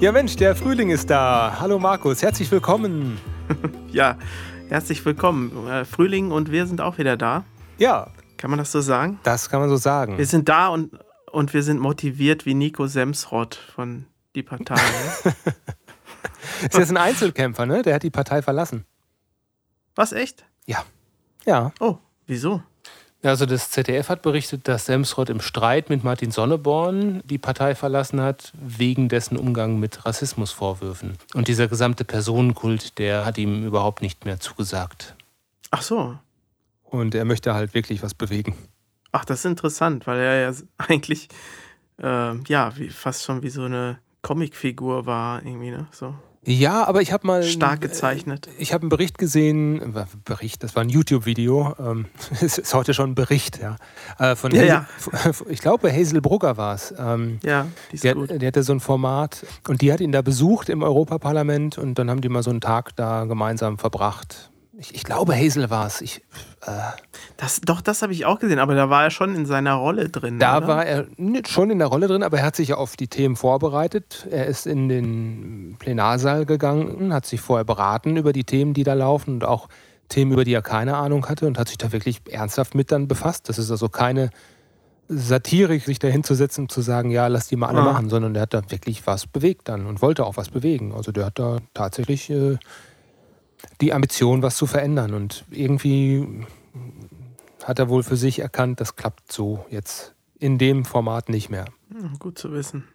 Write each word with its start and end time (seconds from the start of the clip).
Ja 0.00 0.12
Mensch, 0.12 0.34
der 0.36 0.56
Frühling 0.56 0.88
ist 0.88 1.10
da. 1.10 1.58
Hallo 1.60 1.78
Markus, 1.78 2.22
herzlich 2.22 2.50
willkommen. 2.50 3.20
ja, 3.92 4.16
herzlich 4.70 5.04
willkommen. 5.04 5.68
Äh, 5.68 5.84
Frühling 5.84 6.30
und 6.30 6.50
wir 6.50 6.66
sind 6.66 6.80
auch 6.80 6.96
wieder 6.96 7.18
da. 7.18 7.44
Ja. 7.76 8.10
Kann 8.38 8.48
man 8.48 8.58
das 8.58 8.72
so 8.72 8.80
sagen? 8.80 9.20
Das 9.24 9.50
kann 9.50 9.60
man 9.60 9.68
so 9.68 9.76
sagen. 9.76 10.16
Wir 10.16 10.24
sind 10.24 10.48
da 10.48 10.68
und, 10.68 10.98
und 11.30 11.52
wir 11.52 11.62
sind 11.62 11.80
motiviert 11.80 12.46
wie 12.46 12.54
Nico 12.54 12.86
Semsrott 12.86 13.56
von 13.74 14.06
Die 14.34 14.42
Partei. 14.42 14.76
Ne? 14.76 15.34
ist 16.62 16.78
jetzt 16.78 16.90
ein 16.90 16.96
Einzelkämpfer, 16.96 17.66
ne? 17.66 17.82
Der 17.82 17.96
hat 17.96 18.02
die 18.02 18.08
Partei 18.08 18.40
verlassen. 18.40 18.86
Was, 19.96 20.12
echt? 20.12 20.46
Ja. 20.64 20.82
Ja. 21.44 21.72
Oh, 21.78 21.98
wieso? 22.26 22.62
Also 23.22 23.44
das 23.44 23.70
ZDF 23.70 24.08
hat 24.08 24.22
berichtet, 24.22 24.66
dass 24.66 24.86
Semsrott 24.86 25.28
im 25.28 25.40
Streit 25.40 25.90
mit 25.90 26.04
Martin 26.04 26.30
Sonneborn 26.30 27.22
die 27.24 27.36
Partei 27.36 27.74
verlassen 27.74 28.20
hat, 28.20 28.52
wegen 28.54 29.10
dessen 29.10 29.36
Umgang 29.36 29.78
mit 29.78 30.06
Rassismusvorwürfen. 30.06 31.18
Und 31.34 31.48
dieser 31.48 31.68
gesamte 31.68 32.04
Personenkult, 32.04 32.98
der 32.98 33.26
hat 33.26 33.36
ihm 33.36 33.66
überhaupt 33.66 34.00
nicht 34.00 34.24
mehr 34.24 34.40
zugesagt. 34.40 35.16
Ach 35.70 35.82
so. 35.82 36.18
Und 36.84 37.14
er 37.14 37.26
möchte 37.26 37.54
halt 37.54 37.74
wirklich 37.74 38.02
was 38.02 38.14
bewegen. 38.14 38.56
Ach, 39.12 39.24
das 39.24 39.40
ist 39.40 39.44
interessant, 39.44 40.06
weil 40.06 40.18
er 40.18 40.40
ja 40.40 40.56
eigentlich 40.78 41.28
äh, 42.02 42.36
ja 42.48 42.76
wie, 42.76 42.88
fast 42.88 43.24
schon 43.24 43.42
wie 43.42 43.50
so 43.50 43.64
eine 43.64 43.98
Comicfigur 44.22 45.04
war 45.06 45.44
irgendwie, 45.44 45.70
ne? 45.70 45.86
So. 45.92 46.14
Ja, 46.44 46.84
aber 46.84 47.02
ich 47.02 47.12
habe 47.12 47.26
mal. 47.26 47.42
Stark 47.42 47.82
gezeichnet. 47.82 48.48
Ich 48.58 48.72
habe 48.72 48.82
einen 48.82 48.88
Bericht 48.88 49.18
gesehen, 49.18 49.94
äh, 49.94 50.04
Bericht, 50.24 50.62
das 50.62 50.74
war 50.74 50.82
ein 50.82 50.88
YouTube-Video, 50.88 51.74
ähm, 51.78 52.06
es 52.40 52.56
ist 52.56 52.72
heute 52.72 52.94
schon 52.94 53.10
ein 53.10 53.14
Bericht, 53.14 53.60
ja. 53.60 53.76
Äh, 54.18 54.36
von 54.36 54.54
ja, 54.54 54.64
ja. 54.64 54.86
Ich 55.48 55.60
glaube, 55.60 55.92
Hazel 55.92 56.20
Brugger 56.22 56.56
war 56.56 56.74
es. 56.74 56.94
Ähm, 56.98 57.40
ja, 57.42 57.66
die 57.90 57.96
ist 57.96 58.04
die, 58.04 58.12
gut. 58.12 58.30
Hat, 58.30 58.40
die 58.40 58.46
hatte 58.46 58.62
so 58.62 58.72
ein 58.72 58.80
Format 58.80 59.44
und 59.68 59.82
die 59.82 59.92
hat 59.92 60.00
ihn 60.00 60.12
da 60.12 60.22
besucht 60.22 60.70
im 60.70 60.82
Europaparlament 60.82 61.76
und 61.76 61.98
dann 61.98 62.08
haben 62.08 62.22
die 62.22 62.30
mal 62.30 62.42
so 62.42 62.50
einen 62.50 62.62
Tag 62.62 62.96
da 62.96 63.24
gemeinsam 63.24 63.76
verbracht. 63.76 64.49
Ich, 64.80 64.94
ich 64.94 65.04
glaube, 65.04 65.36
Hazel 65.36 65.68
war 65.68 65.86
es. 65.86 66.00
Ich, 66.00 66.22
äh 66.62 66.70
das, 67.36 67.60
doch, 67.60 67.82
das 67.82 68.00
habe 68.00 68.14
ich 68.14 68.24
auch 68.24 68.38
gesehen, 68.38 68.58
aber 68.58 68.74
da 68.74 68.88
war 68.88 69.04
er 69.04 69.10
schon 69.10 69.34
in 69.34 69.44
seiner 69.44 69.74
Rolle 69.74 70.08
drin. 70.08 70.38
Da 70.38 70.56
oder? 70.56 70.68
war 70.68 70.86
er 70.86 71.06
schon 71.46 71.68
in 71.68 71.78
der 71.78 71.88
Rolle 71.88 72.08
drin, 72.08 72.22
aber 72.22 72.38
er 72.38 72.44
hat 72.44 72.56
sich 72.56 72.68
ja 72.68 72.76
auf 72.76 72.96
die 72.96 73.08
Themen 73.08 73.36
vorbereitet. 73.36 74.26
Er 74.30 74.46
ist 74.46 74.66
in 74.66 74.88
den 74.88 75.76
Plenarsaal 75.78 76.46
gegangen, 76.46 77.12
hat 77.12 77.26
sich 77.26 77.42
vorher 77.42 77.66
beraten 77.66 78.16
über 78.16 78.32
die 78.32 78.44
Themen, 78.44 78.72
die 78.72 78.82
da 78.82 78.94
laufen 78.94 79.34
und 79.34 79.44
auch 79.44 79.68
Themen, 80.08 80.32
über 80.32 80.44
die 80.44 80.54
er 80.54 80.62
keine 80.62 80.96
Ahnung 80.96 81.28
hatte 81.28 81.46
und 81.46 81.58
hat 81.58 81.68
sich 81.68 81.76
da 81.76 81.92
wirklich 81.92 82.22
ernsthaft 82.30 82.74
mit 82.74 82.90
dann 82.90 83.06
befasst. 83.06 83.50
Das 83.50 83.58
ist 83.58 83.70
also 83.70 83.90
keine 83.90 84.30
Satirik, 85.08 85.84
sich 85.84 85.98
da 85.98 86.08
hinzusetzen 86.08 86.64
und 86.64 86.72
zu 86.72 86.80
sagen, 86.80 87.10
ja, 87.10 87.26
lass 87.26 87.48
die 87.48 87.56
mal 87.56 87.68
alle 87.68 87.80
ah. 87.80 87.92
machen, 87.92 88.08
sondern 88.08 88.32
der 88.32 88.44
hat 88.44 88.54
da 88.54 88.62
wirklich 88.70 89.06
was 89.06 89.26
bewegt 89.26 89.68
dann 89.68 89.84
und 89.84 90.00
wollte 90.00 90.24
auch 90.24 90.38
was 90.38 90.48
bewegen. 90.48 90.94
Also 90.94 91.12
der 91.12 91.26
hat 91.26 91.38
da 91.38 91.58
tatsächlich 91.74 92.30
äh, 92.30 92.56
die 93.80 93.92
Ambition, 93.92 94.42
was 94.42 94.56
zu 94.56 94.66
verändern. 94.66 95.14
Und 95.14 95.44
irgendwie 95.50 96.46
hat 97.64 97.78
er 97.78 97.88
wohl 97.88 98.02
für 98.02 98.16
sich 98.16 98.38
erkannt, 98.40 98.80
das 98.80 98.96
klappt 98.96 99.32
so 99.32 99.64
jetzt 99.70 100.14
in 100.38 100.58
dem 100.58 100.84
Format 100.84 101.28
nicht 101.28 101.50
mehr. 101.50 101.66
Hm, 101.92 102.18
gut 102.18 102.38
zu 102.38 102.52
wissen. 102.52 102.88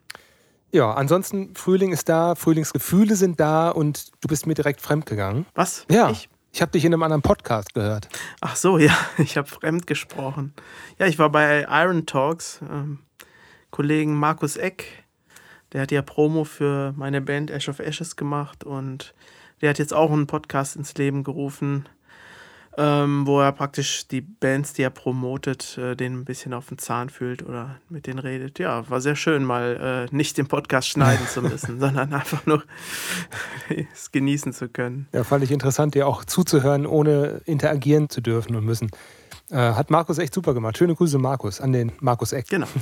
Ja, 0.72 0.94
ansonsten 0.94 1.56
Frühling 1.56 1.94
ist 1.94 2.10
da, 2.10 2.36
Frühlingsgefühle 2.36 3.16
sind 3.16 3.40
da 3.40 3.70
und 3.70 4.12
du 4.22 4.28
bist 4.28 4.46
mir 4.46 4.56
direkt 4.56 4.82
fremdgegangen. 4.82 5.46
Was? 5.54 5.86
Ja. 5.90 6.10
Ich? 6.10 6.30
Ich 6.52 6.62
habe 6.62 6.72
dich 6.72 6.86
in 6.86 6.94
einem 6.94 7.04
anderen 7.04 7.22
Podcast 7.22 7.74
gehört. 7.74 8.08
Ach 8.40 8.56
so, 8.56 8.78
ja, 8.78 8.98
ich 9.18 9.36
habe 9.36 9.48
fremd 9.48 9.88
gesprochen. 9.88 10.54
Ja, 10.98 11.06
ich 11.06 11.20
war 11.20 11.30
bei 11.30 11.68
Iron 11.70 12.06
Talks. 12.06 12.62
Ähm, 12.62 13.00
Kollegen 13.72 14.16
Markus 14.16 14.56
Eck, 14.56 14.86
der 15.74 15.82
hat 15.82 15.92
ja 15.92 16.02
Promo 16.02 16.46
für 16.46 16.94
meine 16.96 17.20
Band 17.20 17.52
Ash 17.52 17.68
of 17.68 17.80
Ashes 17.80 18.16
gemacht 18.16 18.64
und 18.64 19.14
der 19.66 19.72
hat 19.72 19.80
jetzt 19.80 19.96
auch 19.96 20.12
einen 20.12 20.28
Podcast 20.28 20.76
ins 20.76 20.94
Leben 20.94 21.24
gerufen, 21.24 21.90
ähm, 22.78 23.26
wo 23.26 23.42
er 23.42 23.52
praktisch 23.52 24.08
die 24.08 24.22
Bands, 24.22 24.74
die 24.74 24.84
er 24.84 24.92
promotet, 24.92 25.76
äh, 25.80 25.96
denen 25.96 26.20
ein 26.20 26.26
bisschen 26.26 26.54
auf 26.54 26.68
den 26.68 26.78
Zahn 26.78 27.10
fühlt 27.10 27.42
oder 27.42 27.78
mit 27.90 28.06
denen 28.06 28.20
redet. 28.20 28.60
Ja, 28.60 28.88
war 28.92 29.02
sehr 29.02 29.16
schön, 29.16 29.44
mal 29.44 30.08
äh, 30.12 30.16
nicht 30.16 30.38
den 30.38 30.46
Podcast 30.46 30.88
schneiden 30.88 31.26
zu 31.26 31.42
müssen, 31.42 31.80
sondern 31.80 32.14
einfach 32.14 32.46
nur 32.46 32.64
es 33.92 34.12
genießen 34.12 34.54
zu 34.54 34.70
können. 34.70 35.08
Ja, 35.14 35.24
fand 35.24 35.44
ich 35.44 35.50
interessant, 35.50 35.96
dir 35.96 36.08
auch 36.08 36.26
zuzuhören, 36.26 36.86
ohne 36.86 37.42
interagieren 37.46 38.08
zu 38.12 38.22
dürfen 38.22 38.56
und 38.56 38.66
müssen. 38.66 38.92
Äh, 39.50 39.56
hat 39.56 39.90
Markus 39.90 40.20
echt 40.20 40.36
super 40.36 40.54
gemacht. 40.54 40.78
Schöne 40.78 40.94
Grüße, 40.94 41.18
Markus, 41.18 41.60
an 41.60 41.72
den 41.72 41.92
Markus 42.02 42.34
Eck. 42.34 42.50
Genau. 42.50 42.68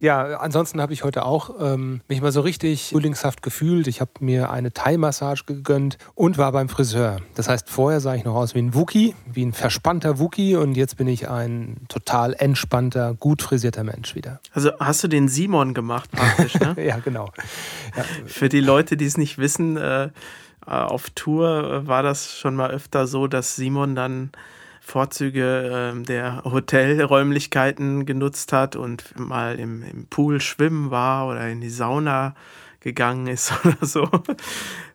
Ja, 0.00 0.38
ansonsten 0.38 0.80
habe 0.80 0.92
ich 0.92 1.02
heute 1.02 1.24
auch 1.24 1.50
ähm, 1.60 2.02
mich 2.06 2.20
mal 2.20 2.30
so 2.30 2.40
richtig 2.40 2.90
frühlingshaft 2.90 3.42
gefühlt. 3.42 3.88
Ich 3.88 4.00
habe 4.00 4.12
mir 4.20 4.50
eine 4.50 4.72
Thai-Massage 4.72 5.42
gegönnt 5.44 5.98
und 6.14 6.38
war 6.38 6.52
beim 6.52 6.68
Friseur. 6.68 7.20
Das 7.34 7.48
heißt, 7.48 7.68
vorher 7.68 7.98
sah 7.98 8.14
ich 8.14 8.24
noch 8.24 8.36
aus 8.36 8.54
wie 8.54 8.60
ein 8.60 8.74
Wookie, 8.74 9.16
wie 9.26 9.44
ein 9.44 9.52
verspannter 9.52 10.20
Wookie 10.20 10.54
und 10.54 10.76
jetzt 10.76 10.98
bin 10.98 11.08
ich 11.08 11.28
ein 11.28 11.78
total 11.88 12.34
entspannter, 12.34 13.14
gut 13.14 13.42
frisierter 13.42 13.82
Mensch 13.82 14.14
wieder. 14.14 14.40
Also 14.52 14.70
hast 14.78 15.02
du 15.02 15.08
den 15.08 15.26
Simon 15.26 15.74
gemacht 15.74 16.12
praktisch, 16.12 16.54
ne? 16.60 16.76
ja, 16.84 16.98
genau. 16.98 17.30
Ja. 17.96 18.04
Für 18.24 18.48
die 18.48 18.60
Leute, 18.60 18.96
die 18.96 19.06
es 19.06 19.16
nicht 19.16 19.38
wissen, 19.38 19.76
äh, 19.76 20.10
auf 20.64 21.10
Tour 21.10 21.88
war 21.88 22.04
das 22.04 22.36
schon 22.36 22.54
mal 22.54 22.70
öfter 22.70 23.08
so, 23.08 23.26
dass 23.26 23.56
Simon 23.56 23.96
dann 23.96 24.30
Vorzüge 24.88 25.92
äh, 25.94 26.02
der 26.02 26.42
Hotelräumlichkeiten 26.44 28.06
genutzt 28.06 28.54
hat 28.54 28.74
und 28.74 29.18
mal 29.18 29.58
im, 29.58 29.82
im 29.82 30.06
Pool 30.06 30.40
schwimmen 30.40 30.90
war 30.90 31.28
oder 31.28 31.46
in 31.46 31.60
die 31.60 31.68
Sauna 31.68 32.34
gegangen 32.80 33.26
ist 33.26 33.52
oder 33.64 33.84
so, 33.86 34.04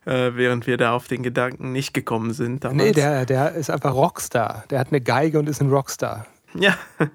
äh, 0.06 0.31
während 0.34 0.66
wir 0.66 0.78
da 0.78 0.94
auf 0.94 1.08
den 1.08 1.22
Gedanken 1.22 1.72
nicht 1.72 1.94
gekommen 1.94 2.34
sind. 2.34 2.64
Damals. 2.64 2.84
Nee, 2.84 2.92
der, 2.92 3.28
der 3.28 3.52
ist 3.54 3.70
einfach 3.70 3.94
Rockstar. 3.94 4.64
Der 4.72 4.80
hat 4.80 4.88
eine 4.88 5.00
Geige 5.00 5.38
und 5.38 5.48
ist 5.48 5.62
ein 5.62 5.70
Rockstar. 5.70 6.25
Ja. 6.56 6.75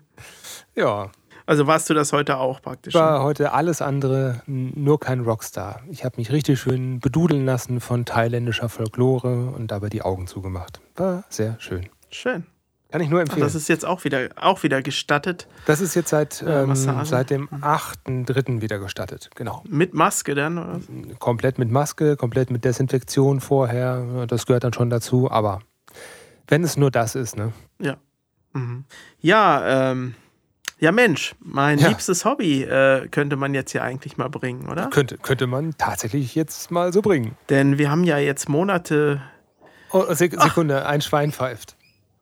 Ja. 0.75 1.11
Also 1.45 1.67
warst 1.67 1.91
du 1.91 1.95
das 1.95 2.13
heute 2.13 2.37
auch 2.37 2.63
praktisch? 2.63 2.95
Ich 2.95 3.01
war 3.01 3.25
heute 3.25 3.51
alles 3.51 3.83
andere, 3.83 4.43
nur 4.47 5.01
kein 5.01 5.19
Rockstar. 5.21 5.81
Ich 5.91 6.05
habe 6.05 6.19
mich 6.19 6.31
richtig 6.31 6.61
schön 6.61 7.01
bedudeln 7.01 7.45
lassen 7.45 7.81
von 7.81 8.05
thailändischer 8.05 8.69
Folklore 8.69 9.47
und 9.57 9.73
dabei 9.73 9.89
die 9.89 10.03
Augen 10.03 10.29
zugemacht. 10.29 10.81
War 10.95 11.25
sehr 11.31 11.57
schön. 11.59 11.89
Schön. 12.11 12.47
Kann 12.91 13.03
ich 13.03 13.11
nur 13.11 13.21
empfehlen. 13.21 13.43
Ach, 13.43 13.47
das 13.47 13.55
ist 13.55 13.69
jetzt 13.69 13.85
auch 13.85 14.05
wieder, 14.05 14.31
auch 14.37 14.63
wieder 14.63 14.81
gestattet. 14.81 15.47
Das 15.67 15.83
ist 15.83 15.95
jetzt 15.95 16.09
seit, 16.09 16.43
ähm, 16.47 16.75
seit 16.75 17.29
dem 17.29 17.49
8.3. 17.49 18.63
wieder 18.63 18.79
gestattet, 18.79 19.29
genau. 19.35 19.63
Mit 19.69 19.93
Maske 19.93 20.35
dann? 20.35 20.57
Oder? 20.57 20.81
Komplett 21.19 21.59
mit 21.59 21.71
Maske, 21.71 22.17
komplett 22.17 22.51
mit 22.51 22.65
Desinfektion 22.65 23.41
vorher. 23.41 24.27
Das 24.27 24.47
gehört 24.47 24.65
dann 24.65 24.73
schon 24.73 24.89
dazu, 24.89 25.31
aber 25.31 25.61
wenn 26.47 26.65
es 26.65 26.79
nur 26.79 26.91
das 26.91 27.15
ist, 27.15 27.37
ne? 27.37 27.53
Ja. 27.79 27.99
Mhm. 28.55 28.85
Ja, 29.21 29.91
ähm, 29.91 30.15
ja, 30.79 30.93
Mensch, 30.93 31.35
mein 31.41 31.79
ja. 31.79 31.89
liebstes 31.89 32.25
Hobby 32.25 32.63
äh, 32.63 33.09
könnte 33.09 33.37
man 33.37 33.53
jetzt 33.53 33.73
ja 33.73 33.83
eigentlich 33.83 34.17
mal 34.17 34.29
bringen, 34.29 34.69
oder? 34.69 34.89
Könnte, 34.89 35.19
könnte 35.19 35.47
man 35.47 35.77
tatsächlich 35.77 36.35
jetzt 36.35 36.71
mal 36.71 36.93
so 36.93 37.03
bringen. 37.03 37.37
Denn 37.51 37.77
wir 37.77 37.91
haben 37.91 38.05
ja 38.05 38.17
jetzt 38.17 38.49
Monate. 38.49 39.21
Oh, 39.91 40.05
Sekunde, 40.15 40.85
Ach. 40.85 40.89
ein 40.89 41.01
Schwein 41.03 41.33
pfeift. 41.33 41.77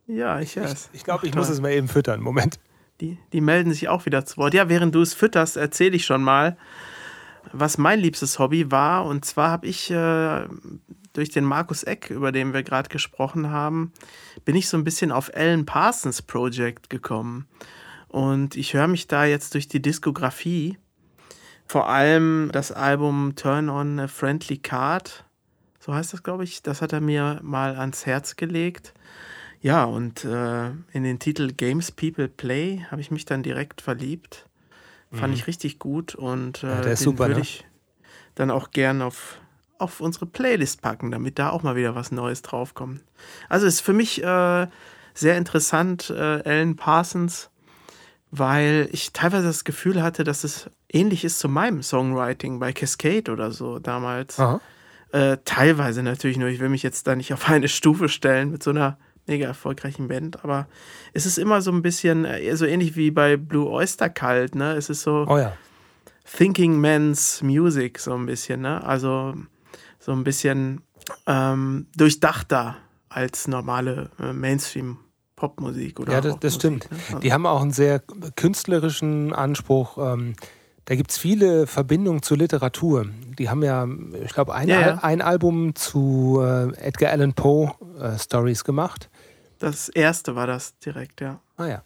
Ja, 0.07 0.41
ich 0.41 0.57
weiß. 0.57 0.91
Ich, 0.93 1.01
ich 1.01 1.05
glaube, 1.05 1.27
ich 1.27 1.35
muss 1.35 1.49
es 1.49 1.61
mal 1.61 1.73
eben 1.73 1.89
füttern. 1.89 2.21
Moment. 2.21 2.59
Die, 3.01 3.19
die 3.33 3.41
melden 3.41 3.73
sich 3.73 3.89
auch 3.89 4.07
wieder 4.07 4.25
zu 4.25 4.39
Wort. 4.39 4.55
Ja, 4.55 4.69
während 4.69 4.95
du 4.95 5.03
es 5.03 5.15
fütterst, 5.15 5.57
erzähle 5.57 5.97
ich 5.97 6.07
schon 6.07 6.23
mal, 6.23 6.57
was 7.53 7.77
mein 7.77 8.01
liebstes 8.01 8.39
Hobby 8.39 8.71
war. 8.71 9.05
Und 9.05 9.25
zwar 9.25 9.51
habe 9.51 9.67
ich 9.67 9.91
äh, 9.91 10.47
durch 11.13 11.31
den 11.31 11.45
Markus 11.45 11.83
Eck, 11.83 12.11
über 12.11 12.33
den 12.33 12.53
wir 12.53 12.63
gerade 12.63 12.89
gesprochen 12.89 13.51
haben, 13.51 13.93
bin 14.45 14.57
ich 14.57 14.69
so 14.69 14.77
ein 14.77 14.85
bisschen 14.85 15.13
auf 15.13 15.31
Alan 15.35 15.67
Parsons 15.67 16.23
Project 16.23 16.89
gekommen. 16.89 17.47
Und 18.09 18.57
ich 18.57 18.75
höre 18.75 18.89
mich 18.89 19.09
da 19.09 19.25
jetzt 19.25 19.55
durch 19.55 19.69
die 19.69 19.83
Diskografie. 19.83 20.79
Vor 21.67 21.89
allem 21.89 22.51
das 22.53 22.71
Album 22.71 23.35
Turn 23.35 23.69
on 23.69 23.99
a 23.99 24.07
Friendly 24.07 24.59
Card, 24.59 25.25
so 25.81 25.93
heißt 25.93 26.13
das, 26.13 26.23
glaube 26.23 26.45
ich, 26.45 26.63
das 26.63 26.81
hat 26.81 26.93
er 26.93 27.01
mir 27.01 27.41
mal 27.43 27.77
ans 27.77 28.07
Herz 28.07 28.37
gelegt. 28.37 28.95
Ja, 29.67 29.83
und 29.83 30.25
äh, 30.25 30.69
in 30.93 31.03
den 31.03 31.19
Titel 31.19 31.53
Games 31.53 31.91
People 31.91 32.29
Play 32.29 32.87
habe 32.89 33.01
ich 33.01 33.11
mich 33.11 33.25
dann 33.25 33.43
direkt 33.43 33.81
verliebt. 33.81 34.47
Fand 35.11 35.33
mhm. 35.33 35.41
ich 35.41 35.49
richtig 35.49 35.81
gut 35.81 36.15
und 36.15 36.63
äh, 36.63 36.69
ja, 36.69 36.81
den 36.83 36.95
super, 36.95 37.27
würde 37.27 37.35
ne? 37.35 37.41
ich 37.41 37.67
dann 38.37 38.53
auch 38.53 38.71
gern 38.71 39.03
auf, 39.03 39.41
auf 39.79 40.01
unsere 40.01 40.25
Playlist 40.25 40.83
packen, 40.83 41.11
damit 41.11 41.41
da 41.41 41.51
auch 41.51 41.65
mal 41.65 41.75
wieder 41.75 41.97
was 41.97 42.13
Neues 42.13 42.43
draufkommt. 42.43 43.03
Also 43.49 43.67
ist 43.67 43.81
für 43.81 43.93
mich 43.93 44.23
äh, 44.23 44.69
sehr 45.15 45.37
interessant, 45.37 46.11
äh, 46.11 46.43
Alan 46.45 46.77
Parsons, 46.77 47.51
weil 48.31 48.89
ich 48.93 49.13
teilweise 49.13 49.49
das 49.49 49.65
Gefühl 49.65 50.01
hatte, 50.01 50.23
dass 50.23 50.45
es 50.45 50.71
ähnlich 50.93 51.25
ist 51.25 51.41
zu 51.41 51.49
meinem 51.49 51.83
Songwriting 51.83 52.61
bei 52.61 52.73
Cascade 52.73 53.33
oder 53.33 53.51
so 53.51 53.81
damals. 53.81 54.39
Äh, 55.11 55.39
teilweise 55.45 56.05
natürlich 56.05 56.37
nur, 56.37 56.51
ich 56.51 56.61
will 56.61 56.69
mich 56.69 56.85
jetzt 56.85 57.09
da 57.09 57.17
nicht 57.17 57.33
auf 57.33 57.49
eine 57.49 57.67
Stufe 57.67 58.09
stellen 58.09 58.53
mit 58.53 58.63
so 58.63 58.71
einer 58.71 58.97
mega 59.27 59.47
erfolgreichen 59.47 60.09
Band, 60.09 60.45
aber 60.45 60.67
es 61.13 61.27
ist 61.27 61.39
immer 61.39 61.61
so 61.63 61.73
ein 61.73 61.83
bisschen, 61.83 62.25
äh, 62.25 62.55
so 62.57 62.65
ähnlich 62.65 62.97
wie 62.97 63.11
bei 63.11 63.37
Blue 63.37 63.69
Oyster 63.69 64.09
Cult, 64.09 64.55
ne? 64.55 64.75
Es 64.75 64.91
ist 64.91 65.03
so, 65.03 65.27
oh 65.29 65.39
ja. 65.39 65.57
Thinking 66.37 66.81
Man's 66.81 67.43
Music, 67.43 67.99
so 67.99 68.15
ein 68.15 68.27
bisschen, 68.27 68.63
ne? 68.63 68.85
Also 68.85 69.35
so 69.99 70.13
ein 70.13 70.25
bisschen 70.25 70.83
ähm, 71.27 71.87
durchdachter 71.97 72.77
als 73.09 73.49
normale 73.49 74.11
äh, 74.21 74.33
Mainstream. 74.33 74.99
Popmusik 75.37 76.01
oder 76.01 76.15
Ja, 76.15 76.21
das, 76.23 76.41
das 76.41 76.55
stimmt. 76.55 76.91
Ne? 76.91 76.99
Also 77.09 77.19
Die 77.19 77.33
haben 77.33 77.45
auch 77.45 77.61
einen 77.61 77.71
sehr 77.71 78.01
künstlerischen 78.37 79.35
Anspruch. 79.35 79.99
Ähm, 79.99 80.35
da 80.87 80.95
gibt 80.95 81.11
es 81.11 81.19
viele 81.19 81.67
Verbindungen 81.67 82.23
zur 82.23 82.39
Literatur. 82.39 83.07
Die 83.39 83.51
haben 83.51 83.63
ja, 83.63 83.87
ich 84.25 84.33
glaube, 84.33 84.55
ein, 84.55 84.69
Ja, 84.69 84.81
ja. 84.81 84.99
Ein 85.03 85.21
Album 85.21 85.75
zu 85.75 86.41
äh, 86.41 86.75
Edgar 86.77 87.13
Allan 87.13 87.35
Poe 87.35 87.73
äh, 88.01 88.19
Stories 88.19 88.65
gemacht. 88.65 89.11
Das 89.59 89.89
erste 89.89 90.37
war 90.37 90.47
das 90.47 90.79
direkt, 90.79 91.21
ja. 91.21 91.41
Ah 91.57 91.67
ja. 91.67 91.83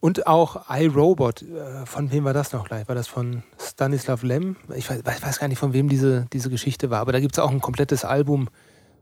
Und 0.00 0.26
auch 0.26 0.70
iRobot, 0.70 1.42
äh, 1.42 1.84
von 1.86 2.12
wem 2.12 2.24
war 2.24 2.32
das 2.32 2.52
noch 2.52 2.66
gleich? 2.68 2.86
War 2.88 2.94
das 2.94 3.08
von 3.08 3.42
Stanislav 3.60 4.22
Lem? 4.22 4.56
Ich 4.74 4.88
weiß, 4.88 5.02
weiß 5.04 5.38
gar 5.40 5.48
nicht, 5.48 5.58
von 5.58 5.72
wem 5.72 5.88
diese, 5.88 6.26
diese 6.32 6.50
Geschichte 6.50 6.90
war, 6.90 7.00
aber 7.00 7.12
da 7.12 7.20
gibt 7.20 7.34
es 7.34 7.38
auch 7.38 7.50
ein 7.50 7.60
komplettes 7.60 8.04
Album 8.04 8.48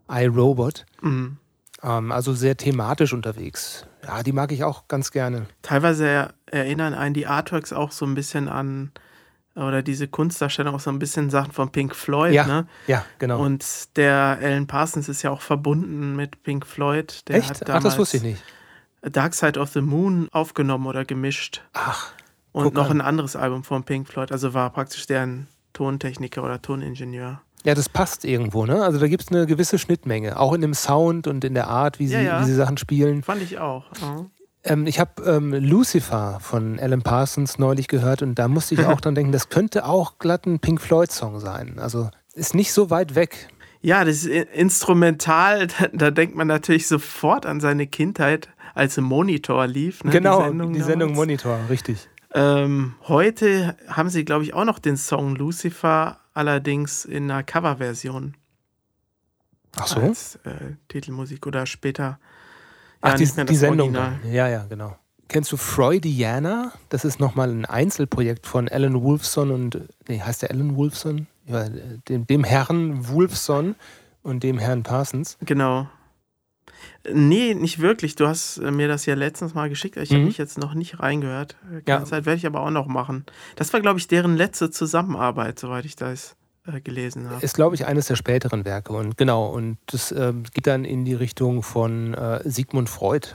iRobot. 0.08 0.86
Mhm. 1.02 1.36
Ähm, 1.82 2.12
also 2.12 2.32
sehr 2.32 2.56
thematisch 2.56 3.12
unterwegs. 3.12 3.86
Ja, 4.06 4.22
die 4.22 4.32
mag 4.32 4.52
ich 4.52 4.64
auch 4.64 4.88
ganz 4.88 5.10
gerne. 5.10 5.46
Teilweise 5.62 6.06
er, 6.06 6.34
erinnern 6.46 6.94
einen 6.94 7.14
die 7.14 7.26
Artworks 7.26 7.72
auch 7.72 7.92
so 7.92 8.06
ein 8.06 8.14
bisschen 8.14 8.48
an, 8.48 8.92
oder 9.54 9.82
diese 9.82 10.08
Kunstdarstellung 10.08 10.74
auch 10.74 10.80
so 10.80 10.90
ein 10.90 10.98
bisschen 10.98 11.28
Sachen 11.30 11.52
von 11.52 11.70
Pink 11.70 11.94
Floyd, 11.94 12.32
Ja, 12.32 12.46
ne? 12.46 12.66
Ja, 12.86 13.04
genau. 13.18 13.40
Und 13.42 13.96
der 13.96 14.38
Alan 14.40 14.66
Parsons 14.66 15.08
ist 15.08 15.22
ja 15.22 15.30
auch 15.30 15.40
verbunden 15.42 16.16
mit 16.16 16.42
Pink 16.42 16.66
Floyd. 16.66 17.28
Der 17.28 17.36
Echt? 17.36 17.50
hat 17.50 17.62
Ach, 17.62 17.66
damals 17.66 17.84
das 17.84 17.98
wusste 17.98 18.16
ich 18.18 18.22
nicht. 18.22 18.42
Dark 19.02 19.34
Side 19.34 19.58
of 19.58 19.70
the 19.70 19.80
Moon 19.80 20.28
aufgenommen 20.32 20.86
oder 20.86 21.04
gemischt. 21.04 21.62
Ach, 21.72 22.12
Und 22.52 22.74
noch 22.74 22.88
an. 22.90 22.98
ein 22.98 23.06
anderes 23.06 23.34
Album 23.36 23.64
von 23.64 23.82
Pink 23.84 24.08
Floyd. 24.08 24.30
Also 24.32 24.54
war 24.54 24.70
praktisch 24.70 25.06
deren 25.06 25.48
Tontechniker 25.72 26.42
oder 26.44 26.62
Toningenieur. 26.62 27.40
Ja, 27.64 27.74
das 27.74 27.88
passt 27.88 28.24
irgendwo, 28.24 28.66
ne? 28.66 28.82
Also 28.82 28.98
da 28.98 29.06
gibt 29.08 29.22
es 29.22 29.28
eine 29.28 29.46
gewisse 29.46 29.78
Schnittmenge, 29.78 30.38
auch 30.38 30.52
in 30.52 30.60
dem 30.62 30.74
Sound 30.74 31.26
und 31.28 31.44
in 31.44 31.54
der 31.54 31.68
Art, 31.68 31.98
wie 31.98 32.08
sie, 32.08 32.14
Ja, 32.14 32.20
ja. 32.20 32.40
Wie 32.40 32.44
sie 32.44 32.54
Sachen 32.54 32.76
spielen. 32.76 33.22
Fand 33.22 33.42
ich 33.42 33.58
auch. 33.58 33.84
Ja. 34.00 34.26
Ähm, 34.64 34.86
ich 34.86 35.00
habe 35.00 35.22
ähm, 35.24 35.52
Lucifer 35.52 36.38
von 36.40 36.78
Alan 36.78 37.02
Parsons 37.02 37.58
neulich 37.58 37.88
gehört 37.88 38.22
und 38.22 38.36
da 38.36 38.48
musste 38.48 38.74
ich 38.74 38.84
auch 38.86 39.00
dran 39.02 39.14
denken, 39.14 39.32
das 39.32 39.48
könnte 39.48 39.84
auch 39.84 40.18
glatt 40.18 40.46
ein 40.46 40.60
Pink 40.60 40.80
Floyd-Song 40.80 41.40
sein. 41.40 41.78
Also 41.78 42.10
ist 42.34 42.54
nicht 42.54 42.72
so 42.72 42.90
weit 42.90 43.14
weg. 43.14 43.48
Ja, 43.80 44.04
das 44.04 44.24
ist 44.24 44.26
instrumental, 44.26 45.66
da, 45.78 45.88
da 45.92 46.10
denkt 46.10 46.36
man 46.36 46.46
natürlich 46.46 46.86
sofort 46.86 47.46
an 47.46 47.60
seine 47.60 47.86
Kindheit, 47.86 48.48
als 48.74 48.96
im 48.96 49.04
Monitor 49.04 49.66
lief. 49.66 50.02
Ne, 50.04 50.12
genau, 50.12 50.38
die 50.38 50.48
Sendung, 50.48 50.72
die 50.72 50.80
Sendung. 50.80 51.14
Monitor, 51.14 51.58
richtig. 51.68 52.08
Ähm, 52.34 52.94
heute 53.08 53.76
haben 53.88 54.08
sie, 54.08 54.24
glaube 54.24 54.44
ich, 54.44 54.54
auch 54.54 54.64
noch 54.64 54.78
den 54.78 54.96
Song 54.96 55.36
Lucifer, 55.36 56.20
allerdings 56.32 57.04
in 57.04 57.30
einer 57.30 57.42
Coverversion 57.42 58.34
Ach 59.76 59.86
so? 59.86 60.00
als 60.00 60.36
äh, 60.44 60.76
Titelmusik 60.88 61.46
oder 61.46 61.66
später. 61.66 62.18
Ach, 63.02 63.14
die, 63.14 63.24
die 63.46 63.56
Sendung. 63.56 63.94
Original. 63.94 64.18
Ja, 64.30 64.48
ja, 64.48 64.64
genau. 64.68 64.96
Kennst 65.28 65.50
du 65.52 65.56
Freudiana? 65.56 66.72
Das 66.90 67.04
ist 67.04 67.18
nochmal 67.20 67.50
ein 67.50 67.64
Einzelprojekt 67.64 68.46
von 68.46 68.68
Alan 68.68 69.02
Wolfson 69.02 69.50
und, 69.50 69.80
nee, 70.08 70.20
heißt 70.20 70.42
der 70.42 70.50
Alan 70.50 70.76
Wolfson? 70.76 71.26
Ja, 71.46 71.66
dem, 72.08 72.26
dem 72.26 72.44
Herrn 72.44 73.08
Wolfson 73.08 73.74
und 74.22 74.42
dem 74.42 74.58
Herrn 74.58 74.82
Parsons. 74.82 75.36
Genau. 75.44 75.88
Nee, 77.12 77.54
nicht 77.54 77.80
wirklich. 77.80 78.14
Du 78.14 78.26
hast 78.28 78.58
äh, 78.58 78.70
mir 78.70 78.86
das 78.88 79.06
ja 79.06 79.14
letztens 79.14 79.54
mal 79.54 79.68
geschickt. 79.68 79.96
Ich 79.96 80.10
habe 80.10 80.20
Mhm. 80.20 80.26
mich 80.26 80.38
jetzt 80.38 80.58
noch 80.58 80.74
nicht 80.74 81.00
reingehört. 81.00 81.56
Keine 81.84 82.00
Ja. 82.00 82.04
Zeit 82.04 82.26
werde 82.26 82.36
ich 82.38 82.46
aber 82.46 82.60
auch 82.60 82.70
noch 82.70 82.86
machen. 82.86 83.24
Das 83.56 83.72
war, 83.72 83.80
glaube 83.80 83.98
ich, 83.98 84.06
deren 84.08 84.36
letzte 84.36 84.70
Zusammenarbeit, 84.70 85.58
soweit 85.58 85.84
ich 85.84 85.96
das 85.96 86.36
äh, 86.66 86.80
gelesen 86.80 87.30
habe. 87.30 87.44
Ist, 87.44 87.54
glaube 87.54 87.74
ich, 87.74 87.86
eines 87.86 88.06
der 88.06 88.16
späteren 88.16 88.64
Werke. 88.64 88.92
Und 88.92 89.16
genau, 89.16 89.46
und 89.46 89.78
das 89.86 90.12
ähm, 90.12 90.44
geht 90.52 90.66
dann 90.66 90.84
in 90.84 91.04
die 91.04 91.14
Richtung 91.14 91.62
von 91.62 92.14
äh, 92.14 92.40
Sigmund 92.44 92.88
Freud. 92.88 93.28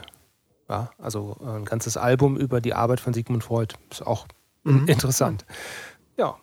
Ja, 0.68 0.90
also 0.98 1.36
äh, 1.42 1.56
ein 1.56 1.64
ganzes 1.64 1.96
Album 1.96 2.36
über 2.36 2.60
die 2.60 2.74
Arbeit 2.74 3.00
von 3.00 3.12
Sigmund 3.14 3.44
Freud. 3.44 3.74
Ist 3.90 4.06
auch 4.06 4.26
Mhm. 4.64 4.86
interessant. 4.88 5.46
Ja. 6.18 6.36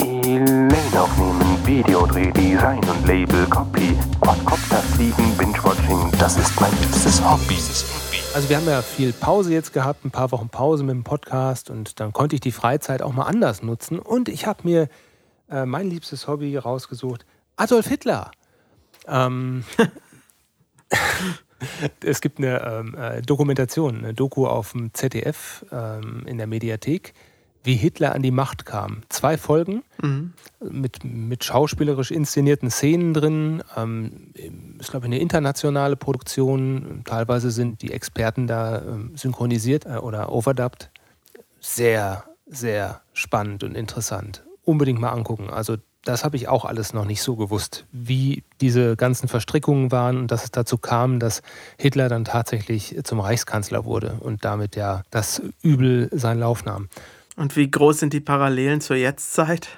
Elaine 0.00 0.68
aufnehmen, 0.94 1.66
Videodreh, 1.66 2.30
Design 2.32 2.78
und 2.78 3.06
Label, 3.06 3.46
Copy, 3.46 3.96
Quadcopter 4.20 4.76
fliegen, 4.76 5.36
Binge-Watching, 5.38 6.10
das 6.18 6.36
ist 6.36 6.60
mein 6.60 6.70
liebstes 6.82 7.22
Hobby. 7.24 7.56
Also 8.34 8.48
wir 8.48 8.56
haben 8.58 8.66
ja 8.68 8.82
viel 8.82 9.12
Pause 9.12 9.52
jetzt 9.52 9.72
gehabt, 9.72 10.04
ein 10.04 10.10
paar 10.10 10.30
Wochen 10.32 10.50
Pause 10.50 10.84
mit 10.84 10.94
dem 10.94 11.04
Podcast 11.04 11.70
und 11.70 11.98
dann 12.00 12.12
konnte 12.12 12.34
ich 12.36 12.40
die 12.40 12.52
Freizeit 12.52 13.00
auch 13.00 13.12
mal 13.12 13.24
anders 13.24 13.62
nutzen. 13.62 13.98
Und 13.98 14.28
ich 14.28 14.46
habe 14.46 14.60
mir 14.64 14.88
äh, 15.54 15.66
mein 15.66 15.88
liebstes 15.88 16.26
Hobby 16.26 16.56
rausgesucht, 16.56 17.24
Adolf 17.56 17.86
Hitler. 17.86 18.30
Ähm, 19.06 19.64
es 22.04 22.20
gibt 22.20 22.38
eine 22.38 22.60
ähm, 22.62 22.94
äh, 22.96 23.22
Dokumentation, 23.22 23.98
eine 23.98 24.14
Doku 24.14 24.46
auf 24.46 24.72
dem 24.72 24.92
ZDF 24.92 25.64
ähm, 25.70 26.24
in 26.26 26.38
der 26.38 26.46
Mediathek, 26.46 27.14
wie 27.62 27.76
Hitler 27.76 28.14
an 28.14 28.22
die 28.22 28.30
Macht 28.30 28.66
kam. 28.66 29.02
Zwei 29.08 29.38
Folgen 29.38 29.82
Mhm. 30.02 30.34
mit, 30.60 31.02
mit 31.04 31.44
schauspielerisch 31.44 32.10
inszenierten 32.10 32.70
Szenen 32.70 33.14
drin. 33.14 33.62
Ähm, 33.76 34.32
ist, 34.78 34.90
glaube 34.90 35.06
ich, 35.06 35.12
eine 35.12 35.20
internationale 35.20 35.96
Produktion. 35.96 37.02
Teilweise 37.06 37.50
sind 37.50 37.80
die 37.80 37.92
Experten 37.92 38.46
da 38.46 38.82
ähm, 38.82 39.12
synchronisiert 39.16 39.86
äh, 39.86 39.96
oder 39.96 40.30
overdubbed. 40.30 40.90
Sehr, 41.60 42.24
sehr 42.46 43.00
spannend 43.14 43.64
und 43.64 43.74
interessant. 43.76 44.43
Unbedingt 44.64 45.00
mal 45.00 45.10
angucken. 45.10 45.50
Also, 45.50 45.76
das 46.04 46.24
habe 46.24 46.36
ich 46.36 46.48
auch 46.48 46.64
alles 46.64 46.92
noch 46.92 47.06
nicht 47.06 47.22
so 47.22 47.36
gewusst, 47.36 47.86
wie 47.92 48.44
diese 48.60 48.96
ganzen 48.96 49.28
Verstrickungen 49.28 49.90
waren 49.90 50.18
und 50.18 50.30
dass 50.30 50.44
es 50.44 50.50
dazu 50.50 50.76
kam, 50.76 51.18
dass 51.18 51.42
Hitler 51.78 52.08
dann 52.08 52.24
tatsächlich 52.24 52.96
zum 53.04 53.20
Reichskanzler 53.20 53.84
wurde 53.84 54.18
und 54.20 54.44
damit 54.44 54.76
ja 54.76 55.02
das 55.10 55.40
Übel 55.62 56.10
seinen 56.12 56.40
Lauf 56.40 56.64
nahm. 56.64 56.88
Und 57.36 57.56
wie 57.56 57.70
groß 57.70 58.00
sind 58.00 58.12
die 58.12 58.20
Parallelen 58.20 58.80
zur 58.80 58.96
Jetztzeit? 58.96 59.68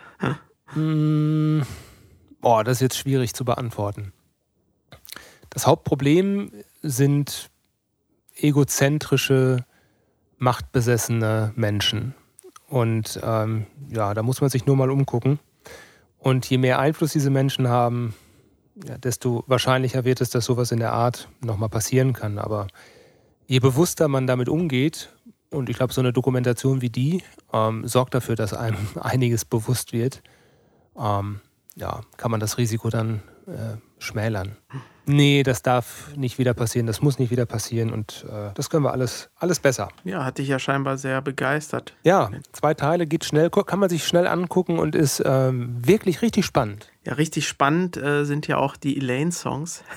Mm, 0.75 1.63
Boah, 2.47 2.63
das 2.63 2.77
ist 2.77 2.83
jetzt 2.83 2.99
schwierig 2.99 3.35
zu 3.35 3.45
beantworten. 3.45 4.13
Das 5.51 5.67
Hauptproblem 5.67 6.53
sind 6.81 7.51
egozentrische, 8.37 9.65
machtbesessene 10.39 11.53
Menschen. 11.57 12.15
Und 12.69 13.21
ähm, 13.23 13.67
ja, 13.91 14.15
da 14.15 14.23
muss 14.23 14.41
man 14.41 14.51
sich 14.51 14.67
nur 14.67 14.77
mal 14.77 14.91
umgucken. 14.91 15.39
Und 16.19 16.49
je 16.49 16.59
mehr 16.59 16.79
Einfluss 16.79 17.13
diese 17.13 17.31
Menschen 17.31 17.69
haben, 17.69 18.15
ja, 18.85 18.99
desto 18.99 19.45
wahrscheinlicher 19.47 20.05
wird 20.05 20.21
es, 20.21 20.31
dass 20.31 20.45
sowas 20.45 20.73
in 20.73 20.81
der 20.81 20.93
Art 20.93 21.29
nochmal 21.41 21.69
passieren 21.69 22.13
kann. 22.13 22.39
Aber 22.39 22.67
je 23.47 23.61
bewusster 23.61 24.09
man 24.09 24.27
damit 24.27 24.49
umgeht, 24.49 25.11
und 25.51 25.71
ich 25.71 25.77
glaube, 25.77 25.93
so 25.93 26.01
eine 26.01 26.13
Dokumentation 26.13 26.83
wie 26.83 26.91
die 26.91 27.23
ähm, 27.53 27.87
sorgt 27.87 28.15
dafür, 28.15 28.35
dass 28.35 28.53
einem 28.53 28.79
einiges 29.01 29.45
bewusst 29.45 29.93
wird, 29.93 30.23
ähm, 30.99 31.41
ja, 31.77 32.01
kann 32.17 32.31
man 32.31 32.41
das 32.41 32.59
Risiko 32.59 32.91
dann 32.91 33.23
äh, 33.47 33.77
schmälern. 33.99 34.57
Nee, 35.09 35.45
das 35.45 35.63
darf 35.63 36.09
nicht 36.17 36.39
wieder 36.39 36.53
passieren, 36.53 36.87
das 36.89 37.01
muss 37.01 37.21
nicht 37.21 37.31
wieder 37.31 37.47
passieren 37.47 37.93
und 37.93 38.27
äh, 38.29 38.51
das 38.55 38.71
können 38.71 38.83
wir 38.85 38.91
alles, 38.93 39.31
alles 39.37 39.61
besser. 39.61 39.89
Ja, 40.03 40.25
hat 40.25 40.39
dich 40.39 40.49
ja 40.49 40.59
scheinbar 40.59 40.99
sehr 40.99 41.23
begeistert. 41.23 41.95
Ja, 42.03 42.29
zwei 42.53 42.75
Teile 42.75 43.07
geht 43.07 43.25
schnell, 43.25 43.49
kann 43.51 43.79
man 43.79 43.89
sich 43.89 44.05
schnell 44.05 44.27
angucken 44.27 44.81
und 44.81 44.97
ist 44.97 45.23
ähm, 45.25 45.77
wirklich 45.87 46.23
richtig 46.23 46.45
spannend. 46.45 46.91
Ja, 47.05 47.13
richtig 47.15 47.47
spannend 47.47 47.97
äh, 47.97 48.25
sind 48.25 48.49
ja 48.49 48.57
auch 48.57 48.77
die 48.77 48.97
Elaine-Songs. 48.99 49.85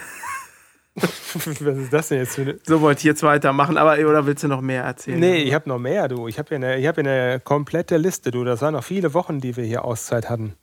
Was 1.33 1.47
ist 1.77 1.93
das 1.93 2.09
denn 2.09 2.17
jetzt 2.19 2.35
für 2.35 2.41
eine. 2.41 2.59
So 2.65 2.81
wollte 2.81 2.99
ich 2.99 3.05
jetzt 3.05 3.23
weitermachen, 3.23 3.77
aber 3.77 3.93
oder 4.07 4.25
willst 4.25 4.43
du 4.43 4.47
noch 4.47 4.61
mehr 4.61 4.83
erzählen? 4.83 5.19
Nee, 5.19 5.37
ich 5.43 5.53
habe 5.53 5.69
noch 5.69 5.79
mehr, 5.79 6.07
du. 6.07 6.27
Ich 6.27 6.37
habe 6.37 6.49
hier, 6.49 6.57
eine- 6.57 6.77
ich 6.77 6.85
hab 6.87 6.95
hier 6.95 7.03
eine 7.05 7.39
komplette 7.39 7.97
Liste, 7.97 8.31
du. 8.31 8.43
Das 8.43 8.61
waren 8.61 8.73
noch 8.73 8.83
viele 8.83 9.13
Wochen, 9.13 9.39
die 9.39 9.55
wir 9.55 9.63
hier 9.63 9.85
Auszeit 9.85 10.29
hatten. 10.29 10.53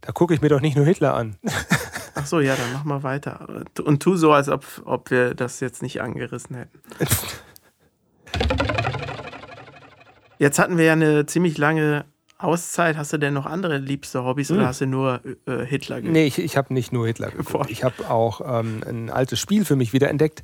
Da 0.00 0.12
gucke 0.12 0.32
ich 0.34 0.42
mir 0.42 0.48
doch 0.48 0.60
nicht 0.60 0.76
nur 0.76 0.84
Hitler 0.86 1.14
an. 1.14 1.36
Ach 2.14 2.26
so, 2.26 2.40
ja, 2.40 2.54
dann 2.54 2.72
mach 2.72 2.84
mal 2.84 3.02
weiter. 3.02 3.64
Und 3.82 4.02
tu 4.02 4.16
so, 4.16 4.32
als 4.32 4.48
ob, 4.48 4.64
ob 4.84 5.10
wir 5.10 5.34
das 5.34 5.60
jetzt 5.60 5.82
nicht 5.82 6.00
angerissen 6.00 6.56
hätten. 6.56 6.80
Jetzt 10.38 10.58
hatten 10.58 10.76
wir 10.76 10.84
ja 10.84 10.92
eine 10.92 11.26
ziemlich 11.26 11.58
lange 11.58 12.04
Auszeit. 12.38 12.96
Hast 12.96 13.12
du 13.12 13.18
denn 13.18 13.32
noch 13.34 13.46
andere 13.46 13.78
liebste 13.78 14.24
Hobbys 14.24 14.50
oder 14.50 14.66
hast 14.66 14.80
du 14.80 14.86
nur 14.86 15.20
äh, 15.46 15.64
Hitler 15.64 16.02
ge- 16.02 16.10
Nee, 16.10 16.26
ich, 16.26 16.38
ich 16.38 16.56
habe 16.56 16.74
nicht 16.74 16.92
nur 16.92 17.06
Hitler 17.06 17.30
geguckt. 17.30 17.70
Ich 17.70 17.84
habe 17.84 18.10
auch 18.10 18.40
ähm, 18.60 18.82
ein 18.86 19.08
altes 19.10 19.38
Spiel 19.40 19.64
für 19.64 19.76
mich 19.76 19.92
wieder 19.92 20.10
entdeckt. 20.10 20.42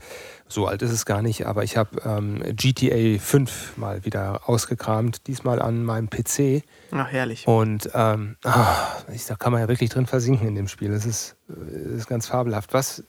So 0.48 0.66
alt 0.66 0.82
ist 0.82 0.92
es 0.92 1.04
gar 1.04 1.20
nicht, 1.22 1.46
aber 1.46 1.64
ich 1.64 1.76
habe 1.76 2.00
ähm, 2.04 2.42
GTA 2.56 3.18
5 3.18 3.76
mal 3.76 4.04
wieder 4.04 4.48
ausgekramt, 4.48 5.26
diesmal 5.26 5.60
an 5.60 5.84
meinem 5.84 6.08
PC. 6.08 6.62
Ach, 6.92 7.08
herrlich. 7.10 7.46
Und 7.46 7.90
ähm, 7.94 8.36
ah, 8.44 8.76
ich, 9.12 9.26
da 9.26 9.34
kann 9.36 9.52
man 9.52 9.60
ja 9.60 9.68
wirklich 9.68 9.90
drin 9.90 10.06
versinken 10.06 10.46
in 10.48 10.54
dem 10.54 10.68
Spiel. 10.68 10.90
Das 10.90 11.04
ist, 11.06 11.36
äh, 11.48 11.96
ist 11.96 12.08
ganz 12.08 12.26
fabelhaft. 12.28 12.72
Was 12.72 13.00
äh, 13.00 13.04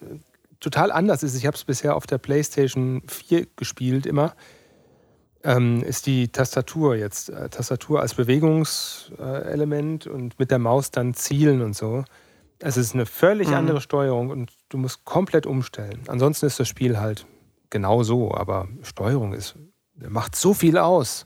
total 0.59 0.91
anders 0.91 1.23
ist, 1.23 1.35
ich 1.35 1.45
habe 1.45 1.55
es 1.55 1.63
bisher 1.63 1.95
auf 1.95 2.07
der 2.07 2.17
PlayStation 2.17 3.01
4 3.07 3.47
gespielt 3.55 4.05
immer. 4.05 4.35
Ähm, 5.43 5.83
ist 5.83 6.05
die 6.05 6.27
Tastatur 6.29 6.95
jetzt. 6.95 7.29
Äh, 7.29 7.50
Tastatur 7.50 8.01
als 8.01 8.13
Bewegungselement 8.13 10.07
und 10.07 10.39
mit 10.39 10.51
der 10.51 10.60
Maus 10.60 10.91
dann 10.91 11.13
zielen 11.13 11.62
und 11.62 11.75
so. 11.75 12.03
Es 12.60 12.77
ist 12.77 12.93
eine 12.93 13.05
völlig 13.05 13.50
Mhm. 13.50 13.55
andere 13.55 13.81
Steuerung 13.81 14.29
und 14.29 14.51
du 14.69 14.77
musst 14.77 15.03
komplett 15.05 15.45
umstellen. 15.45 16.01
Ansonsten 16.07 16.45
ist 16.45 16.60
das 16.60 16.67
Spiel 16.67 17.00
halt 17.00 17.25
genau 17.69 18.03
so, 18.03 18.33
aber 18.33 18.67
Steuerung 18.83 19.33
ist, 19.33 19.55
macht 19.95 20.36
so 20.36 20.53
viel 20.53 20.77
aus. 20.77 21.24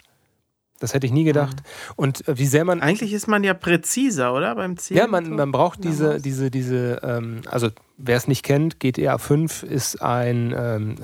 Das 0.80 0.94
hätte 0.94 1.08
ich 1.08 1.14
nie 1.14 1.24
gedacht. 1.24 1.56
Und 1.96 2.28
äh, 2.28 2.38
wie 2.38 2.46
sehr 2.46 2.66
man 2.66 2.82
Eigentlich 2.82 3.14
ist 3.14 3.28
man 3.28 3.44
ja 3.46 3.54
präziser, 3.54 4.34
oder? 4.34 4.56
Beim 4.56 4.76
Zielen. 4.78 4.98
ja, 5.00 5.08
man, 5.08 5.30
man 5.30 5.52
braucht 5.52 5.84
diese, 5.84 6.20
diese, 6.20 6.52
diese, 6.52 7.00
ähm, 7.02 7.42
also 7.50 7.70
wer 7.98 8.18
es 8.18 8.28
nicht 8.28 8.44
kennt, 8.44 8.80
GTA 8.82 9.18
5 9.18 9.64
ist 9.64 10.02
ein 10.02 10.54
ähm, 10.58 10.96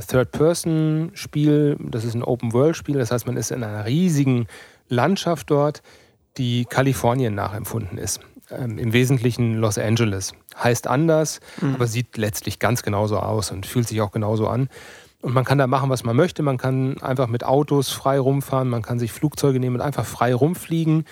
Third-Person-Spiel, 0.62 1.78
das 1.80 2.04
ist 2.04 2.14
ein 2.16 2.24
Open-World-Spiel, 2.24 2.98
das 2.98 3.12
heißt, 3.12 3.28
man 3.28 3.38
ist 3.38 3.52
in 3.52 3.64
einer 3.64 3.86
riesigen 3.86 4.48
Landschaft 4.90 5.50
dort, 5.52 5.82
die 6.38 6.66
Kalifornien 6.66 7.36
nachempfunden 7.36 7.98
ist. 7.98 8.20
Ähm, 8.50 8.78
Im 8.78 8.92
Wesentlichen 8.94 9.56
Los 9.56 9.78
Angeles. 9.78 10.34
Heißt 10.62 10.88
anders, 10.88 11.40
Mhm. 11.62 11.76
aber 11.76 11.88
sieht 11.88 12.18
letztlich 12.18 12.60
ganz 12.60 12.84
genauso 12.84 13.18
aus 13.20 13.52
und 13.52 13.66
fühlt 13.66 13.88
sich 13.88 14.02
auch 14.02 14.12
genauso 14.12 14.48
an. 14.48 14.68
Und 15.22 15.34
man 15.34 15.46
kann 15.46 15.58
da 15.58 15.68
machen, 15.68 15.90
was 15.90 16.04
man 16.04 16.16
möchte. 16.16 16.42
Man 16.42 16.58
kann 16.58 17.00
einfach 17.02 17.28
mit 17.28 17.44
Autos 17.44 17.92
frei 17.92 18.20
rumfahren, 18.20 18.70
man 18.70 18.82
kann 18.82 19.00
sich 19.00 19.12
Flugzeuge 19.12 19.60
nehmen 19.60 19.76
und 19.76 19.82
einfach 19.82 20.06
frei 20.06 20.34
rumfliegen. 20.34 21.06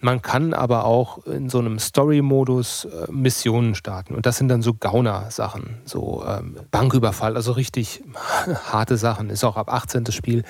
Man 0.00 0.22
kann 0.22 0.52
aber 0.52 0.84
auch 0.84 1.26
in 1.26 1.48
so 1.48 1.58
einem 1.58 1.78
Story-Modus 1.78 2.84
äh, 2.84 3.10
Missionen 3.10 3.74
starten. 3.74 4.14
Und 4.14 4.26
das 4.26 4.36
sind 4.36 4.48
dann 4.48 4.62
so 4.62 4.74
Gauner-Sachen, 4.74 5.78
so 5.84 6.24
ähm, 6.26 6.56
Banküberfall, 6.70 7.34
also 7.34 7.52
richtig 7.52 8.04
harte 8.70 8.98
Sachen. 8.98 9.30
Ist 9.30 9.42
auch 9.42 9.56
ab 9.56 9.72
18. 9.72 10.04
das 10.04 10.14
Spiel. 10.14 10.44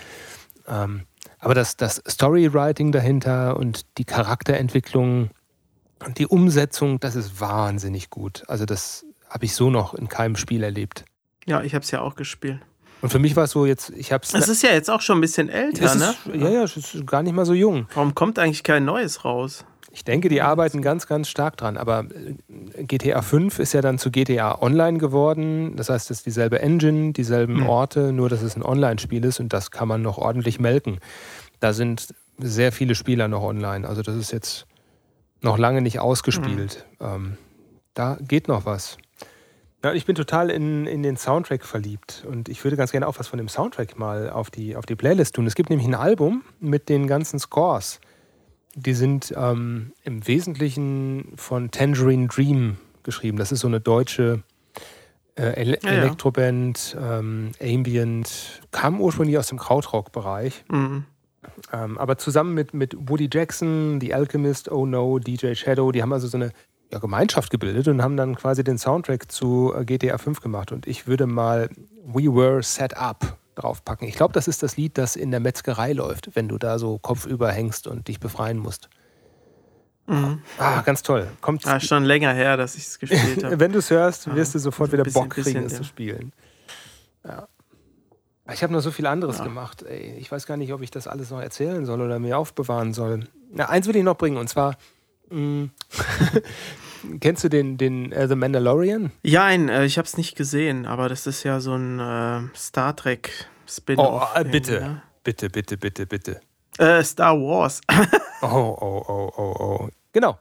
Ähm, 0.66 1.02
aber 1.38 1.54
das, 1.54 1.76
das 1.76 2.02
Storywriting 2.06 2.92
dahinter 2.92 3.56
und 3.56 3.86
die 3.98 4.04
Charakterentwicklung 4.04 5.30
und 6.04 6.18
die 6.18 6.26
Umsetzung, 6.26 6.98
das 7.00 7.14
ist 7.14 7.40
wahnsinnig 7.40 8.10
gut. 8.10 8.42
Also 8.48 8.66
das 8.66 9.06
habe 9.30 9.44
ich 9.44 9.54
so 9.54 9.70
noch 9.70 9.94
in 9.94 10.08
keinem 10.08 10.36
Spiel 10.36 10.62
erlebt. 10.62 11.04
Ja, 11.46 11.62
ich 11.62 11.74
habe 11.74 11.84
es 11.84 11.90
ja 11.90 12.00
auch 12.00 12.16
gespielt. 12.16 12.60
Und 13.02 13.10
für 13.10 13.18
mich 13.18 13.36
war 13.36 13.44
es 13.44 13.50
so 13.50 13.66
jetzt, 13.66 13.90
ich 13.90 14.12
habe 14.12 14.24
Es 14.24 14.48
ist 14.48 14.62
ja 14.62 14.70
jetzt 14.70 14.90
auch 14.90 15.00
schon 15.00 15.18
ein 15.18 15.20
bisschen 15.20 15.48
älter, 15.48 15.84
es 15.84 15.94
ne? 15.96 16.14
ist, 16.32 16.40
ja, 16.42 16.48
ja, 16.48 16.62
es 16.62 16.76
ist 16.76 17.06
gar 17.06 17.22
nicht 17.22 17.34
mal 17.34 17.44
so 17.44 17.54
jung. 17.54 17.86
Warum 17.94 18.14
kommt 18.14 18.38
eigentlich 18.38 18.62
kein 18.62 18.84
neues 18.84 19.24
raus? 19.24 19.64
Ich 19.92 20.04
denke, 20.04 20.28
die 20.28 20.42
arbeiten 20.42 20.82
ganz, 20.82 21.06
ganz 21.06 21.26
stark 21.28 21.56
dran. 21.56 21.78
Aber 21.78 22.04
äh, 22.74 22.84
GTA 22.84 23.22
5 23.22 23.58
ist 23.58 23.72
ja 23.72 23.80
dann 23.80 23.98
zu 23.98 24.10
GTA 24.10 24.60
Online 24.60 24.98
geworden. 24.98 25.74
Das 25.76 25.88
heißt, 25.88 26.10
es 26.10 26.18
ist 26.18 26.26
dieselbe 26.26 26.60
Engine, 26.60 27.12
dieselben 27.14 27.60
Hm. 27.60 27.66
Orte, 27.68 28.12
nur 28.12 28.28
dass 28.28 28.42
es 28.42 28.56
ein 28.56 28.62
Online-Spiel 28.62 29.24
ist 29.24 29.40
und 29.40 29.52
das 29.54 29.70
kann 29.70 29.88
man 29.88 30.02
noch 30.02 30.18
ordentlich 30.18 30.60
melken. 30.60 30.98
Da 31.60 31.72
sind 31.72 32.14
sehr 32.38 32.72
viele 32.72 32.94
Spieler 32.94 33.28
noch 33.28 33.42
online. 33.42 33.88
Also 33.88 34.02
das 34.02 34.16
ist 34.16 34.32
jetzt 34.32 34.66
noch 35.40 35.56
lange 35.56 35.80
nicht 35.80 35.98
ausgespielt. 35.98 36.84
Hm. 36.98 37.08
Ähm, 37.08 37.36
da 37.94 38.18
geht 38.20 38.48
noch 38.48 38.66
was. 38.66 38.98
Ja, 39.86 39.92
ich 39.92 40.04
bin 40.04 40.16
total 40.16 40.50
in, 40.50 40.84
in 40.88 41.04
den 41.04 41.16
Soundtrack 41.16 41.64
verliebt 41.64 42.24
und 42.28 42.48
ich 42.48 42.64
würde 42.64 42.76
ganz 42.76 42.90
gerne 42.90 43.06
auch 43.06 43.20
was 43.20 43.28
von 43.28 43.36
dem 43.36 43.48
Soundtrack 43.48 43.96
mal 43.96 44.30
auf 44.30 44.50
die, 44.50 44.74
auf 44.74 44.84
die 44.84 44.96
Playlist 44.96 45.36
tun. 45.36 45.46
Es 45.46 45.54
gibt 45.54 45.70
nämlich 45.70 45.86
ein 45.86 45.94
Album 45.94 46.42
mit 46.58 46.88
den 46.88 47.06
ganzen 47.06 47.38
Scores. 47.38 48.00
Die 48.74 48.94
sind 48.94 49.32
ähm, 49.36 49.92
im 50.02 50.26
Wesentlichen 50.26 51.34
von 51.36 51.70
Tangerine 51.70 52.26
Dream 52.26 52.78
geschrieben. 53.04 53.38
Das 53.38 53.52
ist 53.52 53.60
so 53.60 53.68
eine 53.68 53.78
deutsche 53.78 54.42
äh, 55.36 55.52
Ele 55.52 55.78
Ja, 55.80 55.92
ja. 55.92 55.98
Elektroband, 56.00 56.96
ähm, 57.00 57.52
Ambient, 57.62 58.62
kam 58.72 59.00
ursprünglich 59.00 59.38
aus 59.38 59.46
dem 59.46 59.58
Krautrock-Bereich. 59.58 60.64
Mhm. 60.68 61.04
Ähm, 61.72 61.96
aber 61.96 62.18
zusammen 62.18 62.54
mit, 62.54 62.74
mit 62.74 62.96
Woody 62.98 63.28
Jackson, 63.32 64.00
The 64.00 64.14
Alchemist, 64.14 64.68
Oh 64.68 64.84
No, 64.84 65.20
DJ 65.20 65.54
Shadow, 65.54 65.92
die 65.92 66.02
haben 66.02 66.12
also 66.12 66.26
so 66.26 66.38
eine 66.38 66.50
ja, 66.92 66.98
Gemeinschaft 66.98 67.50
gebildet 67.50 67.88
und 67.88 68.02
haben 68.02 68.16
dann 68.16 68.34
quasi 68.36 68.62
den 68.64 68.78
Soundtrack 68.78 69.30
zu 69.30 69.72
äh, 69.76 69.84
GTA 69.84 70.18
5 70.18 70.40
gemacht. 70.40 70.72
Und 70.72 70.86
ich 70.86 71.06
würde 71.06 71.26
mal 71.26 71.68
We 72.04 72.24
Were 72.34 72.62
Set 72.62 72.96
Up 72.96 73.36
draufpacken. 73.56 74.06
Ich 74.06 74.14
glaube, 74.14 74.32
das 74.34 74.48
ist 74.48 74.62
das 74.62 74.76
Lied, 74.76 74.96
das 74.98 75.16
in 75.16 75.30
der 75.30 75.40
Metzgerei 75.40 75.92
läuft, 75.92 76.30
wenn 76.36 76.48
du 76.48 76.58
da 76.58 76.78
so 76.78 76.98
kopfüber 76.98 77.50
hängst 77.50 77.86
und 77.86 78.06
dich 78.08 78.20
befreien 78.20 78.58
musst. 78.58 78.88
Mhm. 80.06 80.40
Ah, 80.58 80.82
ganz 80.82 81.02
toll. 81.02 81.26
Kommt, 81.40 81.66
Ah, 81.66 81.80
schon 81.80 82.04
länger 82.04 82.32
her, 82.32 82.56
dass 82.56 82.76
ich 82.76 82.84
es 82.86 82.98
gespielt 83.00 83.42
habe. 83.42 83.58
wenn 83.60 83.72
du 83.72 83.78
es 83.78 83.90
hörst, 83.90 84.32
wirst 84.34 84.54
du 84.54 84.58
sofort 84.60 84.92
wieder 84.92 85.02
bisschen- 85.02 85.22
Bock 85.22 85.30
kriegen, 85.30 85.44
bisschen, 85.44 85.64
es 85.64 85.72
ja. 85.72 85.78
zu 85.78 85.84
spielen. 85.84 86.32
Ja. 87.24 87.48
Ich 88.52 88.62
habe 88.62 88.72
noch 88.72 88.80
so 88.80 88.92
viel 88.92 89.06
anderes 89.06 89.38
Ja. 89.38 89.44
gemacht. 89.44 89.82
Ey. 89.82 90.14
Ich 90.20 90.30
weiß 90.30 90.46
gar 90.46 90.56
nicht, 90.56 90.72
ob 90.72 90.80
ich 90.82 90.92
das 90.92 91.08
alles 91.08 91.30
noch 91.30 91.40
erzählen 91.40 91.84
soll 91.84 92.00
oder 92.00 92.20
mir 92.20 92.38
aufbewahren 92.38 92.92
soll. 92.94 93.26
Na, 93.50 93.68
eins 93.68 93.88
will 93.88 93.96
ich 93.96 94.04
noch 94.04 94.16
bringen 94.16 94.36
und 94.36 94.48
zwar. 94.48 94.76
kennst 97.20 97.44
du 97.44 97.48
den, 97.48 97.78
den 97.78 98.12
äh, 98.12 98.28
The 98.28 98.34
Mandalorian? 98.34 99.12
Ja, 99.22 99.44
ein, 99.44 99.68
äh, 99.68 99.84
ich 99.84 99.98
habe 99.98 100.06
es 100.06 100.16
nicht 100.16 100.36
gesehen, 100.36 100.86
aber 100.86 101.08
das 101.08 101.26
ist 101.26 101.42
ja 101.42 101.60
so 101.60 101.74
ein 101.74 101.98
äh, 101.98 102.56
Star 102.56 102.94
Trek 102.96 103.32
Spin-off. 103.66 104.32
Oh, 104.34 104.38
äh, 104.38 104.44
bitte. 104.44 104.80
ne? 104.80 105.02
Bitte, 105.24 105.50
bitte, 105.50 105.76
bitte, 105.76 106.06
bitte. 106.06 106.40
Äh, 106.78 107.02
Star 107.02 107.34
Wars. 107.36 107.80
Oh, 108.42 108.76
oh, 108.78 109.02
oh, 109.08 109.32
oh, 109.38 109.56
oh. 109.58 109.88
Genau. 110.12 110.38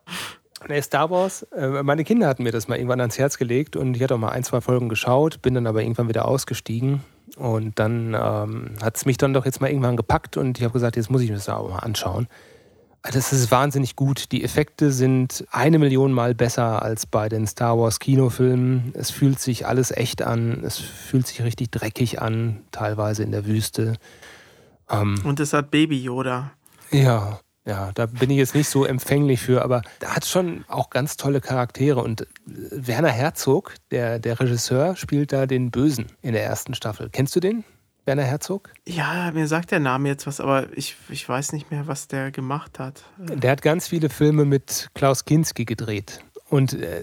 Nee, 0.68 0.82
Star 0.82 1.10
Wars, 1.10 1.44
äh, 1.54 1.82
meine 1.82 2.04
Kinder 2.04 2.28
hatten 2.28 2.44
mir 2.44 2.52
das 2.52 2.68
mal 2.68 2.76
irgendwann 2.76 3.00
ans 3.00 3.18
Herz 3.18 3.38
gelegt 3.38 3.78
und 3.78 3.96
ich 3.96 4.04
hatte 4.04 4.16
auch 4.16 4.20
mal 4.20 4.30
ein, 4.30 4.44
zwei 4.44 4.60
Folgen 4.60 4.90
geschaut, 4.90 5.42
bin 5.42 5.54
dann 5.54 5.66
aber 5.66 5.82
irgendwann 5.82 6.10
wieder 6.10 6.28
ausgestiegen 6.28 7.04
und 7.38 7.80
dann 7.80 8.14
ähm, 8.14 8.76
hat 8.82 8.98
es 8.98 9.06
mich 9.06 9.18
dann 9.18 9.34
doch 9.34 9.46
jetzt 9.46 9.62
mal 9.62 9.70
irgendwann 9.70 9.96
gepackt 9.96 10.38
und 10.38 10.58
ich 10.58 10.64
habe 10.64 10.74
gesagt, 10.74 10.98
jetzt 10.98 11.10
muss 11.10 11.22
ich 11.22 11.30
mir 11.30 11.36
das 11.36 11.48
auch 11.50 11.70
mal 11.70 11.80
anschauen. 11.80 12.28
Das 13.12 13.32
ist 13.32 13.52
wahnsinnig 13.52 13.96
gut. 13.96 14.32
Die 14.32 14.44
Effekte 14.44 14.92
sind 14.92 15.46
eine 15.52 15.78
Million 15.80 16.12
Mal 16.12 16.34
besser 16.34 16.82
als 16.82 17.06
bei 17.06 17.30
den 17.30 17.46
Star 17.46 17.78
Wars 17.78 18.00
Kinofilmen. 18.00 18.94
Es 18.96 19.12
fühlt 19.12 19.40
sich 19.40 19.68
alles 19.68 19.92
echt 19.92 20.22
an. 20.22 20.64
Es 20.64 20.78
fühlt 20.78 21.28
sich 21.28 21.44
richtig 21.44 21.72
dreckig 21.72 22.22
an, 22.22 22.62
teilweise 22.72 23.24
in 23.24 23.32
der 23.32 23.46
Wüste. 23.46 23.98
Ähm, 24.90 25.20
Und 25.24 25.40
es 25.40 25.54
hat 25.54 25.72
Baby 25.72 26.02
Yoda. 26.02 26.52
ja, 26.92 27.40
ja, 27.68 27.92
da 27.96 28.06
bin 28.06 28.30
ich 28.30 28.38
jetzt 28.38 28.54
nicht 28.54 28.70
so 28.70 28.86
empfänglich 28.86 29.42
für, 29.42 29.64
aber 29.64 29.82
da 30.00 30.16
hat 30.16 30.26
schon 30.26 30.66
auch 30.68 30.92
ganz 30.92 31.18
tolle 31.18 31.42
Charaktere. 31.42 32.02
Und 32.02 32.28
Werner 32.46 33.10
Herzog, 33.10 33.74
der, 33.90 34.20
der 34.20 34.40
Regisseur, 34.40 34.96
spielt 34.96 35.34
da 35.34 35.48
den 35.48 35.72
Bösen 35.72 36.06
in 36.22 36.34
der 36.34 36.44
ersten 36.44 36.76
Staffel. 36.76 37.10
Kennst 37.12 37.36
du 37.36 37.40
den? 37.40 37.64
Werner 38.06 38.24
Herzog? 38.24 38.70
Ja, 38.88 39.32
mir 39.34 39.48
sagt 39.48 39.72
der 39.72 39.80
Name 39.80 40.10
jetzt 40.10 40.28
was, 40.28 40.40
aber 40.40 40.68
ich, 40.76 40.96
ich 41.10 41.28
weiß 41.28 41.54
nicht 41.54 41.72
mehr, 41.72 41.88
was 41.88 42.08
der 42.08 42.32
gemacht 42.32 42.80
hat. 42.80 43.04
Der 43.18 43.52
hat 43.52 43.62
ganz 43.62 43.88
viele 43.88 44.10
Filme 44.10 44.46
mit 44.46 44.90
Klaus 44.94 45.26
Kinski 45.26 45.66
gedreht. 45.66 46.20
Und 46.50 46.74
äh, 46.74 47.02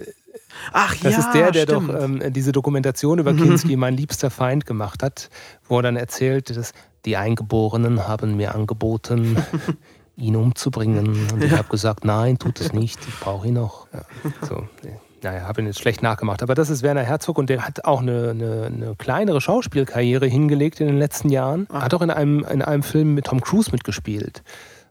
Ach 0.73 0.95
das 1.03 1.13
ja, 1.13 1.19
ist 1.19 1.33
der, 1.33 1.51
der 1.51 1.63
stimmt. 1.63 1.89
doch 1.91 2.03
ähm, 2.03 2.33
diese 2.33 2.53
Dokumentation 2.53 3.19
über 3.19 3.35
Kinski, 3.35 3.77
mein 3.77 3.97
liebster 3.97 4.31
Feind, 4.31 4.67
gemacht 4.67 5.03
hat, 5.03 5.29
wo 5.69 5.79
er 5.79 5.83
dann 5.83 5.97
erzählt, 5.97 6.57
dass 6.57 6.73
die 7.05 7.17
Eingeborenen 7.17 8.07
haben 8.07 8.37
mir 8.37 8.55
angeboten, 8.55 9.37
ihn 10.17 10.37
umzubringen. 10.37 11.29
Und 11.33 11.43
ich 11.43 11.53
habe 11.53 11.69
gesagt, 11.69 12.05
nein, 12.05 12.39
tut 12.39 12.61
es 12.61 12.73
nicht, 12.73 13.01
ich 13.09 13.19
brauche 13.19 13.49
ihn 13.49 13.55
noch. 13.55 13.89
Ja, 13.93 14.05
so. 14.47 14.69
Naja, 15.23 15.43
habe 15.43 15.61
ihn 15.61 15.67
jetzt 15.67 15.81
schlecht 15.81 16.03
nachgemacht. 16.03 16.43
Aber 16.43 16.55
das 16.55 16.69
ist 16.69 16.83
Werner 16.83 17.03
Herzog 17.03 17.39
und 17.39 17.49
der 17.49 17.65
hat 17.67 17.85
auch 17.85 18.01
eine, 18.01 18.31
eine, 18.31 18.67
eine 18.67 18.95
kleinere 18.97 19.41
Schauspielkarriere 19.41 20.27
hingelegt 20.27 20.81
in 20.81 20.89
den 20.89 20.99
letzten 20.99 21.29
Jahren. 21.29 21.67
Ah. 21.71 21.83
Hat 21.83 21.95
auch 21.95 22.03
in 22.03 22.11
einem, 22.11 22.45
in 22.45 22.63
einem 22.63 22.83
Film 22.83 23.15
mit 23.15 23.27
Tom 23.27 23.41
Cruise 23.41 23.71
mitgespielt. 23.71 24.43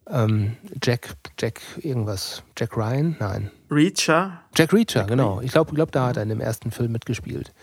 Ähm, 0.10 0.58
Jack, 0.82 1.16
Jack, 1.40 1.62
irgendwas. 1.80 2.44
Jack 2.58 2.76
Ryan? 2.76 3.16
Nein. 3.20 3.52
Reacher. 3.70 4.42
Jack 4.56 4.74
Reacher, 4.74 5.04
genau. 5.06 5.42
Ich 5.42 5.52
glaube, 5.52 5.74
glaub, 5.74 5.92
da 5.92 6.08
hat 6.08 6.18
er 6.18 6.24
in 6.24 6.30
dem 6.30 6.42
ersten 6.42 6.72
Film 6.72 6.92
mitgespielt. 6.92 7.54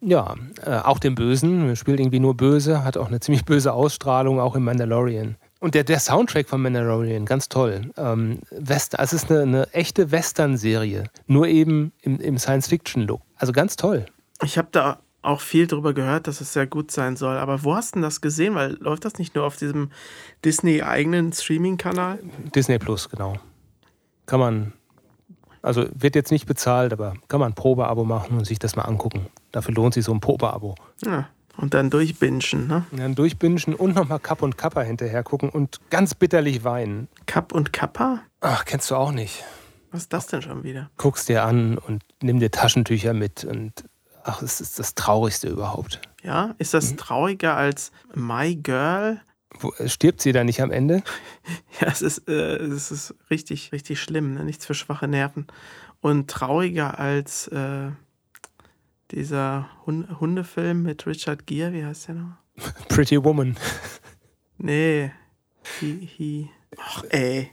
Ja, 0.00 0.34
äh, 0.64 0.76
auch 0.78 0.98
den 0.98 1.14
Bösen. 1.14 1.68
Er 1.68 1.76
spielt 1.76 2.00
irgendwie 2.00 2.20
nur 2.20 2.36
böse, 2.36 2.84
hat 2.84 2.96
auch 2.96 3.08
eine 3.08 3.20
ziemlich 3.20 3.44
böse 3.44 3.72
Ausstrahlung, 3.72 4.40
auch 4.40 4.56
im 4.56 4.64
Mandalorian. 4.64 5.36
Und 5.60 5.74
der, 5.74 5.84
der 5.84 6.00
Soundtrack 6.00 6.48
von 6.48 6.62
Mandalorian, 6.62 7.26
ganz 7.26 7.50
toll. 7.50 7.92
Ähm, 7.98 8.40
West, 8.50 8.98
also 8.98 9.14
es 9.14 9.24
ist 9.24 9.30
eine, 9.30 9.42
eine 9.42 9.72
echte 9.72 10.10
Western-Serie, 10.10 11.04
nur 11.26 11.46
eben 11.46 11.92
im, 12.00 12.18
im 12.18 12.38
Science-Fiction-Look. 12.38 13.20
Also 13.36 13.52
ganz 13.52 13.76
toll. 13.76 14.06
Ich 14.42 14.56
habe 14.56 14.68
da 14.72 15.00
auch 15.22 15.42
viel 15.42 15.66
drüber 15.66 15.92
gehört, 15.92 16.26
dass 16.26 16.40
es 16.40 16.54
sehr 16.54 16.66
gut 16.66 16.90
sein 16.90 17.16
soll. 17.16 17.36
Aber 17.36 17.62
wo 17.62 17.74
hast 17.74 17.90
du 17.90 17.96
denn 17.96 18.02
das 18.02 18.22
gesehen? 18.22 18.54
Weil 18.54 18.72
läuft 18.80 19.04
das 19.04 19.18
nicht 19.18 19.34
nur 19.34 19.44
auf 19.44 19.56
diesem 19.56 19.90
Disney-eigenen 20.44 21.32
Streaming-Kanal? 21.32 22.20
Disney 22.54 22.78
Plus, 22.78 23.10
genau. 23.10 23.36
Kann 24.24 24.40
man, 24.40 24.72
also 25.60 25.86
wird 25.92 26.14
jetzt 26.14 26.30
nicht 26.30 26.46
bezahlt, 26.46 26.94
aber 26.94 27.14
kann 27.28 27.40
man 27.40 27.52
ein 27.52 27.54
Probeabo 27.54 28.04
machen 28.04 28.38
und 28.38 28.46
sich 28.46 28.58
das 28.58 28.76
mal 28.76 28.84
angucken. 28.84 29.26
Dafür 29.52 29.74
lohnt 29.74 29.92
sich 29.92 30.04
so 30.04 30.12
ein 30.12 30.20
Probeabo. 30.20 30.74
Ja. 31.04 31.28
Und 31.60 31.74
dann 31.74 31.90
durchbingen, 31.90 32.40
ne? 32.66 32.86
Und 32.90 33.00
dann 33.00 33.14
durchbingen 33.14 33.74
und 33.74 33.94
nochmal 33.94 34.18
Kapp 34.18 34.40
und 34.40 34.56
Kappa 34.56 34.80
hinterher 34.80 35.22
gucken 35.22 35.50
und 35.50 35.78
ganz 35.90 36.14
bitterlich 36.14 36.64
weinen. 36.64 37.08
Kapp 37.26 37.52
und 37.52 37.72
Kappa? 37.72 38.22
Ach, 38.40 38.64
kennst 38.64 38.90
du 38.90 38.94
auch 38.94 39.12
nicht. 39.12 39.44
Was 39.90 40.02
ist 40.02 40.12
das 40.12 40.26
denn 40.28 40.40
schon 40.40 40.62
wieder? 40.62 40.90
Guckst 40.96 41.28
dir 41.28 41.44
an 41.44 41.76
und 41.76 42.02
nimm 42.22 42.40
dir 42.40 42.50
Taschentücher 42.50 43.12
mit 43.12 43.44
und 43.44 43.84
ach, 44.24 44.40
es 44.40 44.62
ist 44.62 44.78
das 44.78 44.94
Traurigste 44.94 45.48
überhaupt. 45.48 46.00
Ja, 46.22 46.54
ist 46.56 46.72
das 46.72 46.96
trauriger 46.96 47.56
als 47.56 47.92
My 48.14 48.54
Girl? 48.54 49.20
Wo, 49.58 49.72
stirbt 49.86 50.22
sie 50.22 50.32
da 50.32 50.44
nicht 50.44 50.62
am 50.62 50.70
Ende? 50.70 51.02
Ja, 51.80 51.88
es 51.88 52.02
ist, 52.02 52.28
äh, 52.28 52.56
es 52.56 52.90
ist 52.90 53.14
richtig, 53.30 53.72
richtig 53.72 54.00
schlimm. 54.00 54.34
Ne? 54.34 54.44
Nichts 54.44 54.66
für 54.66 54.74
schwache 54.74 55.08
Nerven. 55.08 55.46
Und 56.00 56.28
trauriger 56.30 56.98
als 56.98 57.48
äh, 57.48 57.90
dieser 59.12 59.68
Hund 59.86 60.20
Hundefilm 60.20 60.82
mit 60.82 61.06
Richard 61.06 61.46
Gere, 61.46 61.72
wie 61.72 61.84
heißt 61.84 62.08
der 62.08 62.14
noch? 62.16 62.36
Pretty 62.88 63.22
Woman. 63.22 63.56
Nee. 64.58 65.12
He, 65.78 66.08
he. 66.16 66.50
Ach, 66.78 67.04
ey. 67.10 67.50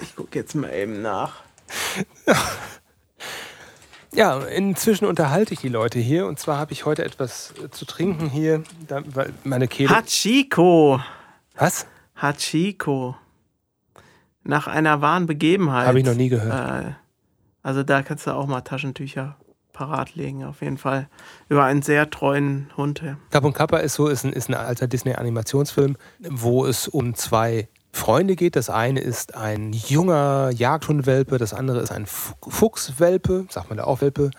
Ich 0.00 0.16
gucke 0.16 0.38
jetzt 0.38 0.54
mal 0.54 0.72
eben 0.72 1.02
nach. 1.02 1.42
Ja, 4.12 4.40
inzwischen 4.40 5.04
unterhalte 5.04 5.54
ich 5.54 5.60
die 5.60 5.68
Leute 5.68 6.00
hier 6.00 6.26
und 6.26 6.38
zwar 6.38 6.58
habe 6.58 6.72
ich 6.72 6.84
heute 6.84 7.04
etwas 7.04 7.54
äh, 7.62 7.70
zu 7.70 7.84
trinken 7.84 8.28
hier, 8.28 8.64
da, 8.88 9.02
weil 9.14 9.32
meine 9.44 9.68
Kehle. 9.68 9.90
Hachiko. 9.90 11.00
Was? 11.54 11.86
Hachiko. 12.16 13.16
Nach 14.42 14.66
einer 14.66 15.00
wahren 15.00 15.26
Begebenheit. 15.26 15.86
Habe 15.86 16.00
ich 16.00 16.04
noch 16.04 16.14
nie 16.14 16.28
gehört. 16.28 16.86
Äh, 16.86 16.92
also 17.62 17.82
da 17.84 18.02
kannst 18.02 18.26
du 18.26 18.32
auch 18.32 18.46
mal 18.46 18.62
Taschentücher 18.62 19.36
parat 19.80 20.14
legen, 20.14 20.44
auf 20.44 20.60
jeden 20.60 20.76
Fall. 20.76 21.08
Über 21.48 21.64
einen 21.64 21.80
sehr 21.80 22.10
treuen 22.10 22.68
Hund. 22.76 23.02
Cap 23.30 23.54
Kappa 23.54 23.78
ist 23.78 23.94
so, 23.94 24.08
ist 24.08 24.24
ein, 24.24 24.34
ist 24.34 24.50
ein 24.50 24.54
alter 24.54 24.86
Disney-Animationsfilm, 24.86 25.96
wo 26.28 26.66
es 26.66 26.86
um 26.86 27.14
zwei 27.14 27.66
Freunde 27.90 28.36
geht. 28.36 28.56
Das 28.56 28.68
eine 28.68 29.00
ist 29.00 29.34
ein 29.36 29.72
junger 29.72 30.50
Jagdhundwelpe, 30.50 31.38
das 31.38 31.54
andere 31.54 31.80
ist 31.80 31.92
ein 31.92 32.04
Fu- 32.04 32.34
Fuchswelpe, 32.46 33.46
sagt 33.48 33.70
man 33.70 33.78
da 33.78 33.84
auch 33.84 34.02
Welpe. 34.02 34.30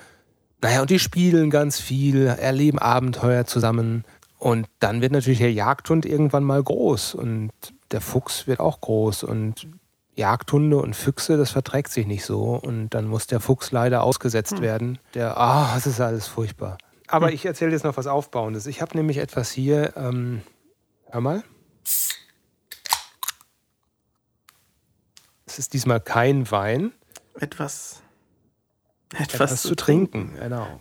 Naja, 0.61 0.81
und 0.81 0.91
die 0.91 0.99
spielen 0.99 1.49
ganz 1.49 1.79
viel, 1.79 2.27
erleben 2.27 2.77
Abenteuer 2.77 3.45
zusammen. 3.45 4.03
Und 4.37 4.67
dann 4.79 5.01
wird 5.01 5.11
natürlich 5.11 5.39
der 5.39 5.51
Jagdhund 5.51 6.05
irgendwann 6.05 6.43
mal 6.43 6.61
groß 6.61 7.15
und 7.15 7.49
der 7.91 8.01
Fuchs 8.01 8.45
wird 8.45 8.59
auch 8.59 8.79
groß 8.79 9.23
und 9.23 9.67
Jagdhunde 10.15 10.77
und 10.77 10.95
Füchse, 10.95 11.37
das 11.37 11.51
verträgt 11.51 11.91
sich 11.91 12.05
nicht 12.05 12.25
so. 12.25 12.55
Und 12.55 12.89
dann 12.89 13.07
muss 13.07 13.27
der 13.27 13.39
Fuchs 13.39 13.71
leider 13.71 14.03
ausgesetzt 14.03 14.61
werden. 14.61 14.99
Der, 15.13 15.37
ah, 15.37 15.73
das 15.75 15.87
ist 15.87 16.01
alles 16.01 16.27
furchtbar. 16.27 16.77
Aber 17.07 17.31
ich 17.31 17.45
erzähle 17.45 17.71
jetzt 17.71 17.83
noch 17.83 17.97
was 17.97 18.07
Aufbauendes. 18.07 18.67
Ich 18.67 18.81
habe 18.81 18.95
nämlich 18.95 19.17
etwas 19.17 19.51
hier, 19.51 19.93
ähm, 19.97 20.41
hör 21.09 21.21
mal. 21.21 21.43
Es 25.45 25.59
ist 25.59 25.73
diesmal 25.73 25.99
kein 25.99 26.49
Wein, 26.49 26.93
Etwas. 27.37 28.01
etwas, 29.17 29.61
zu 29.61 29.75
trinken. 29.75 30.35
Genau. 30.39 30.79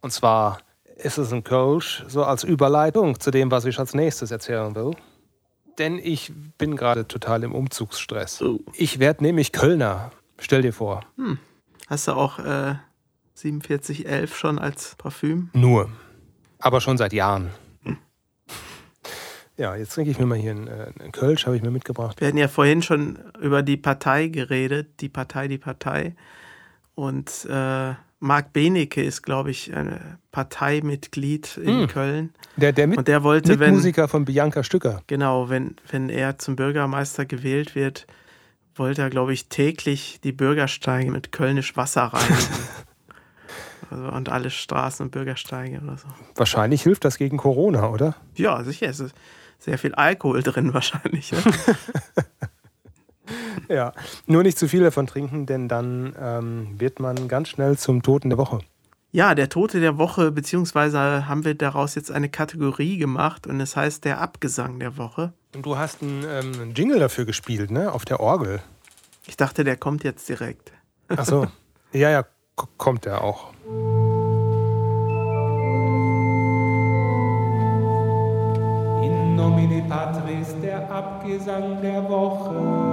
Und 0.00 0.12
zwar 0.12 0.60
ist 0.96 1.18
es 1.18 1.32
ein 1.32 1.44
Kölsch, 1.44 2.04
so 2.08 2.24
als 2.24 2.42
Überleitung 2.42 3.20
zu 3.20 3.30
dem, 3.30 3.50
was 3.50 3.66
ich 3.66 3.78
als 3.78 3.92
nächstes 3.92 4.30
erzählen 4.30 4.74
will. 4.74 4.92
Denn 5.78 5.98
ich 5.98 6.32
bin 6.58 6.76
gerade 6.76 7.06
total 7.06 7.44
im 7.44 7.52
Umzugsstress. 7.52 8.42
Oh. 8.42 8.60
Ich 8.74 8.98
werde 8.98 9.22
nämlich 9.24 9.52
Kölner. 9.52 10.10
Stell 10.38 10.62
dir 10.62 10.72
vor. 10.72 11.04
Hast 11.86 12.08
du 12.08 12.12
auch 12.12 12.38
äh, 12.40 12.74
4711 13.34 14.36
schon 14.36 14.58
als 14.58 14.94
Parfüm? 14.96 15.50
Nur. 15.52 15.90
Aber 16.58 16.80
schon 16.80 16.98
seit 16.98 17.12
Jahren. 17.12 17.50
Ja, 19.58 19.74
jetzt 19.74 19.94
trinke 19.94 20.12
ich 20.12 20.20
mir 20.20 20.26
mal 20.26 20.38
hier 20.38 20.52
einen, 20.52 20.68
äh, 20.68 20.92
einen 21.00 21.10
Kölsch, 21.10 21.46
habe 21.46 21.56
ich 21.56 21.62
mir 21.62 21.72
mitgebracht. 21.72 22.20
Wir 22.20 22.28
hatten 22.28 22.38
ja 22.38 22.46
vorhin 22.46 22.80
schon 22.80 23.18
über 23.40 23.62
die 23.64 23.76
Partei 23.76 24.28
geredet, 24.28 25.00
die 25.00 25.08
Partei, 25.08 25.48
die 25.48 25.58
Partei. 25.58 26.14
Und 26.94 27.44
äh, 27.46 27.94
Marc 28.20 28.52
Benecke 28.52 29.02
ist, 29.02 29.22
glaube 29.22 29.50
ich, 29.50 29.72
ein 29.74 30.18
Parteimitglied 30.32 31.56
in 31.58 31.82
Hm. 31.82 31.86
Köln. 31.88 32.34
Der, 32.56 32.72
der 32.72 32.86
Mit 32.88 32.98
Und 32.98 33.08
der 33.08 33.22
wollte, 33.22 33.58
wenn, 33.60 33.70
Mitmusiker 33.70 34.08
von 34.08 34.24
Bianca 34.24 34.62
Stücker. 34.64 35.02
genau, 35.06 35.48
wenn, 35.48 35.76
wenn 35.90 36.08
er 36.08 36.38
zum 36.38 36.56
Bürgermeister 36.56 37.24
gewählt 37.26 37.74
wird, 37.74 38.06
wollte 38.74 39.02
er, 39.02 39.10
glaube 39.10 39.32
ich, 39.32 39.48
täglich 39.48 40.20
die 40.22 40.32
Bürgersteige 40.32 41.10
mit 41.10 41.30
Kölnisch 41.32 41.76
Wasser 41.76 42.02
reinigen. 42.12 42.36
also, 43.90 44.08
und 44.08 44.28
alle 44.28 44.50
Straßen 44.50 45.06
und 45.06 45.10
Bürgersteige 45.12 45.80
oder 45.80 45.96
so. 45.96 46.08
Wahrscheinlich 46.34 46.82
hilft 46.82 47.04
das 47.04 47.18
gegen 47.18 47.36
Corona, 47.36 47.88
oder? 47.88 48.16
Ja, 48.34 48.62
sicher, 48.64 48.88
es 48.88 48.98
ist 49.00 49.14
sehr 49.60 49.78
viel 49.78 49.94
Alkohol 49.94 50.42
drin 50.42 50.74
wahrscheinlich. 50.74 51.32
Ja. 53.68 53.92
Nur 54.26 54.42
nicht 54.42 54.58
zu 54.58 54.66
viel 54.68 54.82
davon 54.82 55.06
trinken, 55.06 55.44
denn 55.44 55.68
dann 55.68 56.14
ähm, 56.18 56.68
wird 56.78 57.00
man 57.00 57.28
ganz 57.28 57.48
schnell 57.48 57.76
zum 57.76 58.02
Toten 58.02 58.30
der 58.30 58.38
Woche. 58.38 58.60
Ja, 59.10 59.34
der 59.34 59.48
Tote 59.48 59.80
der 59.80 59.96
Woche, 59.96 60.30
beziehungsweise 60.30 61.26
haben 61.26 61.44
wir 61.44 61.54
daraus 61.54 61.94
jetzt 61.94 62.10
eine 62.10 62.28
Kategorie 62.28 62.98
gemacht 62.98 63.46
und 63.46 63.58
es 63.60 63.74
heißt 63.74 64.04
der 64.04 64.20
Abgesang 64.20 64.78
der 64.80 64.98
Woche. 64.98 65.32
Und 65.54 65.64
du 65.64 65.78
hast 65.78 66.02
einen, 66.02 66.24
ähm, 66.24 66.52
einen 66.60 66.74
Jingle 66.74 66.98
dafür 66.98 67.24
gespielt, 67.24 67.70
ne? 67.70 67.90
Auf 67.90 68.04
der 68.04 68.20
Orgel. 68.20 68.60
Ich 69.26 69.36
dachte, 69.36 69.64
der 69.64 69.76
kommt 69.76 70.04
jetzt 70.04 70.28
direkt. 70.28 70.72
Ach 71.08 71.24
so. 71.24 71.46
ja, 71.92 72.10
ja, 72.10 72.24
kommt 72.76 73.06
der 73.06 73.22
auch. 73.24 73.52
In 79.02 79.36
nomine 79.36 79.82
Patris, 79.88 80.54
der 80.62 80.90
Abgesang 80.90 81.80
der 81.80 82.06
Woche. 82.10 82.87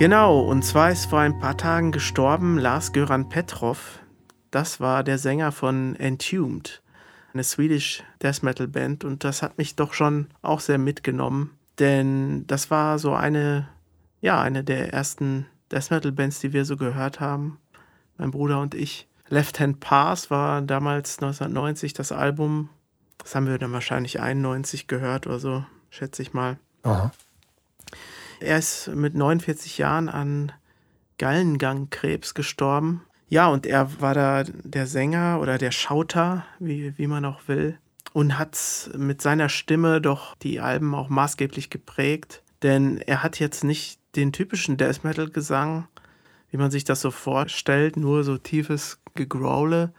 Genau, 0.00 0.40
und 0.40 0.62
zwar 0.62 0.90
ist 0.90 1.10
vor 1.10 1.18
ein 1.18 1.38
paar 1.40 1.58
Tagen 1.58 1.92
gestorben 1.92 2.56
Lars 2.56 2.94
Göran 2.94 3.28
Petrov. 3.28 3.98
Das 4.50 4.80
war 4.80 5.04
der 5.04 5.18
Sänger 5.18 5.52
von 5.52 5.94
Entombed, 5.94 6.82
eine 7.34 7.44
Swedish 7.44 8.02
Death 8.22 8.42
Metal 8.42 8.66
Band. 8.66 9.04
Und 9.04 9.24
das 9.24 9.42
hat 9.42 9.58
mich 9.58 9.76
doch 9.76 9.92
schon 9.92 10.28
auch 10.40 10.60
sehr 10.60 10.78
mitgenommen. 10.78 11.50
Denn 11.78 12.46
das 12.46 12.70
war 12.70 12.98
so 12.98 13.12
eine, 13.12 13.68
ja, 14.22 14.40
eine 14.40 14.64
der 14.64 14.90
ersten 14.90 15.44
Death 15.70 15.90
Metal 15.90 16.12
Bands, 16.12 16.40
die 16.40 16.54
wir 16.54 16.64
so 16.64 16.78
gehört 16.78 17.20
haben. 17.20 17.58
Mein 18.16 18.30
Bruder 18.30 18.58
und 18.62 18.74
ich. 18.74 19.06
Left 19.28 19.60
Hand 19.60 19.80
Pass 19.80 20.30
war 20.30 20.62
damals 20.62 21.18
1990 21.18 21.92
das 21.92 22.10
Album. 22.10 22.70
Das 23.18 23.34
haben 23.34 23.46
wir 23.46 23.58
dann 23.58 23.72
wahrscheinlich 23.72 24.18
91 24.18 24.86
gehört 24.86 25.26
oder 25.26 25.40
so, 25.40 25.62
schätze 25.90 26.22
ich 26.22 26.32
mal. 26.32 26.56
Aha. 26.84 27.12
Er 28.40 28.58
ist 28.58 28.88
mit 28.88 29.14
49 29.14 29.78
Jahren 29.78 30.08
an 30.08 30.52
Gallengangkrebs 31.18 32.34
gestorben. 32.34 33.02
Ja, 33.28 33.48
und 33.48 33.66
er 33.66 34.00
war 34.00 34.14
da 34.14 34.42
der 34.42 34.86
Sänger 34.86 35.38
oder 35.40 35.58
der 35.58 35.70
Schauter, 35.70 36.44
wie, 36.58 36.96
wie 36.98 37.06
man 37.06 37.24
auch 37.24 37.46
will, 37.46 37.78
und 38.12 38.38
hat 38.38 38.90
mit 38.96 39.22
seiner 39.22 39.48
Stimme 39.48 40.00
doch 40.00 40.34
die 40.36 40.60
Alben 40.60 40.94
auch 40.94 41.08
maßgeblich 41.08 41.70
geprägt. 41.70 42.42
Denn 42.62 42.98
er 42.98 43.22
hat 43.22 43.38
jetzt 43.38 43.62
nicht 43.62 44.00
den 44.16 44.32
typischen 44.32 44.76
Death 44.76 45.04
Metal 45.04 45.28
Gesang, 45.28 45.86
wie 46.50 46.56
man 46.56 46.70
sich 46.70 46.84
das 46.84 47.00
so 47.00 47.10
vorstellt, 47.10 47.96
nur 47.96 48.24
so 48.24 48.38
tiefes 48.38 48.98
Gegrowle. 49.14 49.92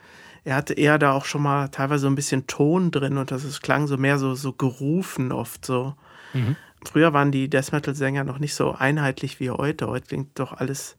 Er 0.43 0.55
hatte 0.55 0.73
eher 0.73 0.97
da 0.97 1.13
auch 1.13 1.25
schon 1.25 1.43
mal 1.43 1.69
teilweise 1.69 2.01
so 2.01 2.07
ein 2.07 2.15
bisschen 2.15 2.47
Ton 2.47 2.91
drin 2.91 3.17
und 3.17 3.31
das 3.31 3.43
ist, 3.43 3.61
klang 3.61 3.87
so 3.87 3.97
mehr 3.97 4.17
so, 4.17 4.33
so 4.33 4.51
gerufen 4.53 5.31
oft 5.31 5.65
so. 5.65 5.95
Früher 6.85 7.13
waren 7.13 7.31
die 7.31 7.49
Death 7.49 7.71
Metal 7.71 7.95
Sänger 7.95 8.23
noch 8.23 8.39
nicht 8.39 8.55
so 8.55 8.71
einheitlich 8.73 9.39
wie 9.39 9.49
heute. 9.51 9.87
Heute 9.87 10.07
klingt 10.07 10.39
doch 10.39 10.53
alles 10.53 10.97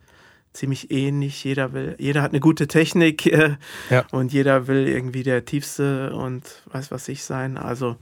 ziemlich 0.52 0.90
ähnlich. 0.90 1.42
Jeder 1.44 1.72
will, 1.72 1.96
jeder 1.98 2.22
hat 2.22 2.30
eine 2.32 2.40
gute 2.40 2.68
Technik 2.68 3.26
äh, 3.32 3.56
Ja. 3.90 4.04
und 4.12 4.32
jeder 4.32 4.66
will 4.66 4.86
irgendwie 4.86 5.22
der 5.22 5.44
tiefste 5.44 6.12
und 6.14 6.44
weiß 6.72 6.90
was 6.90 7.08
ich 7.08 7.24
sein. 7.24 7.56
Also 7.56 7.96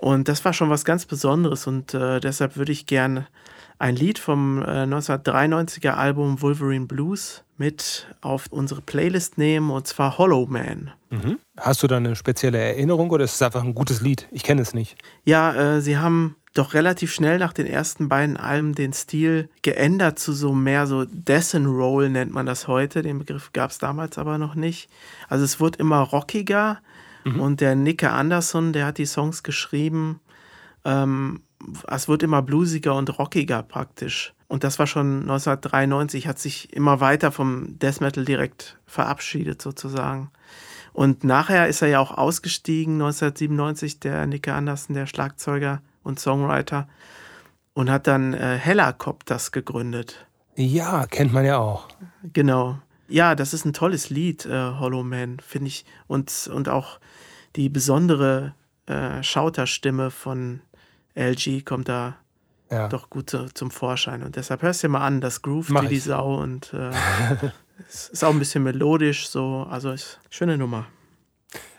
und 0.00 0.28
das 0.28 0.44
war 0.44 0.52
schon 0.52 0.70
was 0.70 0.84
ganz 0.84 1.06
Besonderes 1.06 1.66
und 1.66 1.92
äh, 1.94 2.20
deshalb 2.20 2.56
würde 2.56 2.70
ich 2.72 2.86
gern 2.86 3.26
ein 3.80 3.96
Lied 3.96 4.18
vom 4.18 4.60
äh, 4.62 4.84
1993er 4.84 5.90
Album 5.90 6.40
Wolverine 6.42 6.86
Blues 6.86 7.44
mit 7.56 8.06
auf 8.20 8.46
unsere 8.50 8.80
Playlist 8.80 9.38
nehmen 9.38 9.70
und 9.70 9.86
zwar 9.86 10.18
Hollow 10.18 10.46
Man. 10.46 10.92
Mhm. 11.10 11.38
Hast 11.56 11.82
du 11.82 11.86
da 11.88 11.96
eine 11.96 12.14
spezielle 12.16 12.58
Erinnerung 12.58 13.10
oder 13.10 13.24
ist 13.24 13.34
es 13.34 13.42
einfach 13.42 13.62
ein 13.64 13.74
gutes 13.74 14.00
Lied? 14.00 14.28
Ich 14.30 14.42
kenne 14.44 14.62
es 14.62 14.74
nicht. 14.74 14.96
Ja, 15.24 15.76
äh, 15.76 15.80
sie 15.80 15.96
haben 15.98 16.36
doch 16.54 16.74
relativ 16.74 17.12
schnell 17.12 17.38
nach 17.38 17.52
den 17.52 17.66
ersten 17.66 18.08
beiden 18.08 18.36
Alben 18.36 18.74
den 18.74 18.92
Stil 18.92 19.48
geändert 19.62 20.18
zu 20.18 20.32
so 20.32 20.52
mehr 20.52 20.86
so 20.86 21.04
Death 21.04 21.54
and 21.54 21.66
Roll 21.66 22.08
nennt 22.08 22.32
man 22.32 22.46
das 22.46 22.68
heute. 22.68 23.02
Den 23.02 23.18
Begriff 23.18 23.52
gab 23.52 23.70
es 23.70 23.78
damals 23.78 24.18
aber 24.18 24.38
noch 24.38 24.54
nicht. 24.54 24.90
Also 25.28 25.44
es 25.44 25.60
wurde 25.60 25.78
immer 25.78 26.00
rockiger 26.00 26.80
und 27.36 27.60
der 27.60 27.74
Nicke 27.74 28.10
Anderson, 28.10 28.72
der 28.72 28.86
hat 28.86 28.98
die 28.98 29.06
Songs 29.06 29.42
geschrieben. 29.42 30.20
Ähm, 30.84 31.42
es 31.88 32.08
wird 32.08 32.22
immer 32.22 32.42
bluesiger 32.42 32.94
und 32.94 33.18
rockiger 33.18 33.62
praktisch. 33.62 34.34
Und 34.46 34.64
das 34.64 34.78
war 34.78 34.86
schon 34.86 35.22
1993, 35.22 36.26
hat 36.26 36.38
sich 36.38 36.72
immer 36.72 37.00
weiter 37.00 37.32
vom 37.32 37.78
Death 37.78 38.00
Metal 38.00 38.24
direkt 38.24 38.78
verabschiedet 38.86 39.60
sozusagen. 39.60 40.30
Und 40.94 41.22
nachher 41.22 41.68
ist 41.68 41.82
er 41.82 41.88
ja 41.88 42.00
auch 42.00 42.16
ausgestiegen, 42.16 42.94
1997, 42.94 44.00
der 44.00 44.26
Nicke 44.26 44.54
Anderson, 44.54 44.94
der 44.94 45.06
Schlagzeuger 45.06 45.82
und 46.08 46.18
Songwriter, 46.18 46.88
und 47.74 47.88
hat 47.90 48.08
dann 48.08 48.34
äh, 48.34 48.56
Helicopters 48.58 49.52
gegründet. 49.52 50.26
Ja, 50.56 51.06
kennt 51.06 51.32
man 51.32 51.44
ja 51.44 51.58
auch. 51.58 51.86
Genau. 52.32 52.78
Ja, 53.06 53.36
das 53.36 53.54
ist 53.54 53.64
ein 53.64 53.72
tolles 53.72 54.10
Lied, 54.10 54.44
äh, 54.46 54.72
Hollow 54.80 55.04
Man, 55.04 55.38
finde 55.40 55.68
ich. 55.68 55.84
Und, 56.08 56.50
und 56.52 56.68
auch 56.68 56.98
die 57.54 57.68
besondere 57.68 58.54
äh, 58.86 59.22
Schauterstimme 59.22 60.10
von 60.10 60.60
LG 61.14 61.64
kommt 61.64 61.88
da 61.88 62.16
Ja. 62.70 62.88
doch 62.88 63.08
gut 63.10 63.30
zu, 63.30 63.46
zum 63.54 63.70
Vorschein. 63.70 64.22
Und 64.24 64.34
deshalb 64.36 64.62
hörst 64.62 64.82
du 64.82 64.88
dir 64.88 64.92
mal 64.92 65.06
an, 65.06 65.20
das 65.20 65.42
groovt 65.42 65.70
Mach 65.70 65.82
wie 65.84 65.88
die 65.88 65.96
ich. 65.96 66.04
Sau 66.04 66.34
und 66.34 66.72
äh, 66.74 66.90
es 67.88 68.08
ist 68.08 68.24
auch 68.24 68.30
ein 68.32 68.38
bisschen 68.40 68.64
melodisch, 68.64 69.28
so. 69.28 69.66
Also 69.70 69.92
ist 69.92 70.18
schöne 70.30 70.58
Nummer. 70.58 70.86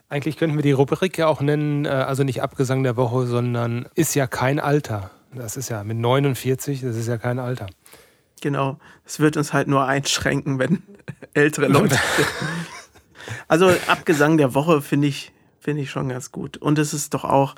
Eigentlich 0.10 0.38
könnten 0.38 0.56
wir 0.58 0.64
die 0.64 0.72
Rubrik 0.72 1.18
ja 1.20 1.28
auch 1.28 1.40
nennen, 1.40 1.86
äh, 1.86 1.90
also 1.90 2.24
nicht 2.24 2.42
Abgesang 2.42 2.84
der 2.84 2.98
Woche, 2.98 3.28
sondern 3.28 3.88
ist 3.94 4.16
ja 4.16 4.26
kein 4.26 4.60
Alter. 4.60 5.12
Das 5.34 5.56
ist 5.56 5.70
ja 5.70 5.84
mit 5.84 5.98
49, 5.98 6.82
das 6.82 6.96
ist 6.96 7.08
ja 7.08 7.18
kein 7.18 7.38
Alter. 7.38 7.68
Genau. 8.42 8.80
Es 9.06 9.20
wird 9.20 9.38
uns 9.38 9.54
halt 9.54 9.68
nur 9.68 9.86
einschränken, 9.86 10.58
wenn 10.58 10.82
ältere 11.34 11.68
Leute. 11.68 11.98
also 13.48 13.72
Abgesang 13.88 14.38
der 14.38 14.56
Woche 14.56 14.82
finde 14.82 15.08
ich, 15.08 15.32
finde 15.60 15.84
ich 15.84 15.92
schon 15.92 16.10
ganz 16.10 16.32
gut. 16.32 16.58
Und 16.58 16.80
es 16.80 16.94
ist 16.94 17.14
doch 17.14 17.24
auch 17.24 17.54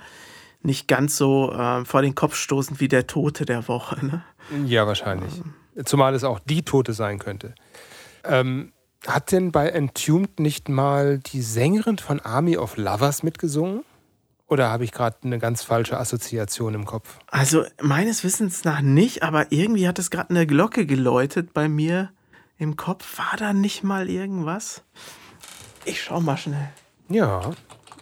nicht 0.61 0.89
ganz 0.89 1.15
so 1.15 1.53
äh, 1.53 1.85
vor 1.85 2.01
den 2.01 2.15
Kopf 2.15 2.35
stoßend 2.35 2.81
wie 2.81 2.89
der 2.89 3.07
Tote 3.07 3.45
der 3.45 3.67
Woche. 3.69 4.05
Ne? 4.05 4.23
Ja, 4.65 4.85
wahrscheinlich. 4.85 5.41
Zumal 5.85 6.13
es 6.13 6.25
auch 6.25 6.39
die 6.39 6.63
Tote 6.63 6.91
sein 6.91 7.17
könnte. 7.17 7.55
Ähm, 8.25 8.73
hat 9.07 9.31
denn 9.31 9.51
bei 9.51 9.69
Entombed 9.69 10.39
nicht 10.39 10.69
mal 10.69 11.19
die 11.19 11.41
Sängerin 11.41 11.97
von 11.97 12.19
Army 12.19 12.57
of 12.57 12.77
Lovers 12.77 13.23
mitgesungen? 13.23 13.83
Oder 14.47 14.69
habe 14.69 14.83
ich 14.83 14.91
gerade 14.91 15.15
eine 15.23 15.39
ganz 15.39 15.63
falsche 15.63 15.97
Assoziation 15.97 16.73
im 16.73 16.85
Kopf? 16.85 17.19
Also 17.27 17.63
meines 17.81 18.23
Wissens 18.25 18.65
nach 18.65 18.81
nicht, 18.81 19.23
aber 19.23 19.51
irgendwie 19.51 19.87
hat 19.87 19.97
es 19.97 20.11
gerade 20.11 20.31
eine 20.31 20.45
Glocke 20.45 20.85
geläutet 20.85 21.53
bei 21.53 21.69
mir 21.69 22.11
im 22.57 22.75
Kopf. 22.75 23.17
War 23.17 23.37
da 23.37 23.53
nicht 23.53 23.83
mal 23.83 24.09
irgendwas? 24.09 24.83
Ich 25.85 26.03
schau 26.03 26.19
mal 26.19 26.37
schnell. 26.37 26.69
Ja. 27.07 27.51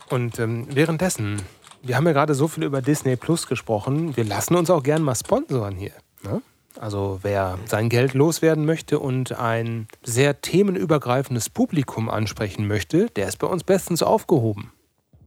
Und 0.09 0.39
ähm, 0.39 0.67
währenddessen, 0.71 1.39
wir 1.83 1.95
haben 1.95 2.07
ja 2.07 2.13
gerade 2.13 2.33
so 2.33 2.47
viel 2.47 2.63
über 2.63 2.81
Disney 2.81 3.15
Plus 3.15 3.45
gesprochen, 3.45 4.17
wir 4.17 4.23
lassen 4.23 4.55
uns 4.55 4.71
auch 4.71 4.81
gern 4.81 5.03
mal 5.03 5.15
sponsoren 5.15 5.75
hier. 5.75 5.93
Ne? 6.23 6.41
Also 6.79 7.19
wer 7.23 7.59
sein 7.65 7.89
Geld 7.89 8.13
loswerden 8.13 8.65
möchte 8.65 8.99
und 8.99 9.33
ein 9.33 9.89
sehr 10.01 10.39
themenübergreifendes 10.39 11.49
Publikum 11.49 12.09
ansprechen 12.09 12.67
möchte, 12.67 13.07
der 13.07 13.27
ist 13.27 13.37
bei 13.37 13.47
uns 13.47 13.65
bestens 13.65 14.01
aufgehoben. 14.01 14.71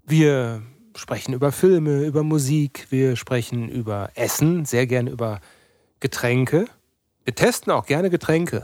Wir 0.07 0.63
sprechen 0.97 1.35
über 1.35 1.53
Filme, 1.53 2.05
über 2.05 2.23
Musik, 2.23 2.87
wir 2.89 3.17
sprechen 3.17 3.69
über 3.69 4.11
Essen, 4.15 4.65
sehr 4.65 4.87
gerne 4.87 5.11
über 5.11 5.41
Getränke. 6.01 6.65
Wir 7.25 7.35
testen 7.35 7.71
auch 7.71 7.85
gerne 7.85 8.09
Getränke. 8.09 8.63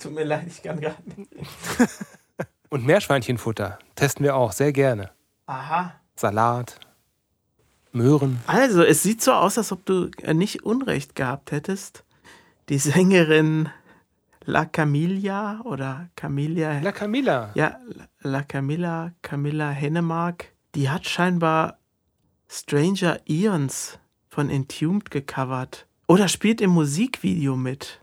Tut 0.00 0.12
mir 0.12 0.24
leid, 0.24 0.48
ich 0.48 0.64
kann 0.64 0.80
gerade 0.80 1.00
nicht. 1.14 1.30
Und 2.70 2.84
Meerschweinchenfutter 2.84 3.78
testen 3.94 4.24
wir 4.24 4.34
auch 4.34 4.50
sehr 4.50 4.72
gerne. 4.72 5.12
Aha. 5.46 5.94
Salat, 6.16 6.80
Möhren. 7.96 8.38
Also, 8.46 8.82
es 8.82 9.02
sieht 9.02 9.22
so 9.22 9.32
aus, 9.32 9.58
als 9.58 9.72
ob 9.72 9.84
du 9.86 10.10
äh, 10.22 10.34
nicht 10.34 10.62
Unrecht 10.64 11.14
gehabt 11.14 11.50
hättest. 11.52 12.04
Die 12.68 12.78
Sängerin 12.78 13.68
La 14.44 14.64
Camilla 14.64 15.60
oder 15.64 16.08
Camilla. 16.16 16.78
La 16.80 16.92
Camilla. 16.92 17.50
ja, 17.54 17.78
La 18.20 18.42
Camilla, 18.42 19.12
Camilla 19.22 19.70
Hennemark, 19.70 20.52
die 20.74 20.88
hat 20.88 21.06
scheinbar 21.08 21.78
Stranger 22.48 23.18
Eons 23.28 23.98
von 24.28 24.50
Entombed 24.50 25.10
gecovert. 25.10 25.86
Oder 26.06 26.28
spielt 26.28 26.60
im 26.60 26.70
Musikvideo 26.70 27.56
mit. 27.56 28.00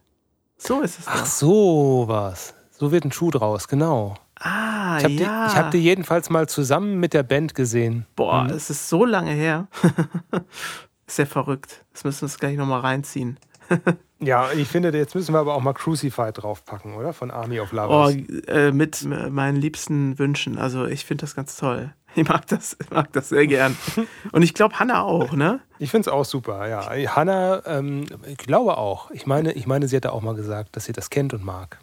So 0.57 0.81
ist 0.81 0.99
es 0.99 1.07
Ach 1.07 1.19
doch. 1.19 1.25
so, 1.25 2.03
was. 2.07 2.53
So 2.71 2.91
wird 2.91 3.05
ein 3.05 3.11
Schuh 3.13 3.31
draus, 3.31 3.67
genau. 3.69 4.15
Ah, 4.43 4.97
Ich 4.97 5.03
habe 5.05 5.13
ja. 5.13 5.45
die, 5.47 5.51
ich 5.51 5.57
hab 5.57 5.71
die 5.71 5.77
jedenfalls 5.79 6.29
mal 6.29 6.47
zusammen 6.49 6.99
mit 6.99 7.13
der 7.13 7.23
Band 7.23 7.55
gesehen. 7.55 8.05
Boah, 8.15 8.47
es 8.49 8.69
ist 8.69 8.89
so 8.89 9.05
lange 9.05 9.31
her. 9.31 9.67
ist 11.07 11.17
ja 11.19 11.25
verrückt. 11.25 11.83
Das 11.93 12.03
müssen 12.03 12.21
wir 12.21 12.25
uns 12.25 12.37
gleich 12.39 12.57
nochmal 12.57 12.81
reinziehen. 12.81 13.39
Ja, 14.19 14.53
ich 14.55 14.69
finde, 14.69 14.97
jetzt 14.97 15.15
müssen 15.15 15.33
wir 15.35 15.39
aber 15.39 15.53
auch 15.53 15.59
mal 15.61 15.73
Crucified 15.73 16.41
draufpacken, 16.41 16.93
oder? 16.95 17.11
Von 17.11 17.29
Army 17.29 17.59
of 17.59 17.73
Oh, 17.73 17.75
Lovers. 17.75 18.15
äh, 18.47 18.71
mit 18.71 19.03
meinen 19.03 19.57
liebsten 19.57 20.17
Wünschen. 20.17 20.57
Also 20.57 20.85
ich 20.85 21.03
finde 21.03 21.23
das 21.23 21.35
ganz 21.35 21.57
toll. 21.57 21.93
Ich 22.15 22.25
mag 22.29 22.47
das, 22.47 22.77
ich 22.81 22.89
mag 22.89 23.11
das 23.11 23.27
sehr 23.27 23.45
gern. 23.47 23.75
Und 24.31 24.41
ich 24.43 24.53
glaube, 24.53 24.79
Hannah 24.79 25.01
auch, 25.01 25.33
ne? 25.33 25.59
Ich 25.77 25.91
finde 25.91 26.07
es 26.07 26.13
auch 26.13 26.23
super, 26.23 26.69
ja. 26.69 26.89
Hannah, 27.13 27.63
ähm, 27.65 28.05
ich 28.25 28.37
glaube 28.37 28.77
auch. 28.77 29.11
Ich 29.11 29.25
meine, 29.25 29.51
ich 29.53 29.67
meine, 29.67 29.89
sie 29.89 29.97
hatte 29.97 30.13
auch 30.13 30.21
mal 30.21 30.35
gesagt, 30.35 30.77
dass 30.77 30.85
sie 30.85 30.93
das 30.93 31.09
kennt 31.09 31.33
und 31.33 31.43
mag. 31.43 31.79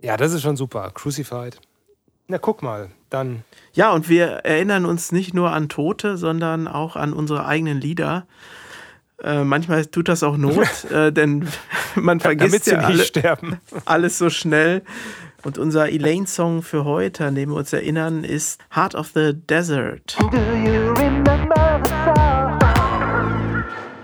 ja, 0.00 0.16
das 0.16 0.32
ist 0.32 0.40
schon 0.40 0.56
super. 0.56 0.90
Crucified. 0.94 1.60
Na, 2.30 2.36
guck 2.36 2.62
mal, 2.62 2.90
dann. 3.08 3.42
Ja, 3.72 3.90
und 3.92 4.10
wir 4.10 4.26
erinnern 4.26 4.84
uns 4.84 5.12
nicht 5.12 5.32
nur 5.32 5.50
an 5.50 5.70
Tote, 5.70 6.18
sondern 6.18 6.68
auch 6.68 6.94
an 6.94 7.14
unsere 7.14 7.46
eigenen 7.46 7.80
Lieder. 7.80 8.26
Äh, 9.22 9.44
manchmal 9.44 9.86
tut 9.86 10.08
das 10.08 10.22
auch 10.22 10.36
Not, 10.36 10.84
äh, 10.92 11.10
denn 11.10 11.48
man 11.94 12.20
vergisst 12.20 12.66
ja 12.66 12.76
nicht 12.76 12.86
alle, 12.86 13.04
sterben. 13.04 13.60
alles 13.86 14.18
so 14.18 14.28
schnell. 14.28 14.82
Und 15.42 15.56
unser 15.56 15.88
Elaine-Song 15.88 16.60
für 16.60 16.84
heute, 16.84 17.24
an 17.24 17.34
den 17.34 17.48
wir 17.48 17.56
uns 17.56 17.72
erinnern, 17.72 18.24
ist 18.24 18.60
Heart 18.76 18.94
of 18.94 19.12
the 19.14 19.32
Desert. 19.32 20.18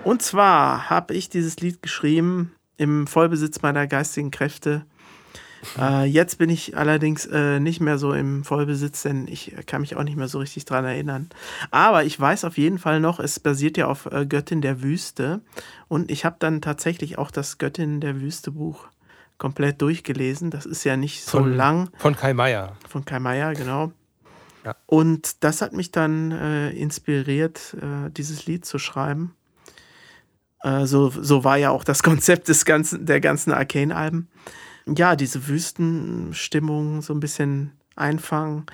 Und 0.03 0.23
zwar 0.23 0.89
habe 0.89 1.13
ich 1.13 1.29
dieses 1.29 1.59
Lied 1.59 1.83
geschrieben 1.83 2.55
im 2.79 3.07
Vollbesitz 3.07 3.61
meiner 3.61 3.87
geistigen 3.87 4.31
Kräfte. 4.31 4.87
Äh, 5.79 6.05
jetzt 6.05 6.39
bin 6.39 6.51
ich 6.51 6.77
allerdings 6.77 7.27
äh, 7.27 7.61
nicht 7.61 7.81
mehr 7.81 7.99
so 7.99 8.13
im 8.13 8.45
Vollbesitz, 8.45 9.03
denn 9.03 9.27
ich 9.29 9.55
kann 9.67 9.81
mich 9.81 9.97
auch 9.97 10.03
nicht 10.05 10.17
mehr 10.17 10.29
so 10.29 10.39
richtig 10.39 10.65
dran 10.65 10.85
erinnern. 10.85 11.29
Aber 11.71 12.05
ich 12.05 12.19
weiß 12.19 12.45
auf 12.45 12.59
jeden 12.59 12.79
Fall 12.79 13.01
noch, 13.01 13.19
es 13.21 13.41
basiert 13.41 13.77
ja 13.77 13.87
auf 13.87 14.07
äh, 14.07 14.27
Göttin 14.27 14.61
der 14.61 14.83
Wüste. 14.83 15.41
Und 15.89 16.11
ich 16.11 16.25
habe 16.25 16.37
dann 16.39 16.61
tatsächlich 16.61 17.19
auch 17.19 17.31
das 17.31 17.59
Göttin 17.59 18.01
der 18.01 18.21
Wüste 18.21 18.51
Buch 18.51 18.87
komplett 19.39 19.83
durchgelesen. 19.83 20.51
Das 20.51 20.65
ist 20.67 20.85
ja 20.85 20.97
nicht 20.97 21.25
so 21.25 21.39
Von- 21.39 21.55
lang 21.57 21.91
Von 21.99 22.17
Kai 22.17 22.35
Meier. 22.35 22.77
von 22.89 23.05
Kai 23.05 23.19
Meier, 23.19 23.55
genau. 23.55 23.93
Ja. 24.65 24.77
Und 24.87 25.45
das 25.45 25.61
hat 25.61 25.73
mich 25.75 25.91
dann 25.91 26.31
äh, 26.33 26.71
inspiriert, 26.71 27.77
äh, 27.81 28.11
dieses 28.11 28.47
Lied 28.47 28.65
zu 28.65 28.79
schreiben. 28.79 29.35
Äh, 30.63 30.87
so, 30.87 31.11
so 31.11 31.45
war 31.45 31.59
ja 31.59 31.71
auch 31.71 31.85
das 31.85 32.03
Konzept 32.05 32.49
des 32.49 32.65
ganzen, 32.65 33.05
der 33.05 33.21
ganzen 33.21 33.53
Arcane-Alben. 33.53 34.29
Ja, 34.87 35.17
diese 35.17 35.49
Wüstenstimmung 35.49 37.01
so 37.01 37.15
ein 37.15 37.21
bisschen 37.21 37.73
einfangen. 37.97 38.67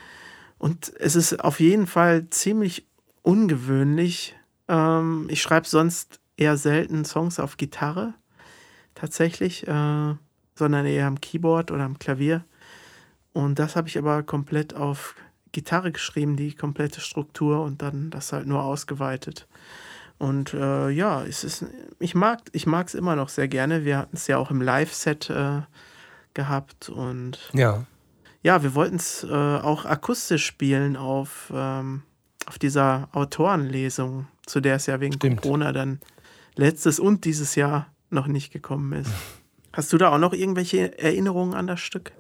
Und 0.59 0.93
es 0.99 1.17
ist 1.17 1.43
auf 1.43 1.61
jeden 1.61 1.87
Fall 1.87 2.29
ziemlich 2.31 2.87
ungewöhnlich. 3.23 4.37
Ähm, 4.69 5.27
ich 5.31 5.41
schreibe 5.41 5.67
sonst 5.67 6.21
eher 6.37 6.57
selten 6.57 7.05
Songs 7.05 7.39
auf 7.39 7.57
Gitarre, 7.57 8.15
tatsächlich, 8.95 9.67
äh, 9.69 10.15
sondern 10.55 10.87
eher 10.87 11.07
am 11.07 11.21
Keyboard 11.21 11.71
oder 11.71 11.85
am 11.85 11.99
Klavier. 11.99 12.45
Und 13.33 13.59
das 13.59 13.77
habe 13.77 13.89
ich 13.89 13.97
aber 13.99 14.23
komplett 14.23 14.75
auf 14.75 15.15
Gitarre 15.53 15.93
geschrieben, 15.93 16.37
die 16.37 16.55
komplette 16.55 17.01
Struktur 17.01 17.63
und 17.63 17.83
dann 17.83 18.11
das 18.11 18.33
halt 18.33 18.47
nur 18.47 18.63
ausgeweitet. 18.63 19.47
Und 20.19 20.53
äh, 20.53 20.91
ja, 20.91 21.25
es 21.25 21.45
ist, 21.45 21.65
ich 21.99 22.15
mag 22.15 22.43
es 22.53 22.95
immer 22.95 23.17
noch 23.17 23.29
sehr 23.31 23.49
gerne. 23.49 23.85
Wir 23.85 23.97
hatten 23.97 24.17
es 24.17 24.27
ja 24.27 24.37
auch 24.37 24.51
im 24.51 24.61
Live-Set 24.61 25.31
äh, 25.31 25.63
gehabt 26.35 26.89
und 26.89 27.39
Ja. 27.53 27.85
ja, 28.43 28.63
wir 28.63 28.75
wollten 28.75 28.97
es 28.97 29.25
äh, 29.25 29.29
auch 29.33 29.85
akustisch 29.85 30.45
spielen 30.47 30.97
auf, 30.97 31.53
ähm, 31.55 32.03
auf 32.47 32.59
dieser 32.59 33.09
Autorenlesung, 33.13 34.27
zu 34.47 34.61
der 34.61 34.77
es 34.77 34.87
ja 34.87 35.01
wegen 35.01 35.15
Stimmt. 35.15 35.43
Corona 35.43 35.73
dann 35.73 36.01
letztes 36.57 36.99
und 36.99 37.25
dieses 37.25 37.55
Jahr 37.55 37.87
noch 38.11 38.27
nicht 38.27 38.53
gekommen 38.53 38.93
ist. 38.93 39.11
Hast 39.73 39.93
du 39.93 39.99
da 39.99 40.09
auch 40.11 40.19
noch 40.19 40.33
irgendwelche 40.33 40.99
Erinnerungen 40.99 41.55
an 41.55 41.67
das 41.69 41.81
Stück? 41.81 42.13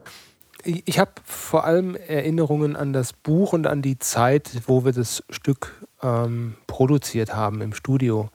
Ich 0.62 0.98
habe 0.98 1.12
vor 1.24 1.64
allem 1.64 1.96
Erinnerungen 1.96 2.76
an 2.76 2.92
das 2.92 3.12
Buch 3.12 3.54
und 3.54 3.66
an 3.66 3.80
die 3.82 3.98
Zeit, 3.98 4.50
wo 4.66 4.84
wir 4.84 4.92
das 4.92 5.24
Stück 5.30 5.86
ähm, 6.02 6.54
produziert 6.66 7.34
haben 7.34 7.60
im 7.62 7.72
Studio. 7.72 8.28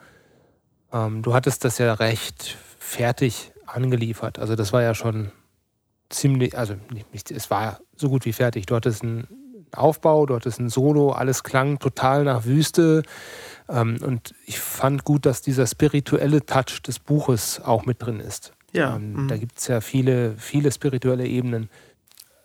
Ähm, 0.92 1.22
du 1.22 1.34
hattest 1.36 1.64
das 1.64 1.78
ja 1.78 1.94
recht 1.94 2.58
fertig 2.80 3.52
angeliefert. 3.68 4.40
Also 4.40 4.56
das 4.56 4.74
war 4.74 4.82
ja 4.82 4.96
schon 4.96 5.32
ziemlich, 6.10 6.58
also 6.58 6.76
nicht, 6.92 7.12
nicht, 7.14 7.32
es 7.32 7.50
war 7.50 7.80
so 7.96 8.10
gut 8.10 8.26
wie 8.26 8.34
fertig. 8.34 8.66
Du 8.66 8.76
hattest 8.76 9.04
einen 9.04 9.28
Aufbau, 9.72 10.26
du 10.26 10.36
hattest 10.36 10.60
ein 10.60 10.70
Solo, 10.70 11.12
alles 11.12 11.44
klang 11.44 11.80
total 11.80 12.24
nach 12.24 12.46
Wüste. 12.46 13.04
Ähm, 13.68 13.98
und 14.02 14.34
ich 14.46 14.60
fand 14.60 15.04
gut, 15.04 15.26
dass 15.26 15.42
dieser 15.42 15.66
spirituelle 15.68 16.46
Touch 16.46 16.82
des 16.86 17.00
Buches 17.00 17.60
auch 17.64 17.86
mit 17.86 18.02
drin 18.02 18.20
ist. 18.20 18.54
Ja, 18.74 18.96
Ähm, 18.96 19.24
mhm. 19.24 19.28
Da 19.28 19.38
gibt 19.38 19.58
es 19.58 19.68
ja 19.68 19.82
viele, 19.82 20.36
viele 20.38 20.72
spirituelle 20.72 21.26
Ebenen. 21.26 21.70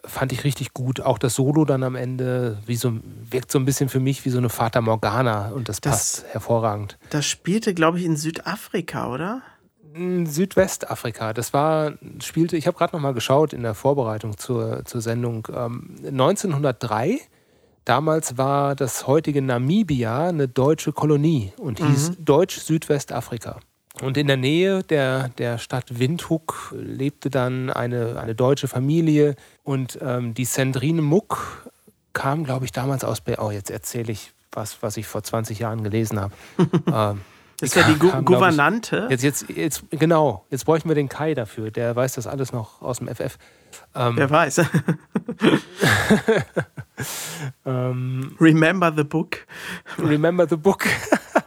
Fand 0.03 0.33
ich 0.33 0.45
richtig 0.45 0.73
gut. 0.73 1.01
Auch 1.03 1.19
das 1.19 1.35
Solo 1.35 1.67
dann 1.67 1.83
am 1.83 1.95
Ende 1.95 2.59
wie 2.65 2.77
so, 2.77 2.95
wirkt 3.31 3.53
so 3.53 3.59
ein 3.59 3.67
bisschen 3.67 3.91
für 3.91 4.01
mich 4.01 4.25
wie 4.25 4.31
so 4.31 4.39
eine 4.39 4.49
Fata 4.49 4.81
Morgana 4.81 5.51
und 5.51 5.69
das, 5.69 5.81
Das- 5.83 5.93
passt 5.93 6.25
hervorragend. 6.33 6.99
Das 7.11 7.27
spielte, 7.27 7.75
glaube 7.75 7.99
ich, 7.99 8.07
in 8.07 8.17
Südafrika, 8.17 9.13
oder? 9.13 9.43
Südwestafrika. 10.27 11.33
Das 11.33 11.53
war, 11.53 11.93
spielte, 12.23 12.57
ich 12.57 12.67
habe 12.67 12.77
gerade 12.77 12.95
noch 12.95 13.01
mal 13.03 13.15
geschaut 13.15 13.53
in 13.53 13.63
der 13.63 13.75
Vorbereitung 13.75 14.37
zur, 14.39 14.85
zur 14.85 15.01
Sendung. 15.01 15.47
Ähm, 15.55 15.97
1903, 16.07 17.21
damals 17.85 18.39
war 18.39 18.75
das 18.75 19.07
heutige 19.07 19.43
Namibia 19.43 20.29
eine 20.29 20.49
deutsche 20.49 20.93
Kolonie 20.93 21.53
und 21.59 21.79
hieß 21.79 22.11
Mhm. 22.11 22.25
Deutsch-Südwestafrika. 22.25 23.61
Und 24.03 24.17
in 24.17 24.29
der 24.29 24.37
Nähe 24.37 24.83
der, 24.85 25.29
der 25.31 25.59
Stadt 25.59 25.99
Windhoek 25.99 26.75
lebte 26.77 27.29
dann 27.29 27.71
eine, 27.71 28.19
eine 28.21 28.35
deutsche 28.35 28.69
Familie 28.69 29.35
und 29.63 29.99
ähm, 30.01 30.33
die 30.33 30.45
Sandrine 30.45 31.03
Muck 31.03 31.71
kam, 32.13 32.45
glaube 32.45 32.65
ich, 32.65 32.73
damals 32.73 33.05
aus 33.05 33.21
Be 33.21 33.37
Oh, 33.41 33.51
jetzt 33.51 33.71
erzähle 33.71 34.13
ich 34.13 34.33
was, 34.53 34.83
was 34.83 34.97
ich 34.97 35.07
vor 35.07 35.23
20 35.23 35.59
Jahren 35.59 35.83
gelesen 35.85 36.19
habe. 36.21 36.33
ähm, 36.87 37.21
Das 37.61 37.69
ist 37.69 37.75
ja 37.77 37.83
die 37.83 37.99
Gu 37.99 38.09
glaub 38.09 38.21
ich, 38.21 38.27
Gouvernante. 38.27 39.07
Jetzt, 39.11 39.23
jetzt, 39.23 39.49
jetzt, 39.51 39.85
genau, 39.91 40.47
jetzt 40.51 40.65
bräuchten 40.65 40.89
wir 40.89 40.95
den 40.95 41.09
Kai 41.09 41.35
dafür. 41.35 41.71
Der 41.71 41.95
weiß 41.95 42.15
das 42.15 42.27
alles 42.27 42.53
noch 42.53 42.81
aus 42.81 42.99
dem 42.99 43.09
FF. 43.09 43.37
Ähm, 43.95 44.17
Wer 44.17 44.31
weiß. 44.31 44.63
ähm, 47.67 48.37
Remember 48.41 48.93
the 48.97 49.05
book. 49.05 49.39
remember 49.99 50.49
the 50.49 50.57
book. 50.57 50.87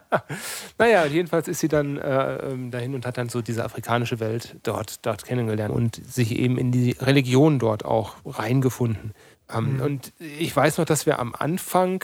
naja, 0.77 1.05
jedenfalls 1.05 1.47
ist 1.47 1.59
sie 1.59 1.67
dann 1.67 1.97
äh, 1.97 2.35
ähm, 2.51 2.71
dahin 2.71 2.93
und 2.95 3.05
hat 3.05 3.17
dann 3.17 3.29
so 3.29 3.41
diese 3.41 3.63
afrikanische 3.63 4.19
Welt 4.19 4.55
dort, 4.63 5.05
dort 5.05 5.25
kennengelernt 5.25 5.73
und 5.73 5.95
sich 5.95 6.37
eben 6.37 6.57
in 6.57 6.71
die 6.71 6.95
Religion 6.99 7.59
dort 7.59 7.85
auch 7.85 8.15
reingefunden. 8.25 9.13
Ähm, 9.53 9.81
Und 9.81 10.13
ich 10.19 10.55
weiß 10.55 10.77
noch, 10.77 10.85
dass 10.85 11.05
wir 11.05 11.19
am 11.19 11.35
Anfang 11.37 12.03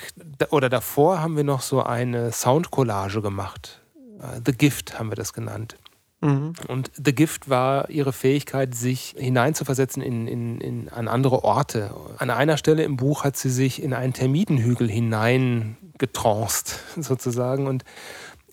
oder 0.50 0.70
davor 0.70 1.22
haben 1.22 1.38
wir 1.38 1.44
noch 1.44 1.62
so 1.62 1.84
eine 1.84 2.32
Soundcollage 2.32 3.22
gemacht. 3.22 3.82
Äh, 4.20 4.42
The 4.46 4.54
Gift 4.54 5.00
haben 5.00 5.10
wir 5.10 5.16
das 5.16 5.34
genannt. 5.34 5.76
Mhm. 6.22 6.54
Und 6.68 6.92
The 6.96 7.16
Gift 7.16 7.50
war 7.50 7.90
ihre 7.90 8.12
Fähigkeit, 8.12 8.76
sich 8.76 9.16
hineinzuversetzen 9.18 10.02
in, 10.04 10.28
in, 10.28 10.60
in, 10.60 10.90
an 10.90 11.08
andere 11.08 11.44
Orte. 11.44 11.92
An 12.18 12.30
einer 12.30 12.58
Stelle 12.58 12.84
im 12.84 12.98
Buch 12.98 13.24
hat 13.24 13.38
sie 13.38 13.50
sich 13.50 13.82
in 13.82 13.94
einen 13.94 14.14
Termitenhügel 14.14 14.90
hineingetranced, 14.90 16.80
sozusagen. 16.98 17.68
Und 17.68 17.86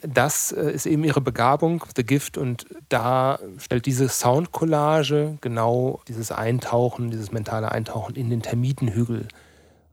das 0.03 0.53
äh, 0.53 0.71
ist 0.71 0.87
eben 0.87 1.03
ihre 1.03 1.21
Begabung, 1.21 1.85
The 1.97 2.05
Gift. 2.05 2.39
Und 2.39 2.67
da 2.89 3.41
stellt 3.59 3.87
diese 3.87 4.09
Soundcollage 4.09 5.39
genau 5.41 6.01
dieses 6.07 6.31
Eintauchen, 6.31 7.11
dieses 7.11 7.33
mentale 7.33 7.73
Eintauchen 7.73 8.15
in 8.15 8.31
den 8.31 8.43
Termitenhügel, 8.43 9.27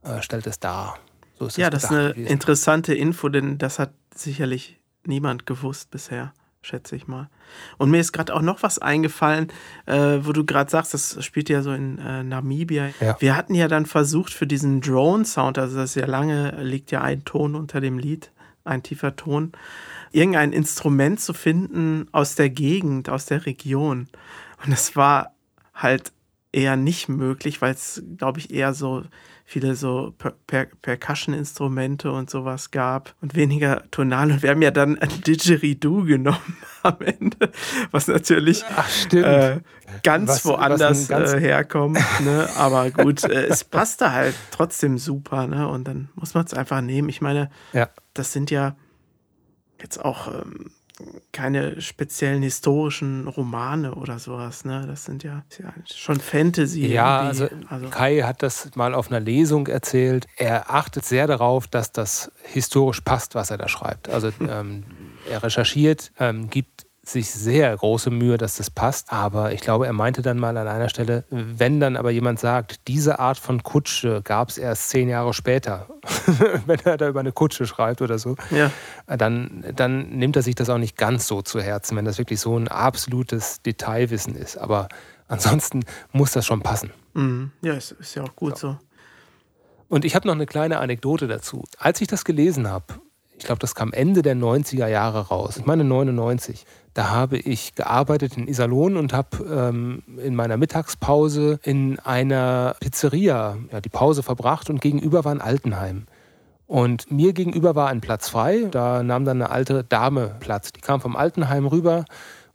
äh, 0.04 0.22
stellt 0.22 0.46
es 0.46 0.60
dar. 0.60 1.00
So 1.40 1.48
ist 1.48 1.58
Ja, 1.58 1.72
das 1.72 1.84
das 1.84 1.92
ist 1.92 1.98
eine 1.98 2.10
gewesen. 2.14 2.28
interessante 2.28 2.94
Info, 2.94 3.30
denn 3.30 3.58
das 3.58 3.80
hat 3.80 3.94
sicherlich 4.14 4.80
niemand 5.06 5.46
gewusst 5.46 5.92
bisher, 5.92 6.34
schätze 6.62 6.96
ich 6.96 7.08
mal. 7.08 7.30
Und 7.78 7.92
mir 7.92 8.00
ist 8.00 8.12
gerade 8.12 8.34
auch 8.34 8.42
noch 8.42 8.64
was 8.64 8.80
eingefallen, 8.80 9.52
äh, 9.86 10.20
wo 10.22 10.32
du 10.32 10.46
gerade 10.46 10.70
sagst, 10.70 10.94
das 10.94 11.24
spielt 11.24 11.50
ja 11.50 11.62
so 11.62 11.72
in 11.74 11.98
äh, 12.00 12.24
Namibia. 12.24 12.90
Ja. 13.00 13.16
Wir 13.20 13.36
hatten 13.36 13.56
ja 13.56 13.68
dann 13.68 13.86
versucht 13.86 14.34
für 14.34 14.48
diesen 14.48 14.82
Drone-Sound, 14.82 15.58
also 15.58 15.78
das 15.78 15.92
ist 15.92 16.02
ja 16.02 16.06
lange, 16.06 16.62
liegt 16.64 16.92
ja 16.92 17.02
ein 17.02 17.26
Ton 17.26 17.56
unter 17.56 17.82
dem 17.82 17.98
Lied, 18.00 18.32
ein 18.64 18.84
tiefer 18.84 19.16
Ton, 19.16 19.52
irgendein 20.12 20.54
Instrument 20.54 21.20
zu 21.20 21.34
finden 21.34 22.08
aus 22.12 22.36
der 22.36 22.50
Gegend, 22.50 23.10
aus 23.10 23.26
der 23.26 23.46
Region. 23.46 24.08
Und 24.66 24.72
es 24.72 24.96
war 24.96 25.34
halt 25.74 26.14
eher 26.54 26.78
nicht 26.78 27.10
möglich, 27.10 27.62
weil 27.62 27.74
es, 27.74 28.02
glaube 28.18 28.40
ich, 28.40 28.52
eher 28.54 28.74
so 28.74 29.04
viele 29.46 29.76
so 29.76 30.14
per 30.18 30.32
per 30.48 30.66
Percussion-Instrumente 30.82 32.12
und 32.12 32.30
sowas 32.30 32.72
gab 32.72 33.14
und 33.22 33.36
weniger 33.36 33.84
tonal. 33.92 34.32
Und 34.32 34.44
wir 34.44 34.50
haben 34.52 34.62
ja 34.62 34.72
dann 34.72 34.98
ein 35.00 35.10
Didgeridoo 35.28 36.04
genommen 36.06 36.58
am 36.84 36.98
Ende, 37.02 37.52
was 37.92 38.08
natürlich 38.08 38.64
äh, 39.12 39.60
ganz 40.04 40.30
Was- 40.30 40.36
was 40.38 40.46
woanders 40.46 41.02
ein 41.04 41.08
ganz- 41.08 41.34
äh, 41.34 41.40
herkommt. 41.40 42.00
Ne? 42.24 42.48
Aber 42.58 42.90
gut, 42.92 43.24
äh, 43.24 43.46
es 43.48 43.64
passte 43.66 44.12
halt 44.12 44.36
trotzdem 44.52 44.98
super. 44.98 45.48
Ne? 45.48 45.68
Und 45.68 45.86
dann 45.88 46.10
muss 46.16 46.34
man 46.34 46.46
es 46.46 46.54
einfach 46.54 46.82
nehmen. 46.82 47.10
Ich 47.10 47.22
meine, 47.22 47.50
ja. 47.74 47.90
das 48.14 48.32
sind 48.34 48.50
ja 48.52 48.76
jetzt 49.82 50.04
auch 50.04 50.28
ähm, 50.34 50.72
keine 51.32 51.82
speziellen 51.82 52.44
historischen 52.44 53.28
Romane 53.28 53.96
oder 53.96 54.20
sowas. 54.20 54.66
Ne? 54.66 54.86
Das 54.88 55.06
sind 55.06 55.24
ja, 55.24 55.44
ja 55.60 55.74
schon 55.92 56.20
Fantasy. 56.20 56.86
Ja, 56.86 57.22
also, 57.22 57.48
also 57.70 57.90
Kai 57.90 58.22
hat 58.22 58.44
das 58.44 58.76
mal 58.76 58.94
auf 58.94 59.10
einer 59.10 59.20
Lesung 59.20 59.68
erzählt. 59.68 60.28
Er 60.38 60.74
achtet 60.74 61.06
sehr 61.06 61.28
darauf, 61.28 61.68
dass 61.68 61.92
das 61.92 62.32
historisch 62.44 63.02
passt, 63.02 63.36
was 63.36 63.50
er 63.50 63.58
da 63.58 63.68
schreibt. 63.68 64.10
Also 64.10 64.32
ähm, 64.48 64.84
er 65.30 65.44
recherchiert, 65.44 66.12
ähm, 66.20 66.50
gibt 66.50 66.83
sich 67.06 67.30
sehr 67.32 67.76
große 67.76 68.10
Mühe, 68.10 68.38
dass 68.38 68.56
das 68.56 68.70
passt. 68.70 69.12
Aber 69.12 69.52
ich 69.52 69.62
glaube, 69.62 69.86
er 69.86 69.94
meinte 69.94 70.22
dann 70.22 70.40
mal 70.40 70.56
an 70.56 70.68
einer 70.68 70.88
Stelle, 70.88 71.26
wenn 71.30 71.80
dann 71.80 71.98
aber 71.98 72.12
jemand 72.12 72.40
sagt, 72.40 72.88
diese 72.88 73.20
Art 73.20 73.38
von 73.38 73.62
Kutsche 73.62 74.22
gab 74.24 74.50
es 74.50 74.58
erst 74.58 74.90
zehn 74.90 75.10
Jahre 75.10 75.34
später, 75.34 75.88
wenn 76.66 76.80
er 76.86 76.98
da 76.98 77.10
über 77.10 77.20
eine 77.20 77.34
Kutsche 77.34 77.68
schreibt 77.68 78.02
oder 78.02 78.18
so, 78.18 78.36
ja. 78.52 78.72
dann, 79.06 79.66
dann 79.76 80.10
nimmt 80.10 80.38
er 80.38 80.44
sich 80.44 80.56
das 80.56 80.70
auch 80.70 80.78
nicht 80.78 80.98
ganz 80.98 81.28
so 81.28 81.42
zu 81.42 81.62
Herzen, 81.62 81.98
wenn 81.98 82.06
das 82.06 82.18
wirklich 82.18 82.40
so 82.40 82.58
ein 82.58 82.70
absolutes 82.70 83.62
Detailwissen 83.62 84.36
ist. 84.36 84.58
Aber 84.58 84.88
ansonsten 85.28 85.84
muss 86.14 86.32
das 86.32 86.46
schon 86.46 86.62
passen. 86.62 86.92
Mhm. 87.14 87.52
ja, 87.62 87.74
ist, 87.74 87.92
ist 87.92 88.16
ja 88.16 88.24
auch 88.24 88.36
gut 88.36 88.58
so. 88.58 88.78
Und 89.90 90.06
ich 90.06 90.16
habe 90.16 90.28
noch 90.28 90.34
eine 90.34 90.46
kleine 90.46 90.80
Anekdote 90.80 91.28
dazu. 91.28 91.66
Als 91.78 92.02
ich 92.02 92.08
das 92.08 92.26
gelesen 92.26 92.68
habe, 92.68 92.96
ich 93.38 93.46
glaube, 93.46 93.60
das 93.60 93.76
kam 93.76 93.92
Ende 93.92 94.22
der 94.22 94.36
90er 94.36 94.88
Jahre 94.88 95.28
raus, 95.28 95.58
ich 95.58 95.66
meine 95.66 95.84
99, 95.84 96.66
da 96.94 97.10
habe 97.10 97.38
ich 97.38 97.76
gearbeitet 97.76 98.38
in 98.38 98.48
Iserlohn 98.48 98.98
und 98.98 99.14
habe 99.14 99.38
ähm, 99.50 100.04
in 100.18 100.36
meiner 100.36 100.58
Mittagspause 100.58 101.60
in 101.64 102.00
einer 102.00 102.76
Pizzeria 102.80 103.58
ja, 103.72 103.82
die 103.82 103.90
Pause 103.90 104.22
verbracht 104.22 104.70
und 104.70 104.80
gegenüber 104.80 105.26
war 105.26 105.32
ein 105.32 105.42
Altenheim. 105.42 106.06
Und 106.68 107.12
mir 107.12 107.34
gegenüber 107.34 107.76
war 107.76 107.90
ein 107.90 108.02
Platz 108.02 108.30
frei, 108.30 108.68
da 108.72 109.04
nahm 109.04 109.26
dann 109.26 109.42
eine 109.42 109.52
alte 109.52 109.84
Dame 109.84 110.36
Platz. 110.40 110.72
Die 110.72 110.82
kam 110.82 111.02
vom 111.02 111.16
Altenheim 111.16 111.66
rüber 111.66 112.06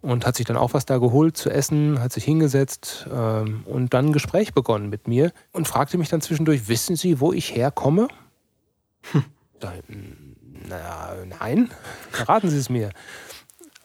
und 0.00 0.24
hat 0.24 0.36
sich 0.36 0.46
dann 0.46 0.56
auch 0.56 0.74
was 0.74 0.86
da 0.86 0.98
geholt 0.98 1.36
zu 1.36 1.50
essen, 1.50 2.00
hat 2.00 2.12
sich 2.12 2.24
hingesetzt 2.24 3.08
ähm, 3.12 3.62
und 3.66 3.92
dann 3.92 4.06
ein 4.06 4.12
Gespräch 4.12 4.54
begonnen 4.54 4.88
mit 4.88 5.08
mir 5.08 5.32
und 5.52 5.66
fragte 5.66 5.98
mich 5.98 6.08
dann 6.08 6.20
zwischendurch, 6.20 6.68
wissen 6.68 6.96
Sie, 6.96 7.20
wo 7.20 7.32
ich 7.32 7.54
herkomme? 7.54 8.08
Da, 9.60 9.72
na, 10.68 11.14
nein, 11.40 11.70
verraten 12.12 12.48
Sie 12.48 12.58
es 12.58 12.70
mir. 12.70 12.90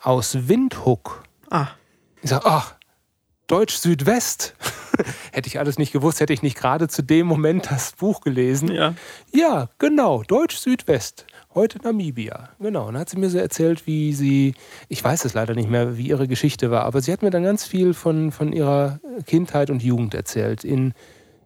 Aus 0.03 0.47
Windhoek. 0.49 1.23
Ah, 1.49 1.67
Ich 2.21 2.29
sage, 2.29 2.45
ach, 2.45 2.75
Deutsch 3.47 3.75
Südwest. 3.75 4.55
hätte 5.31 5.47
ich 5.47 5.59
alles 5.59 5.77
nicht 5.79 5.91
gewusst, 5.91 6.19
hätte 6.19 6.33
ich 6.33 6.41
nicht 6.43 6.57
gerade 6.57 6.87
zu 6.87 7.01
dem 7.01 7.25
Moment 7.25 7.69
das 7.71 7.93
Buch 7.93 8.21
gelesen. 8.21 8.71
ja. 8.71 8.93
Ja, 9.33 9.69
genau, 9.79 10.23
Deutsch 10.23 10.57
Südwest. 10.57 11.25
Heute 11.55 11.79
Namibia. 11.79 12.49
Genau. 12.59 12.87
Und 12.87 12.93
dann 12.93 13.01
hat 13.01 13.09
sie 13.09 13.17
mir 13.17 13.29
so 13.29 13.37
erzählt, 13.37 13.85
wie 13.87 14.13
sie, 14.13 14.55
ich 14.89 15.03
weiß 15.03 15.25
es 15.25 15.33
leider 15.33 15.53
nicht 15.55 15.69
mehr, 15.69 15.97
wie 15.97 16.07
ihre 16.07 16.27
Geschichte 16.27 16.69
war, 16.71 16.83
aber 16.85 17.01
sie 17.01 17.11
hat 17.13 17.21
mir 17.21 17.29
dann 17.31 17.43
ganz 17.43 17.65
viel 17.65 17.93
von, 17.93 18.31
von 18.31 18.51
ihrer 18.53 18.99
Kindheit 19.25 19.69
und 19.69 19.83
Jugend 19.83 20.13
erzählt 20.15 20.63
in, 20.63 20.93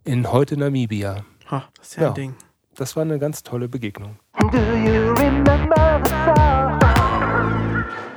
in 0.04 0.32
heute 0.32 0.58
Namibia. 0.58 1.26
Ha, 1.52 1.68
das 1.78 1.90
ist 1.90 1.96
ja, 1.98 2.04
Ja. 2.04 2.08
ein 2.10 2.16
Ding. 2.16 2.36
Das 2.76 2.96
war 2.96 3.04
eine 3.04 3.20
ganz 3.20 3.44
tolle 3.44 3.68
Begegnung. 3.68 4.18
Do 4.40 4.48
you 4.58 5.14
remember 5.14 6.02
the 6.06 6.10
song? 6.12 6.57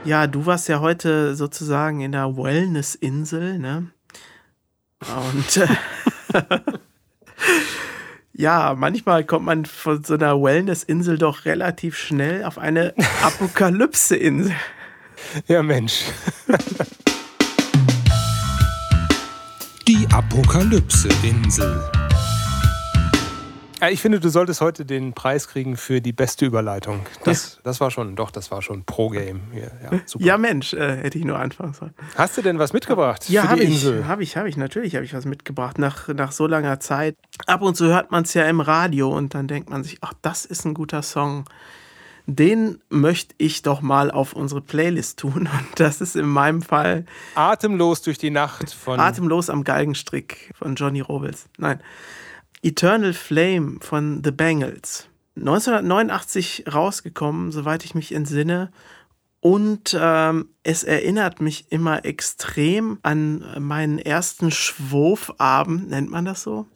Ja, 0.05 0.27
du 0.27 0.47
warst 0.47 0.69
ja 0.69 0.81
heute 0.81 1.37
sozusagen 1.37 2.01
in 2.01 2.13
der 2.13 2.35
Wellness-Insel, 2.37 3.59
ne? 3.59 3.89
Und 5.01 5.57
äh, 5.59 5.69
ja, 8.33 8.75
manchmal 8.77 9.25
kommt 9.25 9.45
man 9.45 9.67
von 9.67 10.03
so 10.03 10.15
einer 10.15 10.43
Wellness-Insel 10.43 11.19
doch 11.19 11.45
relativ 11.45 11.99
schnell 11.99 12.45
auf 12.45 12.57
eine 12.57 12.95
Apokalypse-Insel. 13.23 14.55
Ja, 15.49 15.63
Mensch. 15.63 16.05
Die 19.87 20.07
Apokalypse-Insel. 20.11 22.10
Ja, 23.81 23.89
Ich 23.89 24.01
finde, 24.01 24.21
du 24.21 24.29
solltest 24.29 24.61
heute 24.61 24.85
den 24.85 25.13
Preis 25.13 25.49
kriegen 25.49 25.77
für 25.77 26.01
die 26.01 26.13
beste 26.13 26.45
Überleitung. 26.45 27.01
Das, 27.25 27.61
das 27.63 27.81
war 27.81 27.91
schon, 27.91 28.17
doch, 28.17 28.31
das 28.31 28.51
war 28.51 28.63
schon 28.63 28.85
Pro-Game. 28.85 29.41
Ja, 29.55 29.99
super. 30.07 30.25
Ja, 30.25 30.39
Mensch, 30.39 30.73
äh, 30.75 30.97
hätte 30.97 31.19
ich 31.19 31.25
nur 31.25 31.39
anfangen 31.39 31.73
sollen. 31.75 31.95
Hast 32.17 32.37
du 32.37 32.43
denn 32.43 32.59
was 32.59 32.73
mitgebracht 32.73 33.29
Ja, 33.29 33.45
habe 33.49 33.57
die 33.61 33.67
ich, 33.67 33.71
Insel? 33.85 34.07
habe 34.07 34.23
ich, 34.23 34.37
habe 34.37 34.49
ich. 34.49 34.57
Natürlich 34.57 34.95
habe 34.97 35.05
ich 35.05 35.15
was 35.15 35.25
mitgebracht 35.25 35.79
nach, 35.79 36.09
nach 36.09 36.33
so 36.33 36.47
langer 36.47 36.81
Zeit. 36.81 37.17
Ab 37.47 37.63
und 37.63 37.77
zu 37.77 37.87
hört 37.87 38.11
man 38.11 38.25
es 38.25 38.35
ja 38.35 38.45
im 38.45 38.61
Radio 38.61 39.09
und 39.17 39.35
dann 39.35 39.49
denkt 39.49 39.71
man 39.71 39.83
sich, 39.83 39.99
ach, 40.03 40.13
das 40.23 40.45
ist 40.45 40.65
ein 40.65 40.75
guter 40.75 41.03
Song. 41.03 41.45
Den 42.27 42.79
möchte 42.91 43.35
ich 43.39 43.63
doch 43.63 43.81
mal 43.81 44.11
auf 44.11 44.35
unsere 44.35 44.61
Playlist 44.61 45.19
tun. 45.19 45.49
Und 45.59 45.81
das 45.81 46.01
ist 46.01 46.15
in 46.15 46.27
meinem 46.29 46.63
Fall 46.63 47.05
Atemlos 47.35 48.03
durch 48.03 48.19
die 48.19 48.31
Nacht 48.31 48.73
von 48.73 49.01
Atemlos 49.01 49.51
am 49.51 49.65
Galgenstrick 49.65 50.53
von 50.57 50.77
Johnny 50.77 51.01
Robles. 51.01 51.49
Nein. 51.59 51.81
Eternal 52.63 53.13
Flame 53.13 53.79
von 53.81 54.23
The 54.25 54.31
Bangles. 54.31 55.09
1989 55.37 56.65
rausgekommen, 56.73 57.53
soweit 57.53 57.85
ich 57.85 57.95
mich 57.95 58.15
entsinne. 58.15 58.71
Und 59.43 59.97
ähm, 59.99 60.51
es 60.65 60.85
erinnert 60.85 61.41
mich 61.41 61.73
immer 61.73 62.05
extrem 62.05 62.99
an 63.03 63.43
meinen 63.59 63.99
ersten 63.99 64.51
Schwurfabend, 64.51 65.89
nennt 65.89 66.11
man 66.11 66.27
das 66.27 66.43
so? 66.43 66.67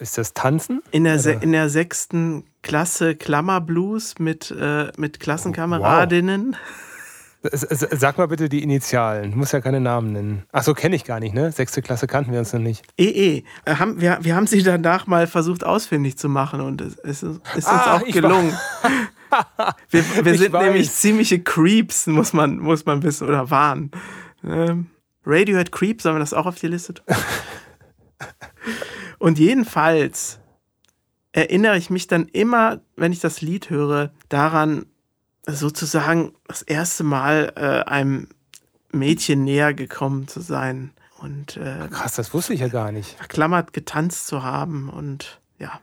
Ist 0.00 0.18
das 0.18 0.34
Tanzen? 0.34 0.82
In 0.90 1.04
der, 1.04 1.20
Se 1.20 1.32
in 1.40 1.52
der 1.52 1.68
sechsten 1.68 2.44
Klasse 2.62 3.14
Klammerblues 3.14 4.18
mit, 4.18 4.50
äh, 4.50 4.90
mit 4.96 5.20
Klassenkameradinnen. 5.20 6.52
Wow. 6.52 6.87
Sag 7.42 8.18
mal 8.18 8.26
bitte 8.26 8.48
die 8.48 8.62
Initialen. 8.62 9.32
Du 9.32 9.38
musst 9.38 9.52
ja 9.52 9.60
keine 9.60 9.80
Namen 9.80 10.12
nennen. 10.12 10.42
Ach 10.50 10.64
so, 10.64 10.74
kenne 10.74 10.96
ich 10.96 11.04
gar 11.04 11.20
nicht, 11.20 11.34
ne? 11.34 11.52
Sechste 11.52 11.82
Klasse 11.82 12.08
kannten 12.08 12.32
wir 12.32 12.40
uns 12.40 12.52
noch 12.52 12.60
nicht. 12.60 12.84
EE. 12.96 13.44
Äh, 13.64 13.74
haben, 13.76 14.00
wir, 14.00 14.18
wir 14.22 14.34
haben 14.34 14.48
sie 14.48 14.62
danach 14.62 15.06
mal 15.06 15.28
versucht 15.28 15.64
ausfindig 15.64 16.18
zu 16.18 16.28
machen 16.28 16.60
und 16.60 16.80
es, 16.80 16.98
es 16.98 17.22
ist 17.22 17.40
uns 17.54 17.66
ah, 17.66 17.96
auch 17.96 18.04
gelungen. 18.04 18.56
wir, 19.90 20.24
wir 20.24 20.38
sind 20.38 20.52
weiß. 20.52 20.64
nämlich 20.64 20.90
ziemliche 20.90 21.40
Creeps, 21.40 22.08
muss 22.08 22.32
man, 22.32 22.58
muss 22.58 22.84
man 22.86 23.04
wissen, 23.04 23.28
oder 23.28 23.50
waren. 23.50 23.92
Ähm, 24.44 24.86
Radiohead 25.24 25.70
Creep, 25.70 26.02
sollen 26.02 26.16
wir 26.16 26.20
das 26.20 26.34
auch 26.34 26.46
auf 26.46 26.56
die 26.56 26.68
Liste 26.68 26.94
tun? 26.94 27.06
Und 29.18 29.38
jedenfalls 29.38 30.40
erinnere 31.32 31.76
ich 31.76 31.90
mich 31.90 32.06
dann 32.06 32.26
immer, 32.28 32.80
wenn 32.96 33.12
ich 33.12 33.20
das 33.20 33.42
Lied 33.42 33.70
höre, 33.70 34.12
daran, 34.28 34.86
sozusagen 35.54 36.34
das 36.46 36.62
erste 36.62 37.04
Mal 37.04 37.52
äh, 37.56 37.88
einem 37.90 38.28
Mädchen 38.92 39.44
näher 39.44 39.74
gekommen 39.74 40.28
zu 40.28 40.40
sein. 40.40 40.92
Und, 41.20 41.56
äh, 41.56 41.88
Krass, 41.90 42.14
das 42.14 42.32
wusste 42.32 42.54
ich 42.54 42.60
ja 42.60 42.68
gar 42.68 42.92
nicht. 42.92 43.16
Verklammert 43.16 43.72
getanzt 43.72 44.26
zu 44.26 44.42
haben 44.42 44.88
und 44.88 45.40
ja. 45.58 45.80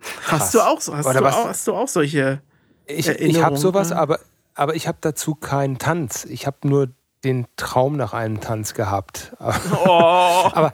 Krass. 0.00 0.40
Hast 0.40 0.54
du 0.54 0.60
auch 0.60 0.80
so, 0.80 0.94
hast, 0.94 1.06
du 1.06 1.24
auch, 1.24 1.48
hast 1.48 1.66
du 1.66 1.74
auch 1.74 1.88
solche 1.88 2.42
ich, 2.86 3.08
ich 3.08 3.42
habe 3.42 3.56
sowas, 3.56 3.92
aber, 3.92 4.20
aber 4.54 4.74
ich 4.74 4.86
habe 4.86 4.98
dazu 5.00 5.34
keinen 5.34 5.78
Tanz. 5.78 6.24
Ich 6.24 6.46
habe 6.46 6.56
nur 6.64 6.88
den 7.24 7.46
Traum 7.56 7.96
nach 7.96 8.12
einem 8.12 8.40
Tanz 8.40 8.74
gehabt. 8.74 9.34
Oh. 9.40 9.88
aber 10.52 10.72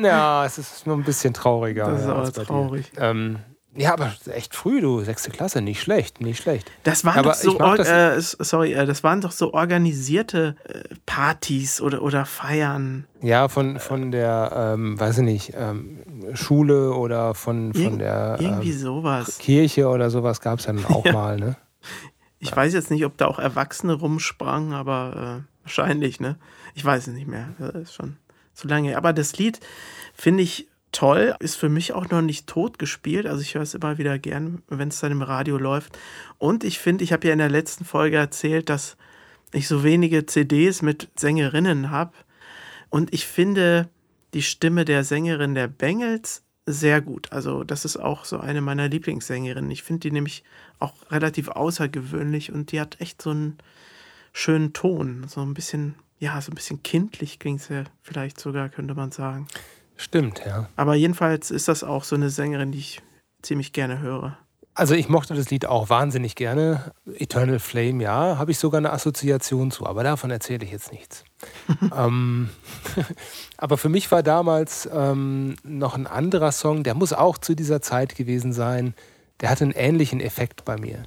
ja, 0.00 0.44
es 0.44 0.58
ist 0.58 0.86
nur 0.86 0.96
ein 0.96 1.02
bisschen 1.02 1.34
trauriger. 1.34 1.90
Das 1.90 2.02
ist 2.02 2.08
aber 2.08 2.32
traurig. 2.32 2.92
Ähm, 2.96 3.40
ja, 3.78 3.92
aber 3.92 4.12
echt 4.26 4.56
früh, 4.56 4.80
du, 4.80 5.02
sechste 5.02 5.30
Klasse, 5.30 5.62
nicht 5.62 5.80
schlecht, 5.80 6.20
nicht 6.20 6.42
schlecht. 6.42 6.70
Das 6.82 7.04
waren 7.04 7.18
aber 7.18 7.30
doch 7.30 7.36
so, 7.36 7.58
das 7.58 8.34
äh, 8.34 8.44
sorry, 8.44 8.72
äh, 8.72 8.86
das 8.86 9.04
waren 9.04 9.20
doch 9.20 9.30
so 9.30 9.54
organisierte 9.54 10.56
äh, 10.64 10.82
Partys 11.06 11.80
oder, 11.80 12.02
oder 12.02 12.26
Feiern. 12.26 13.06
Ja, 13.22 13.48
von, 13.48 13.78
von 13.78 14.10
der, 14.10 14.74
ähm, 14.74 14.98
weiß 14.98 15.18
ich 15.18 15.24
nicht, 15.24 15.52
ähm, 15.56 16.00
Schule 16.34 16.92
oder 16.92 17.34
von, 17.34 17.72
von 17.72 17.82
Ir 17.94 17.98
der 17.98 18.36
irgendwie 18.40 18.72
ähm, 18.72 18.78
sowas. 18.78 19.38
Kirche 19.38 19.88
oder 19.88 20.10
sowas 20.10 20.40
gab 20.40 20.58
es 20.58 20.66
dann 20.66 20.84
auch 20.84 21.04
ja. 21.06 21.12
mal, 21.12 21.36
ne? 21.36 21.56
Ich 22.40 22.54
weiß 22.54 22.72
jetzt 22.72 22.90
nicht, 22.90 23.04
ob 23.04 23.16
da 23.16 23.26
auch 23.26 23.38
Erwachsene 23.38 23.94
rumsprangen, 23.94 24.72
aber 24.72 25.42
äh, 25.42 25.64
wahrscheinlich, 25.64 26.20
ne? 26.20 26.36
Ich 26.74 26.84
weiß 26.84 27.06
es 27.08 27.14
nicht 27.14 27.26
mehr. 27.26 27.48
Das 27.58 27.74
ist 27.74 27.94
schon 27.94 28.16
zu 28.54 28.68
lange. 28.68 28.96
Aber 28.96 29.12
das 29.12 29.38
Lied 29.38 29.60
finde 30.14 30.42
ich 30.42 30.67
toll, 30.92 31.34
ist 31.40 31.56
für 31.56 31.68
mich 31.68 31.92
auch 31.92 32.08
noch 32.10 32.22
nicht 32.22 32.46
tot 32.46 32.78
gespielt. 32.78 33.26
Also 33.26 33.42
ich 33.42 33.54
höre 33.54 33.62
es 33.62 33.74
immer 33.74 33.98
wieder 33.98 34.18
gern, 34.18 34.62
wenn 34.68 34.88
es 34.88 35.00
dann 35.00 35.12
im 35.12 35.22
Radio 35.22 35.58
läuft. 35.58 35.98
Und 36.38 36.64
ich 36.64 36.78
finde, 36.78 37.04
ich 37.04 37.12
habe 37.12 37.26
ja 37.26 37.32
in 37.32 37.38
der 37.38 37.50
letzten 37.50 37.84
Folge 37.84 38.16
erzählt, 38.16 38.68
dass 38.68 38.96
ich 39.52 39.68
so 39.68 39.84
wenige 39.84 40.26
CDs 40.26 40.82
mit 40.82 41.08
Sängerinnen 41.16 41.90
habe. 41.90 42.12
Und 42.90 43.12
ich 43.12 43.26
finde 43.26 43.88
die 44.34 44.42
Stimme 44.42 44.84
der 44.84 45.04
Sängerin 45.04 45.54
der 45.54 45.68
Bengals 45.68 46.42
sehr 46.66 47.00
gut. 47.00 47.32
Also 47.32 47.64
das 47.64 47.84
ist 47.84 47.96
auch 47.96 48.24
so 48.24 48.38
eine 48.38 48.60
meiner 48.60 48.88
Lieblingssängerinnen. 48.88 49.70
Ich 49.70 49.82
finde 49.82 50.00
die 50.00 50.10
nämlich 50.10 50.44
auch 50.78 50.94
relativ 51.10 51.48
außergewöhnlich 51.48 52.52
und 52.52 52.72
die 52.72 52.80
hat 52.80 53.00
echt 53.00 53.22
so 53.22 53.30
einen 53.30 53.58
schönen 54.32 54.74
Ton. 54.74 55.24
So 55.28 55.40
ein 55.40 55.54
bisschen, 55.54 55.94
ja, 56.18 56.40
so 56.40 56.52
ein 56.52 56.54
bisschen 56.54 56.82
kindlich 56.82 57.38
klingt 57.38 57.62
sie 57.62 57.84
vielleicht 58.02 58.38
sogar, 58.38 58.68
könnte 58.68 58.94
man 58.94 59.12
sagen. 59.12 59.46
Stimmt, 59.98 60.42
ja. 60.46 60.68
Aber 60.76 60.94
jedenfalls 60.94 61.50
ist 61.50 61.68
das 61.68 61.84
auch 61.84 62.04
so 62.04 62.14
eine 62.14 62.30
Sängerin, 62.30 62.72
die 62.72 62.78
ich 62.78 63.02
ziemlich 63.42 63.72
gerne 63.72 63.98
höre. 63.98 64.38
Also 64.74 64.94
ich 64.94 65.08
mochte 65.08 65.34
das 65.34 65.50
Lied 65.50 65.66
auch 65.66 65.90
wahnsinnig 65.90 66.36
gerne. 66.36 66.92
Eternal 67.12 67.58
Flame, 67.58 68.00
ja, 68.00 68.38
habe 68.38 68.52
ich 68.52 68.60
sogar 68.60 68.78
eine 68.78 68.92
Assoziation 68.92 69.72
zu, 69.72 69.86
aber 69.86 70.04
davon 70.04 70.30
erzähle 70.30 70.64
ich 70.64 70.70
jetzt 70.70 70.92
nichts. 70.92 71.24
ähm, 71.96 72.48
aber 73.56 73.76
für 73.76 73.88
mich 73.88 74.10
war 74.12 74.22
damals 74.22 74.88
ähm, 74.92 75.56
noch 75.64 75.96
ein 75.96 76.06
anderer 76.06 76.52
Song, 76.52 76.84
der 76.84 76.94
muss 76.94 77.12
auch 77.12 77.38
zu 77.38 77.56
dieser 77.56 77.82
Zeit 77.82 78.14
gewesen 78.14 78.52
sein. 78.52 78.94
Der 79.40 79.50
hatte 79.50 79.64
einen 79.64 79.72
ähnlichen 79.72 80.20
Effekt 80.20 80.64
bei 80.64 80.76
mir 80.78 81.02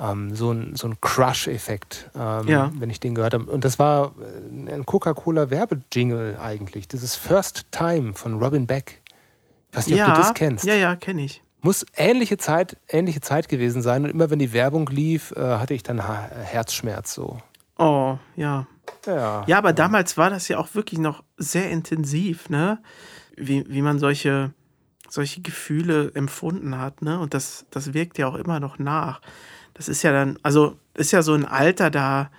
ähm, 0.00 0.34
so 0.34 0.52
ein, 0.52 0.74
so 0.74 0.88
ein 0.88 1.00
Crush-Effekt, 1.00 2.10
ähm, 2.14 2.48
ja. 2.48 2.70
wenn 2.74 2.90
ich 2.90 3.00
den 3.00 3.14
gehört 3.14 3.34
habe. 3.34 3.44
Und 3.44 3.64
das 3.64 3.78
war 3.78 4.12
äh, 4.20 4.72
ein 4.72 4.86
Coca-Cola-Werbejingle 4.86 6.40
eigentlich. 6.40 6.88
Das 6.88 7.02
ist 7.02 7.16
First 7.16 7.66
Time 7.70 8.14
von 8.14 8.42
Robin 8.42 8.66
Beck. 8.66 9.00
Ich 9.70 9.76
weiß 9.76 9.86
nicht, 9.88 9.98
ja, 9.98 10.08
ob 10.08 10.14
du 10.14 10.20
das 10.20 10.34
kennst. 10.34 10.64
Ja, 10.64 10.74
ja, 10.74 10.96
kenne 10.96 11.22
ich. 11.22 11.42
Muss 11.62 11.84
ähnliche 11.94 12.38
Zeit, 12.38 12.78
ähnliche 12.88 13.20
Zeit 13.20 13.48
gewesen 13.48 13.82
sein. 13.82 14.04
Und 14.04 14.10
immer 14.10 14.30
wenn 14.30 14.38
die 14.38 14.52
Werbung 14.52 14.88
lief, 14.88 15.32
äh, 15.32 15.40
hatte 15.40 15.74
ich 15.74 15.82
dann 15.82 16.08
ha 16.08 16.28
Herzschmerz 16.42 17.12
so. 17.12 17.38
Oh, 17.76 18.18
ja. 18.36 18.66
Ja, 19.06 19.44
ja 19.46 19.58
aber 19.58 19.72
damals 19.72 20.16
war 20.16 20.30
das 20.30 20.48
ja 20.48 20.58
auch 20.58 20.74
wirklich 20.74 20.98
noch 20.98 21.22
sehr 21.36 21.70
intensiv, 21.70 22.48
ne? 22.48 22.82
Wie, 23.36 23.64
wie 23.68 23.82
man 23.82 23.98
solche, 23.98 24.52
solche 25.08 25.42
Gefühle 25.42 26.10
empfunden 26.14 26.78
hat, 26.78 27.02
ne? 27.02 27.20
Und 27.20 27.34
das, 27.34 27.66
das 27.70 27.92
wirkt 27.92 28.18
ja 28.18 28.26
auch 28.26 28.34
immer 28.34 28.58
noch 28.58 28.78
nach 28.78 29.20
das 29.80 29.88
ist 29.88 30.02
ja 30.02 30.12
dann, 30.12 30.38
also 30.42 30.76
ist 30.92 31.10
ja 31.10 31.22
so 31.22 31.32
ein 31.32 31.46
Alter 31.46 31.90
da, 31.90 32.30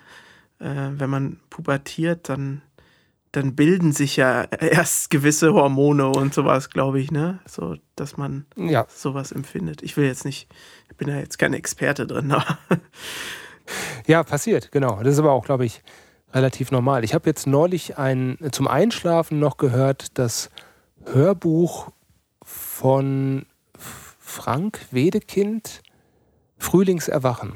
äh, 0.59 0.89
wenn 0.91 1.09
man 1.09 1.39
pubertiert, 1.49 2.29
dann, 2.29 2.61
dann 3.31 3.55
bilden 3.55 3.93
sich 3.93 4.15
ja 4.15 4.43
erst 4.59 5.09
gewisse 5.09 5.51
Hormone 5.51 6.09
und 6.09 6.35
sowas, 6.35 6.69
glaube 6.69 6.99
ich, 6.99 7.09
ne? 7.09 7.39
So, 7.47 7.77
dass 7.95 8.15
man 8.15 8.45
ja. 8.55 8.85
sowas 8.89 9.31
empfindet. 9.31 9.81
Ich 9.81 9.97
will 9.97 10.05
jetzt 10.05 10.23
nicht, 10.23 10.49
ich 10.91 10.97
bin 10.97 11.07
ja 11.07 11.17
jetzt 11.17 11.39
kein 11.39 11.55
Experte 11.55 12.05
drin, 12.05 12.31
aber. 12.31 12.59
Ja, 14.05 14.21
passiert, 14.21 14.71
genau. 14.71 15.01
Das 15.01 15.13
ist 15.13 15.19
aber 15.19 15.31
auch, 15.31 15.45
glaube 15.45 15.65
ich, 15.65 15.81
relativ 16.35 16.69
normal. 16.69 17.03
Ich 17.03 17.15
habe 17.15 17.27
jetzt 17.27 17.47
neulich 17.47 17.97
ein, 17.97 18.37
zum 18.51 18.67
Einschlafen 18.67 19.39
noch 19.39 19.57
gehört, 19.57 20.19
das 20.19 20.51
Hörbuch 21.11 21.89
von 22.43 23.47
Frank 24.19 24.85
Wedekind 24.91 25.81
Frühlingserwachen 26.61 27.53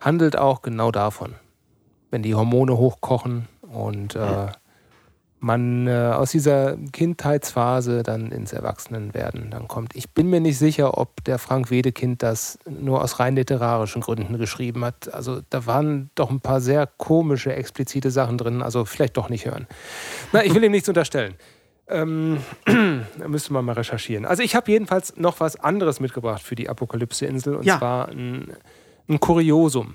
handelt 0.00 0.36
auch 0.36 0.62
genau 0.62 0.90
davon. 0.90 1.34
Wenn 2.10 2.22
die 2.22 2.34
Hormone 2.34 2.76
hochkochen 2.76 3.46
und 3.62 4.16
äh, 4.16 4.48
man 5.38 5.86
äh, 5.86 5.92
aus 5.92 6.32
dieser 6.32 6.76
Kindheitsphase 6.92 8.02
dann 8.02 8.32
ins 8.32 8.52
Erwachsenenwerden 8.52 9.50
dann 9.50 9.68
kommt. 9.68 9.94
Ich 9.94 10.10
bin 10.10 10.28
mir 10.28 10.40
nicht 10.40 10.58
sicher, 10.58 10.98
ob 10.98 11.22
der 11.22 11.38
Frank 11.38 11.70
Wedekind 11.70 12.22
das 12.24 12.58
nur 12.68 13.00
aus 13.00 13.20
rein 13.20 13.36
literarischen 13.36 14.02
Gründen 14.02 14.38
geschrieben 14.38 14.84
hat. 14.84 15.14
Also 15.14 15.40
da 15.48 15.64
waren 15.66 16.10
doch 16.16 16.30
ein 16.30 16.40
paar 16.40 16.60
sehr 16.60 16.86
komische, 16.86 17.54
explizite 17.54 18.10
Sachen 18.10 18.38
drin. 18.38 18.60
Also 18.60 18.84
vielleicht 18.86 19.16
doch 19.16 19.28
nicht 19.28 19.46
hören. 19.46 19.68
Na, 20.32 20.44
ich 20.44 20.52
will 20.52 20.64
ihm 20.64 20.72
nichts 20.72 20.88
unterstellen. 20.88 21.34
Ähm, 21.88 22.38
da 22.64 23.28
müsste 23.28 23.52
man 23.52 23.64
mal 23.64 23.72
recherchieren. 23.72 24.24
Also 24.24 24.42
ich 24.42 24.54
habe 24.54 24.70
jedenfalls 24.70 25.16
noch 25.16 25.40
was 25.40 25.56
anderes 25.56 26.00
mitgebracht 26.00 26.42
für 26.42 26.54
die 26.54 26.68
Apokalypse-Insel 26.68 27.56
und 27.56 27.64
ja. 27.64 27.78
zwar 27.78 28.08
ein, 28.08 28.52
ein 29.08 29.20
Kuriosum. 29.20 29.94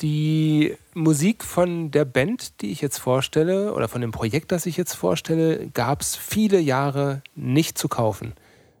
Die 0.00 0.76
Musik 0.92 1.44
von 1.44 1.90
der 1.90 2.04
Band, 2.04 2.60
die 2.60 2.72
ich 2.72 2.80
jetzt 2.80 2.98
vorstelle, 2.98 3.72
oder 3.72 3.88
von 3.88 4.00
dem 4.00 4.10
Projekt, 4.10 4.52
das 4.52 4.66
ich 4.66 4.76
jetzt 4.76 4.94
vorstelle, 4.94 5.68
gab 5.68 6.00
es 6.00 6.16
viele 6.16 6.58
Jahre 6.58 7.22
nicht 7.34 7.78
zu 7.78 7.88
kaufen. 7.88 8.34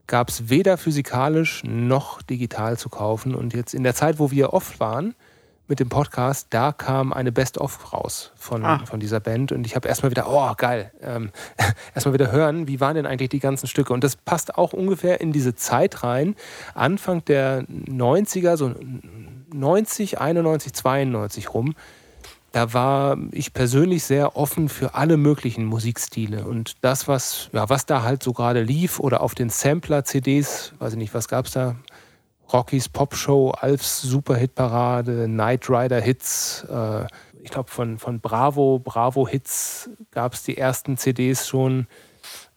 Gab 0.06 0.28
es 0.28 0.50
weder 0.50 0.76
physikalisch 0.76 1.62
noch 1.64 2.20
digital 2.20 2.78
zu 2.78 2.88
kaufen. 2.88 3.34
Und 3.34 3.54
jetzt 3.54 3.74
in 3.74 3.84
der 3.84 3.94
Zeit, 3.94 4.18
wo 4.18 4.30
wir 4.30 4.52
oft 4.52 4.80
waren, 4.80 5.14
mit 5.66 5.80
dem 5.80 5.88
Podcast, 5.88 6.48
da 6.50 6.72
kam 6.72 7.12
eine 7.12 7.32
Best-of 7.32 7.92
raus 7.92 8.32
von, 8.36 8.64
ah. 8.64 8.84
von 8.84 9.00
dieser 9.00 9.20
Band. 9.20 9.52
Und 9.52 9.66
ich 9.66 9.74
habe 9.76 9.88
erstmal 9.88 10.10
wieder, 10.10 10.28
oh 10.28 10.52
geil, 10.56 10.92
ähm, 11.02 11.30
erstmal 11.94 12.14
wieder 12.14 12.30
hören, 12.30 12.68
wie 12.68 12.80
waren 12.80 12.96
denn 12.96 13.06
eigentlich 13.06 13.30
die 13.30 13.40
ganzen 13.40 13.66
Stücke? 13.66 13.92
Und 13.92 14.04
das 14.04 14.16
passt 14.16 14.56
auch 14.58 14.72
ungefähr 14.72 15.20
in 15.20 15.32
diese 15.32 15.54
Zeit 15.54 16.02
rein, 16.02 16.36
Anfang 16.74 17.24
der 17.24 17.62
90er, 17.62 18.56
so 18.56 18.74
90, 19.52 20.20
91, 20.20 20.72
92 20.72 21.54
rum, 21.54 21.74
da 22.54 22.72
war 22.72 23.18
ich 23.32 23.52
persönlich 23.52 24.04
sehr 24.04 24.36
offen 24.36 24.68
für 24.68 24.94
alle 24.94 25.16
möglichen 25.16 25.64
Musikstile. 25.64 26.44
Und 26.44 26.76
das, 26.82 27.08
was, 27.08 27.50
ja, 27.52 27.68
was 27.68 27.84
da 27.84 28.02
halt 28.02 28.22
so 28.22 28.32
gerade 28.32 28.62
lief 28.62 29.00
oder 29.00 29.22
auf 29.22 29.34
den 29.34 29.50
Sampler-CDs, 29.50 30.72
weiß 30.78 30.92
ich 30.92 30.98
nicht, 30.98 31.14
was 31.14 31.26
gab 31.26 31.46
es 31.46 31.52
da, 31.52 31.74
Rockys 32.52 32.88
Popshow, 32.88 33.50
Alfs 33.50 34.02
Superhitparade, 34.02 35.26
Knight 35.26 35.68
Rider 35.68 36.00
Hits. 36.00 36.64
Äh, 36.70 37.06
ich 37.42 37.50
glaube, 37.50 37.70
von, 37.70 37.98
von 37.98 38.20
Bravo, 38.20 38.80
Bravo 38.82 39.28
Hits 39.28 39.90
gab 40.10 40.34
es 40.34 40.42
die 40.42 40.56
ersten 40.56 40.96
CDs 40.96 41.46
schon. 41.46 41.86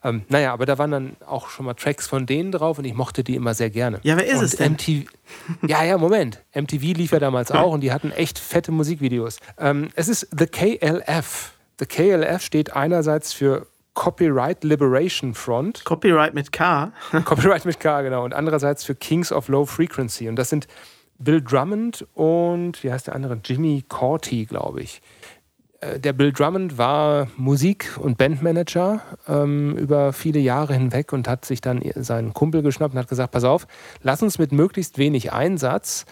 Ähm, 0.04 0.24
naja, 0.30 0.54
aber 0.54 0.66
da 0.66 0.78
waren 0.78 0.92
dann 0.92 1.18
auch 1.26 1.50
schon 1.50 1.66
mal 1.66 1.74
Tracks 1.74 2.08
von 2.08 2.26
denen 2.26 2.52
drauf 2.52 2.78
und 2.78 2.86
ich 2.86 2.94
mochte 2.94 3.24
die 3.24 3.36
immer 3.36 3.54
sehr 3.54 3.70
gerne. 3.70 4.00
Ja, 4.04 4.16
wer 4.16 4.26
ist 4.26 4.40
und 4.40 4.46
es 4.46 4.56
denn? 4.56 4.74
MTV, 4.74 5.10
ja, 5.68 5.84
ja, 5.84 5.98
Moment. 5.98 6.44
MTV 6.54 6.82
lief 6.96 7.12
ja 7.12 7.20
damals 7.20 7.52
auch 7.52 7.72
und 7.72 7.82
die 7.82 7.92
hatten 7.92 8.12
echt 8.12 8.40
fette 8.40 8.72
Musikvideos. 8.72 9.40
Ähm, 9.58 9.90
es 9.96 10.08
ist 10.08 10.28
The 10.38 10.46
KLF. 10.46 11.54
The 11.80 11.86
KLF 11.86 12.42
steht 12.42 12.74
einerseits 12.74 13.34
für 13.34 13.68
Copyright 13.98 14.64
Liberation 14.64 15.34
Front. 15.34 15.84
Copyright 15.84 16.36
mit 16.36 16.52
K. 16.52 16.92
Copyright 17.26 17.66
mit 17.66 17.80
K, 17.80 18.04
genau. 18.04 18.24
Und 18.24 18.36
andererseits 18.36 18.84
für 18.84 18.94
Kings 18.94 19.32
of 19.32 19.48
Low 19.48 19.66
Frequency. 19.66 20.30
Und 20.30 20.36
das 20.36 20.50
sind 20.50 20.68
Bill 21.18 21.42
Drummond 21.42 22.06
und, 22.14 22.84
wie 22.84 22.92
heißt 22.92 23.08
der 23.08 23.16
andere? 23.16 23.40
Jimmy 23.44 23.84
Corti, 23.90 24.46
glaube 24.46 24.82
ich. 24.82 25.02
Äh, 25.80 26.00
Der 26.00 26.14
Bill 26.14 26.32
Drummond 26.32 26.78
war 26.78 27.28
Musik- 27.38 27.98
und 28.00 28.20
Bandmanager 28.20 29.02
ähm, 29.28 29.76
über 29.76 30.14
viele 30.14 30.40
Jahre 30.40 30.76
hinweg 30.76 31.12
und 31.12 31.28
hat 31.28 31.44
sich 31.44 31.60
dann 31.60 31.82
seinen 31.96 32.36
Kumpel 32.36 32.62
geschnappt 32.62 32.94
und 32.94 33.00
hat 33.00 33.10
gesagt: 33.10 33.32
Pass 33.32 33.46
auf, 33.46 33.66
lass 34.04 34.22
uns 34.22 34.38
mit 34.38 34.52
möglichst 34.52 35.00
wenig 35.00 35.34
Einsatz 35.34 36.06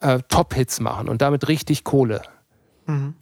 äh, 0.00 0.18
Top-Hits 0.28 0.80
machen 0.80 1.08
und 1.08 1.22
damit 1.22 1.48
richtig 1.48 1.82
Kohle. 1.82 2.20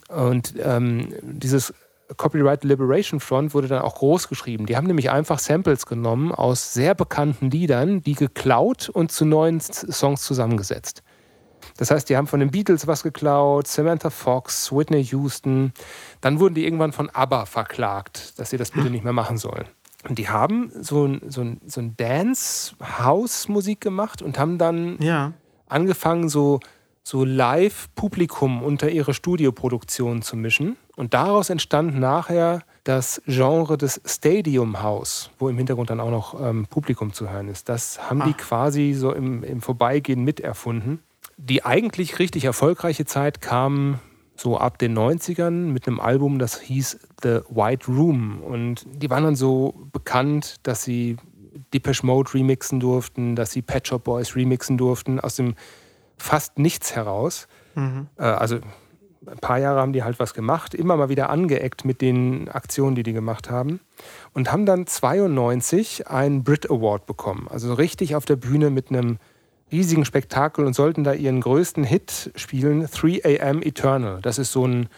Und 0.08 0.54
ähm, 0.60 1.14
dieses 1.22 1.72
Copyright 2.16 2.64
Liberation 2.64 3.20
Front 3.20 3.54
wurde 3.54 3.68
dann 3.68 3.82
auch 3.82 3.96
groß 3.96 4.28
geschrieben. 4.28 4.66
Die 4.66 4.76
haben 4.76 4.86
nämlich 4.86 5.10
einfach 5.10 5.38
Samples 5.38 5.86
genommen 5.86 6.32
aus 6.32 6.72
sehr 6.74 6.94
bekannten 6.94 7.50
Liedern, 7.50 8.02
die 8.02 8.14
geklaut 8.14 8.88
und 8.88 9.12
zu 9.12 9.24
neuen 9.24 9.60
Songs 9.60 10.22
zusammengesetzt. 10.22 11.02
Das 11.76 11.90
heißt, 11.90 12.08
die 12.08 12.16
haben 12.16 12.26
von 12.26 12.40
den 12.40 12.50
Beatles 12.50 12.86
was 12.86 13.02
geklaut, 13.02 13.66
Samantha 13.66 14.10
Fox, 14.10 14.72
Whitney 14.72 15.02
Houston. 15.04 15.72
Dann 16.20 16.40
wurden 16.40 16.54
die 16.54 16.64
irgendwann 16.64 16.92
von 16.92 17.10
ABBA 17.10 17.46
verklagt, 17.46 18.38
dass 18.38 18.50
sie 18.50 18.56
das 18.56 18.70
bitte 18.70 18.90
nicht 18.90 19.04
mehr 19.04 19.12
machen 19.12 19.36
sollen. 19.36 19.66
Und 20.08 20.18
die 20.18 20.28
haben 20.30 20.72
so 20.80 21.06
ein, 21.06 21.20
so 21.28 21.42
ein, 21.42 21.60
so 21.66 21.80
ein 21.80 21.94
Dance-House-Musik 21.96 23.80
gemacht 23.80 24.22
und 24.22 24.38
haben 24.38 24.56
dann 24.58 24.96
Ja. 25.00 25.32
angefangen, 25.68 26.28
so, 26.28 26.60
so 27.02 27.24
Live-Publikum 27.24 28.62
unter 28.62 28.90
ihre 28.90 29.14
Studioproduktion 29.14 30.22
zu 30.22 30.36
mischen. 30.36 30.76
Und 30.96 31.14
daraus 31.14 31.50
entstand 31.50 31.98
nachher 31.98 32.62
das 32.84 33.22
Genre 33.26 33.78
des 33.78 34.00
Stadium 34.04 34.82
House, 34.82 35.30
wo 35.38 35.48
im 35.48 35.56
Hintergrund 35.56 35.90
dann 35.90 36.00
auch 36.00 36.10
noch 36.10 36.40
ähm, 36.40 36.66
Publikum 36.68 37.12
zu 37.12 37.30
hören 37.30 37.48
ist. 37.48 37.68
Das 37.68 38.10
haben 38.10 38.22
die 38.24 38.34
quasi 38.34 38.92
so 38.92 39.12
im, 39.12 39.42
im 39.44 39.60
Vorbeigehen 39.60 40.24
miterfunden. 40.24 41.00
Die 41.36 41.64
eigentlich 41.64 42.18
richtig 42.18 42.44
erfolgreiche 42.44 43.06
Zeit 43.06 43.40
kam 43.40 43.98
so 44.36 44.58
ab 44.58 44.78
den 44.78 44.96
90ern 44.96 45.50
mit 45.50 45.86
einem 45.86 46.00
Album, 46.00 46.38
das 46.38 46.60
hieß 46.60 46.98
The 47.22 47.40
White 47.50 47.86
Room. 47.88 48.42
Und 48.42 48.86
die 48.90 49.10
waren 49.10 49.24
dann 49.24 49.36
so 49.36 49.74
bekannt, 49.92 50.56
dass 50.62 50.82
sie 50.82 51.16
Depeche 51.74 52.06
Mode 52.06 52.34
remixen 52.34 52.80
durften, 52.80 53.36
dass 53.36 53.52
sie 53.52 53.62
Pet 53.62 53.86
Shop 53.86 54.04
Boys 54.04 54.34
remixen 54.34 54.78
durften, 54.78 55.20
aus 55.20 55.36
dem 55.36 55.54
fast 56.20 56.58
nichts 56.58 56.94
heraus. 56.94 57.48
Äh, 58.16 58.22
also 58.22 58.56
ein 59.26 59.38
paar 59.38 59.58
Jahre 59.58 59.80
haben 59.80 59.92
die 59.92 60.02
halt 60.02 60.18
was 60.18 60.34
gemacht, 60.34 60.74
immer 60.74 60.96
mal 60.96 61.08
wieder 61.08 61.30
angeeckt 61.30 61.84
mit 61.84 62.00
den 62.00 62.48
Aktionen, 62.48 62.94
die 62.94 63.02
die 63.02 63.12
gemacht 63.12 63.50
haben. 63.50 63.80
Und 64.32 64.50
haben 64.50 64.66
dann 64.66 64.86
92 64.86 66.08
einen 66.08 66.42
Brit 66.42 66.70
Award 66.70 67.06
bekommen. 67.06 67.46
Also 67.50 67.68
so 67.68 67.74
richtig 67.74 68.16
auf 68.16 68.24
der 68.24 68.36
Bühne 68.36 68.70
mit 68.70 68.90
einem 68.90 69.18
riesigen 69.70 70.04
Spektakel 70.04 70.64
und 70.64 70.74
sollten 70.74 71.04
da 71.04 71.12
ihren 71.12 71.40
größten 71.40 71.84
Hit 71.84 72.32
spielen, 72.34 72.88
3 72.90 73.40
AM 73.40 73.62
Eternal. 73.62 74.20
Das 74.20 74.38
ist 74.38 74.52
so 74.52 74.66
ein, 74.66 74.88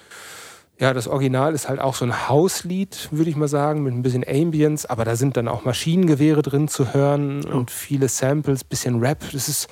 ja, 0.79 0.95
das 0.95 1.09
Original 1.09 1.53
ist 1.53 1.69
halt 1.69 1.81
auch 1.81 1.95
so 1.95 2.05
ein 2.05 2.29
Hauslied, 2.29 3.09
würde 3.11 3.29
ich 3.29 3.37
mal 3.37 3.49
sagen, 3.49 3.83
mit 3.83 3.93
ein 3.93 4.03
bisschen 4.03 4.25
Ambience, 4.27 4.87
aber 4.87 5.05
da 5.05 5.17
sind 5.17 5.37
dann 5.37 5.49
auch 5.49 5.65
Maschinengewehre 5.65 6.43
drin 6.43 6.69
zu 6.69 6.95
hören 6.95 7.45
und 7.45 7.71
viele 7.71 8.09
Samples, 8.09 8.65
bisschen 8.65 9.01
Rap. 9.01 9.21
Das 9.33 9.49
ist, 9.49 9.69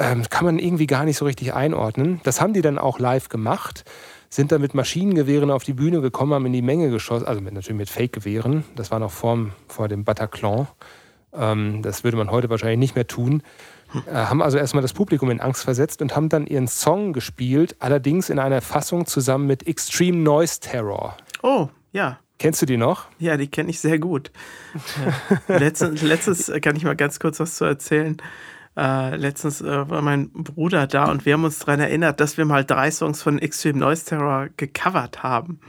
ähm, 0.00 0.24
kann 0.30 0.46
man 0.46 0.58
irgendwie 0.58 0.86
gar 0.86 1.04
nicht 1.04 1.18
so 1.18 1.26
richtig 1.26 1.54
einordnen. 1.54 2.20
Das 2.24 2.40
haben 2.40 2.54
die 2.54 2.62
dann 2.62 2.78
auch 2.78 2.98
live 2.98 3.28
gemacht, 3.28 3.84
sind 4.30 4.50
dann 4.50 4.62
mit 4.62 4.74
Maschinengewehren 4.74 5.50
auf 5.50 5.62
die 5.62 5.74
Bühne 5.74 6.00
gekommen, 6.00 6.32
haben 6.32 6.46
in 6.46 6.54
die 6.54 6.62
Menge 6.62 6.90
geschossen, 6.90 7.26
also 7.26 7.40
mit, 7.42 7.52
natürlich 7.52 7.76
mit 7.76 7.90
Fake-Gewehren. 7.90 8.64
Das 8.76 8.90
war 8.90 8.98
noch 8.98 9.10
vor, 9.10 9.50
vor 9.68 9.88
dem 9.88 10.04
Bataclan. 10.04 10.66
Ähm, 11.34 11.82
das 11.82 12.02
würde 12.02 12.16
man 12.16 12.30
heute 12.30 12.48
wahrscheinlich 12.48 12.78
nicht 12.78 12.94
mehr 12.94 13.06
tun. 13.06 13.42
Äh, 14.06 14.14
haben 14.14 14.40
also 14.40 14.56
erstmal 14.56 14.82
das 14.82 14.94
Publikum 14.94 15.30
in 15.30 15.40
Angst 15.40 15.64
versetzt 15.64 16.00
und 16.00 16.16
haben 16.16 16.30
dann 16.30 16.46
ihren 16.46 16.66
Song 16.66 17.12
gespielt, 17.12 17.76
allerdings 17.78 18.30
in 18.30 18.38
einer 18.38 18.62
Fassung 18.62 19.04
zusammen 19.04 19.46
mit 19.46 19.66
Extreme 19.66 20.18
Noise 20.18 20.60
Terror. 20.60 21.16
Oh, 21.42 21.68
ja. 21.92 22.18
Kennst 22.38 22.62
du 22.62 22.66
die 22.66 22.78
noch? 22.78 23.04
Ja, 23.18 23.36
die 23.36 23.48
kenne 23.48 23.68
ich 23.68 23.80
sehr 23.80 23.98
gut. 23.98 24.32
Ja. 25.48 25.58
Letztens, 25.58 26.00
letztens 26.00 26.48
äh, 26.48 26.58
kann 26.60 26.74
ich 26.74 26.84
mal 26.84 26.96
ganz 26.96 27.20
kurz 27.20 27.38
was 27.38 27.56
zu 27.56 27.66
erzählen. 27.66 28.16
Äh, 28.80 29.16
letztens 29.16 29.60
äh, 29.60 29.90
war 29.90 30.00
mein 30.00 30.30
Bruder 30.30 30.86
da 30.86 31.10
und 31.10 31.26
wir 31.26 31.34
haben 31.34 31.44
uns 31.44 31.58
daran 31.58 31.80
erinnert, 31.80 32.18
dass 32.18 32.38
wir 32.38 32.46
mal 32.46 32.64
drei 32.64 32.90
Songs 32.90 33.22
von 33.22 33.38
Extreme 33.38 33.78
Noise 33.78 34.06
Terror 34.06 34.48
gecovert 34.56 35.22
haben. 35.22 35.60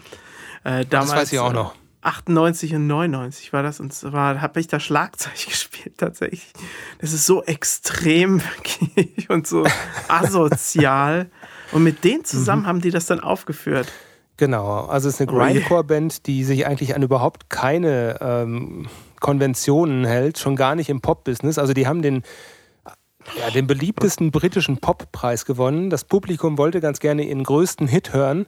Äh, 0.64 0.86
damals, 0.86 1.12
weiß 1.12 1.34
ich 1.34 1.40
auch 1.40 1.52
äh, 1.52 1.56
noch. 1.56 1.76
98 2.04 2.74
und 2.76 2.88
99 2.88 3.52
war 3.52 3.64
das 3.64 3.82
und 3.82 3.94
zwar 3.94 4.40
habe 4.40 4.62
ich 4.62 4.68
da 4.68 4.80
Schlagzeug 4.80 5.34
gespielt 5.46 5.98
tatsächlich. 5.98 6.54
Das 7.00 7.12
ist 7.12 7.26
so 7.26 7.44
extrem 7.44 8.42
wirklich 8.56 9.30
und 9.30 9.46
so 9.46 9.66
asozial. 10.08 11.30
Und 11.74 11.84
mit 11.84 12.06
denen 12.06 12.24
zusammen 12.24 12.66
haben 12.66 12.80
die 12.80 12.92
das 12.92 13.08
dann 13.08 13.20
aufgeführt. 13.20 13.92
Genau, 14.38 14.86
also 14.86 15.10
es 15.10 15.16
ist 15.16 15.22
eine 15.22 15.32
Oh. 15.32 15.36
Grindcore-Band, 15.36 16.28
die 16.28 16.46
sich 16.46 16.66
eigentlich 16.66 16.96
an 16.96 17.04
überhaupt 17.04 17.50
keine 17.50 18.20
ähm, 18.22 18.88
Konventionen 19.20 20.06
hält, 20.06 20.40
schon 20.40 20.56
gar 20.56 20.76
nicht 20.76 20.90
im 20.90 21.02
Pop-Business. 21.02 21.58
Also 21.58 21.74
die 21.74 21.88
haben 21.88 22.02
den, 22.02 22.24
ja, 23.38 23.50
den 23.50 23.68
beliebtesten 23.68 24.32
britischen 24.32 24.78
Pop-Preis 24.78 25.46
gewonnen. 25.46 25.90
Das 25.90 26.04
Publikum 26.04 26.58
wollte 26.58 26.82
ganz 26.82 27.00
gerne 27.00 27.24
ihren 27.24 27.44
größten 27.44 27.88
Hit 27.88 28.14
hören, 28.14 28.46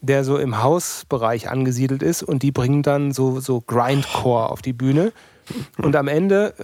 der 0.00 0.24
so 0.24 0.38
im 0.38 0.62
Hausbereich 0.62 1.48
angesiedelt 1.48 2.02
ist 2.02 2.22
und 2.22 2.42
die 2.42 2.52
bringen 2.52 2.82
dann 2.82 3.12
so, 3.12 3.40
so 3.40 3.60
Grindcore 3.60 4.50
auf 4.50 4.62
die 4.62 4.72
Bühne. 4.72 5.12
Und 5.78 5.94
am 5.94 6.08
Ende 6.08 6.54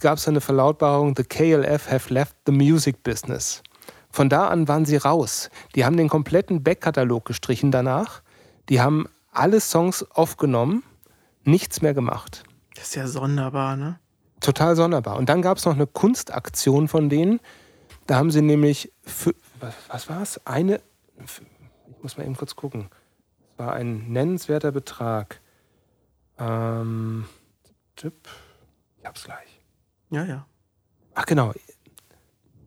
gab 0.00 0.18
es 0.18 0.28
eine 0.28 0.40
Verlautbarung, 0.40 1.14
The 1.16 1.24
KLF 1.24 1.90
have 1.90 2.12
left 2.12 2.36
the 2.46 2.52
music 2.52 3.02
business. 3.02 3.62
Von 4.10 4.28
da 4.28 4.48
an 4.48 4.68
waren 4.68 4.84
sie 4.84 4.96
raus. 4.96 5.50
Die 5.74 5.84
haben 5.84 5.96
den 5.96 6.08
kompletten 6.08 6.62
Backkatalog 6.62 7.24
gestrichen 7.24 7.70
danach. 7.70 8.22
Die 8.68 8.80
haben 8.80 9.06
alle 9.32 9.60
Songs 9.60 10.04
aufgenommen, 10.10 10.82
nichts 11.44 11.82
mehr 11.82 11.94
gemacht. 11.94 12.44
Das 12.74 12.88
ist 12.88 12.94
ja 12.94 13.06
sonderbar, 13.06 13.76
ne? 13.76 13.98
Total 14.40 14.76
sonderbar. 14.76 15.16
Und 15.16 15.28
dann 15.28 15.42
gab 15.42 15.58
es 15.58 15.64
noch 15.64 15.74
eine 15.74 15.86
Kunstaktion 15.86 16.88
von 16.88 17.08
denen. 17.08 17.40
Da 18.06 18.16
haben 18.16 18.30
sie 18.30 18.42
nämlich, 18.42 18.92
für, 19.02 19.34
was, 19.60 19.74
was 19.88 20.08
war 20.08 20.22
es? 20.22 20.46
Eine, 20.46 20.80
ich 21.20 22.02
muss 22.02 22.16
mal 22.16 22.24
eben 22.24 22.36
kurz 22.36 22.56
gucken. 22.56 22.88
Es 23.52 23.58
war 23.58 23.72
ein 23.72 24.12
nennenswerter 24.12 24.72
Betrag. 24.72 25.40
Ähm, 26.38 27.24
tipp. 27.96 28.14
ich 29.00 29.06
hab's 29.06 29.24
gleich. 29.24 29.60
Ja, 30.10 30.24
ja. 30.24 30.46
Ach 31.14 31.26
genau. 31.26 31.52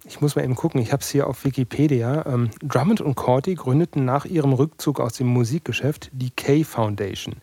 Ich 0.03 0.19
muss 0.19 0.35
mal 0.35 0.43
eben 0.43 0.55
gucken, 0.55 0.81
ich 0.81 0.91
habe 0.91 1.01
es 1.01 1.09
hier 1.09 1.27
auf 1.27 1.45
Wikipedia. 1.45 2.25
Ähm, 2.25 2.49
Drummond 2.61 3.01
und 3.01 3.15
Cordy 3.15 3.55
gründeten 3.55 4.03
nach 4.03 4.25
ihrem 4.25 4.51
Rückzug 4.51 4.99
aus 4.99 5.13
dem 5.13 5.27
Musikgeschäft 5.27 6.09
die 6.11 6.31
K 6.31 6.63
Foundation, 6.63 7.35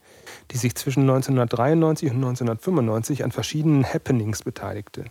die 0.51 0.59
sich 0.59 0.75
zwischen 0.75 1.01
1993 1.01 2.11
und 2.11 2.17
1995 2.17 3.25
an 3.25 3.33
verschiedenen 3.33 3.85
Happenings 3.85 4.43
beteiligte. 4.43 5.05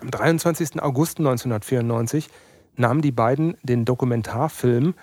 Am 0.00 0.10
23. 0.10 0.82
August 0.82 1.18
1994 1.18 2.28
nahmen 2.76 3.02
die 3.02 3.12
beiden 3.12 3.56
den 3.62 3.84
Dokumentarfilm 3.84 4.94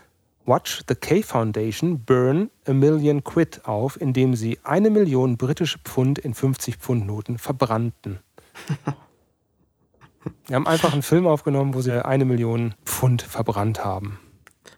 Watch 0.46 0.84
the 0.88 0.96
K 0.96 1.22
Foundation 1.22 2.04
Burn 2.04 2.50
a 2.66 2.74
Million 2.74 3.24
Quid 3.24 3.62
auf, 3.66 4.02
in 4.02 4.12
dem 4.14 4.36
sie 4.36 4.60
eine 4.64 4.90
Million 4.90 5.38
britische 5.38 5.78
Pfund 5.80 6.18
in 6.20 6.34
50-Pfund-Noten 6.34 7.38
verbrannten. 7.38 8.20
Wir 10.48 10.56
haben 10.56 10.68
einfach 10.68 10.94
einen 10.94 11.04
Film 11.04 11.28
aufgenommen, 11.28 11.74
wo 11.74 11.82
sie 11.82 12.04
eine 12.04 12.26
Million 12.26 12.76
Pfund 12.86 13.22
verbrannt 13.22 13.84
haben. 13.86 14.20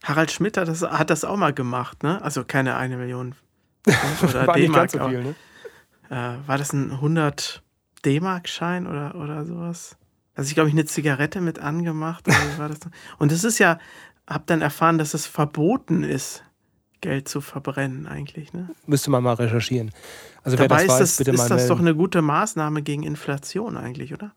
Harald 0.04 0.32
Schmidt 0.32 0.58
hat 0.58 0.68
das, 0.68 0.82
hat 0.82 1.10
das 1.10 1.24
auch 1.24 1.38
mal 1.38 1.54
gemacht, 1.54 2.04
ne? 2.04 2.22
Also 2.22 2.44
keine 2.44 2.76
eine 2.76 2.98
Million. 2.98 3.36
Oder 3.88 4.48
War 4.48 4.56
D-Mark. 4.56 4.92
so 4.92 5.08
viel, 5.08 5.24
ne? 5.24 5.36
äh, 6.10 6.48
war 6.48 6.58
das 6.58 6.74
ein 6.74 6.92
100 6.92 7.64
D-Mark-Schein 8.06 8.88
oder, 8.88 9.16
oder 9.16 9.46
sowas? 9.46 9.98
Also 10.36 10.48
ich 10.50 10.56
glaube 10.56 10.70
ich 10.70 10.76
eine 10.76 10.86
Zigarette 10.86 11.42
mit 11.42 11.60
angemacht. 11.60 12.28
Das? 12.28 12.80
Und 13.20 13.32
das 13.32 13.44
ist 13.44 13.60
ja, 13.60 13.80
hab 14.28 14.48
dann 14.48 14.62
erfahren, 14.62 14.98
dass 14.98 15.14
es 15.14 15.28
verboten 15.28 16.04
ist, 16.04 16.44
Geld 17.02 17.28
zu 17.28 17.42
verbrennen 17.42 18.08
eigentlich. 18.08 18.54
Ne? 18.54 18.70
Müsste 18.88 19.12
man 19.12 19.22
mal 19.24 19.34
recherchieren. 19.34 19.92
Also 20.44 20.56
Dabei 20.58 20.70
wer 20.70 20.78
das 20.78 20.84
ist 20.84 20.90
weiß, 20.90 21.00
das, 21.00 21.18
bitte 21.18 21.34
mal 21.34 21.44
ist 21.44 21.50
das 21.50 21.68
doch 21.68 21.76
melden. 21.76 21.90
eine 21.90 21.98
gute 21.98 22.22
Maßnahme 22.22 22.82
gegen 22.82 23.04
Inflation 23.04 23.78
eigentlich, 23.78 24.14
oder? 24.14 24.32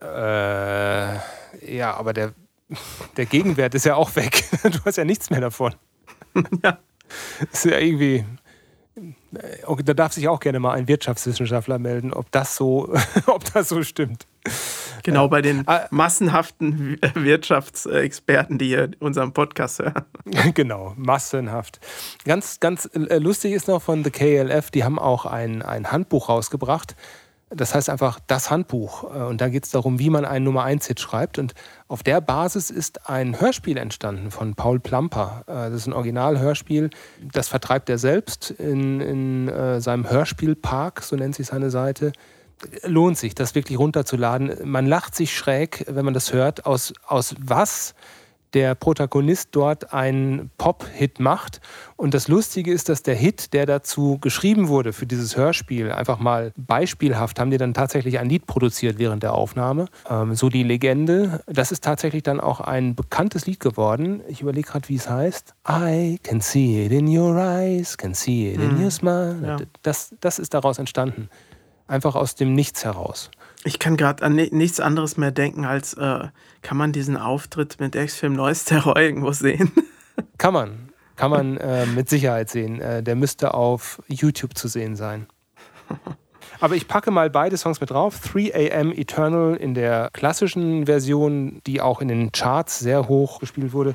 Äh, 0.00 1.76
ja, 1.76 1.94
aber 1.94 2.12
der, 2.12 2.32
der 3.16 3.26
Gegenwert 3.26 3.74
ist 3.74 3.86
ja 3.86 3.94
auch 3.94 4.14
weg. 4.16 4.44
Du 4.64 4.78
hast 4.84 4.96
ja 4.96 5.04
nichts 5.04 5.30
mehr 5.30 5.40
davon. 5.40 5.74
Ja. 6.64 6.78
Ist 7.52 7.64
ja 7.64 7.78
irgendwie, 7.78 8.24
da 9.30 9.94
darf 9.94 10.12
sich 10.12 10.28
auch 10.28 10.40
gerne 10.40 10.60
mal 10.60 10.72
ein 10.72 10.88
Wirtschaftswissenschaftler 10.88 11.78
melden, 11.78 12.12
ob 12.12 12.30
das 12.32 12.56
so, 12.56 12.94
ob 13.26 13.52
das 13.52 13.68
so 13.68 13.82
stimmt. 13.82 14.26
Genau, 15.02 15.28
bei 15.28 15.42
den 15.42 15.66
ah. 15.66 15.86
massenhaften 15.90 16.98
Wirtschaftsexperten, 17.14 18.58
die 18.58 18.66
hier 18.66 18.90
unseren 19.00 19.32
Podcast 19.32 19.80
hören. 19.80 20.04
Genau, 20.54 20.94
massenhaft. 20.96 21.80
Ganz, 22.24 22.60
ganz 22.60 22.86
äh, 22.86 23.18
lustig 23.18 23.52
ist 23.52 23.68
noch 23.68 23.82
von 23.82 24.04
The 24.04 24.10
KLF, 24.10 24.70
die 24.70 24.84
haben 24.84 24.98
auch 24.98 25.26
ein, 25.26 25.62
ein 25.62 25.90
Handbuch 25.90 26.28
rausgebracht. 26.28 26.94
Das 27.54 27.74
heißt 27.74 27.90
einfach 27.90 28.18
das 28.26 28.50
Handbuch. 28.50 29.04
Äh, 29.04 29.22
und 29.22 29.40
da 29.40 29.48
geht 29.48 29.64
es 29.64 29.70
darum, 29.70 29.98
wie 29.98 30.10
man 30.10 30.24
einen 30.24 30.44
Nummer 30.44 30.64
1-Hit 30.64 31.00
schreibt. 31.00 31.38
Und 31.38 31.54
auf 31.88 32.02
der 32.02 32.20
Basis 32.20 32.70
ist 32.70 33.08
ein 33.08 33.40
Hörspiel 33.40 33.76
entstanden 33.76 34.30
von 34.30 34.54
Paul 34.54 34.80
Plamper. 34.80 35.44
Äh, 35.46 35.52
das 35.70 35.74
ist 35.74 35.86
ein 35.86 35.92
Originalhörspiel. 35.92 36.90
Das 37.32 37.48
vertreibt 37.48 37.88
er 37.90 37.98
selbst 37.98 38.50
in, 38.50 39.00
in 39.00 39.80
seinem 39.80 40.08
Hörspielpark, 40.08 41.02
so 41.02 41.16
nennt 41.16 41.34
sich 41.34 41.46
seine 41.46 41.70
Seite 41.70 42.12
lohnt 42.84 43.18
sich, 43.18 43.34
das 43.34 43.56
wirklich 43.56 43.76
runterzuladen. 43.78 44.52
Man 44.64 44.86
lacht 44.86 45.16
sich 45.16 45.36
schräg, 45.36 45.84
wenn 45.88 46.04
man 46.04 46.14
das 46.14 46.32
hört, 46.32 46.64
aus, 46.64 46.92
aus 47.06 47.34
was 47.40 47.94
der 48.54 48.74
Protagonist 48.74 49.48
dort 49.52 49.92
einen 49.92 50.50
Pop-Hit 50.58 51.20
macht. 51.20 51.60
Und 51.96 52.14
das 52.14 52.28
Lustige 52.28 52.72
ist, 52.72 52.88
dass 52.88 53.02
der 53.02 53.14
Hit, 53.14 53.52
der 53.52 53.66
dazu 53.66 54.18
geschrieben 54.20 54.68
wurde 54.68 54.92
für 54.92 55.06
dieses 55.06 55.36
Hörspiel, 55.36 55.92
einfach 55.92 56.18
mal 56.18 56.52
beispielhaft, 56.56 57.38
haben 57.38 57.50
die 57.50 57.58
dann 57.58 57.74
tatsächlich 57.74 58.18
ein 58.18 58.28
Lied 58.28 58.46
produziert 58.46 58.98
während 58.98 59.22
der 59.22 59.34
Aufnahme. 59.34 59.86
Ähm, 60.08 60.34
so 60.34 60.48
die 60.48 60.62
Legende. 60.62 61.42
Das 61.46 61.72
ist 61.72 61.84
tatsächlich 61.84 62.22
dann 62.22 62.40
auch 62.40 62.60
ein 62.60 62.94
bekanntes 62.94 63.46
Lied 63.46 63.60
geworden. 63.60 64.22
Ich 64.28 64.40
überlege 64.40 64.68
gerade, 64.68 64.88
wie 64.88 64.96
es 64.96 65.08
heißt. 65.08 65.54
I 65.68 66.18
can 66.22 66.40
see 66.40 66.86
it 66.86 66.92
in 66.92 67.06
your 67.06 67.36
eyes, 67.36 67.96
can 67.96 68.14
see 68.14 68.52
it 68.52 68.60
in 68.60 68.76
mhm. 68.76 68.84
your 68.84 68.90
smile. 68.90 69.36
Ja. 69.44 69.56
Das, 69.82 70.14
das 70.20 70.38
ist 70.38 70.54
daraus 70.54 70.78
entstanden 70.78 71.28
einfach 71.92 72.14
aus 72.14 72.34
dem 72.34 72.54
Nichts 72.54 72.84
heraus. 72.84 73.30
Ich 73.64 73.78
kann 73.78 73.96
gerade 73.96 74.24
an 74.24 74.34
nichts 74.34 74.80
anderes 74.80 75.16
mehr 75.16 75.30
denken, 75.30 75.64
als 75.64 75.94
äh, 75.94 76.28
kann 76.62 76.76
man 76.76 76.92
diesen 76.92 77.16
Auftritt 77.16 77.78
mit 77.78 77.94
Ex-Film 77.94 78.34
Neues 78.34 78.64
Terror 78.64 78.96
irgendwo 78.96 79.32
sehen? 79.32 79.70
Kann 80.38 80.52
man. 80.52 80.88
Kann 81.16 81.30
man 81.30 81.56
äh, 81.58 81.86
mit 81.86 82.08
Sicherheit 82.08 82.50
sehen. 82.50 82.80
Äh, 82.80 83.02
der 83.02 83.14
müsste 83.14 83.54
auf 83.54 84.02
YouTube 84.08 84.56
zu 84.56 84.66
sehen 84.66 84.96
sein. 84.96 85.26
Aber 86.60 86.74
ich 86.74 86.88
packe 86.88 87.10
mal 87.10 87.30
beide 87.30 87.56
Songs 87.56 87.80
mit 87.80 87.90
drauf. 87.90 88.20
3 88.20 88.72
AM 88.72 88.92
Eternal 88.92 89.56
in 89.56 89.74
der 89.74 90.10
klassischen 90.12 90.86
Version, 90.86 91.60
die 91.66 91.80
auch 91.80 92.00
in 92.00 92.08
den 92.08 92.32
Charts 92.32 92.78
sehr 92.78 93.08
hoch 93.08 93.40
gespielt 93.40 93.72
wurde. 93.72 93.94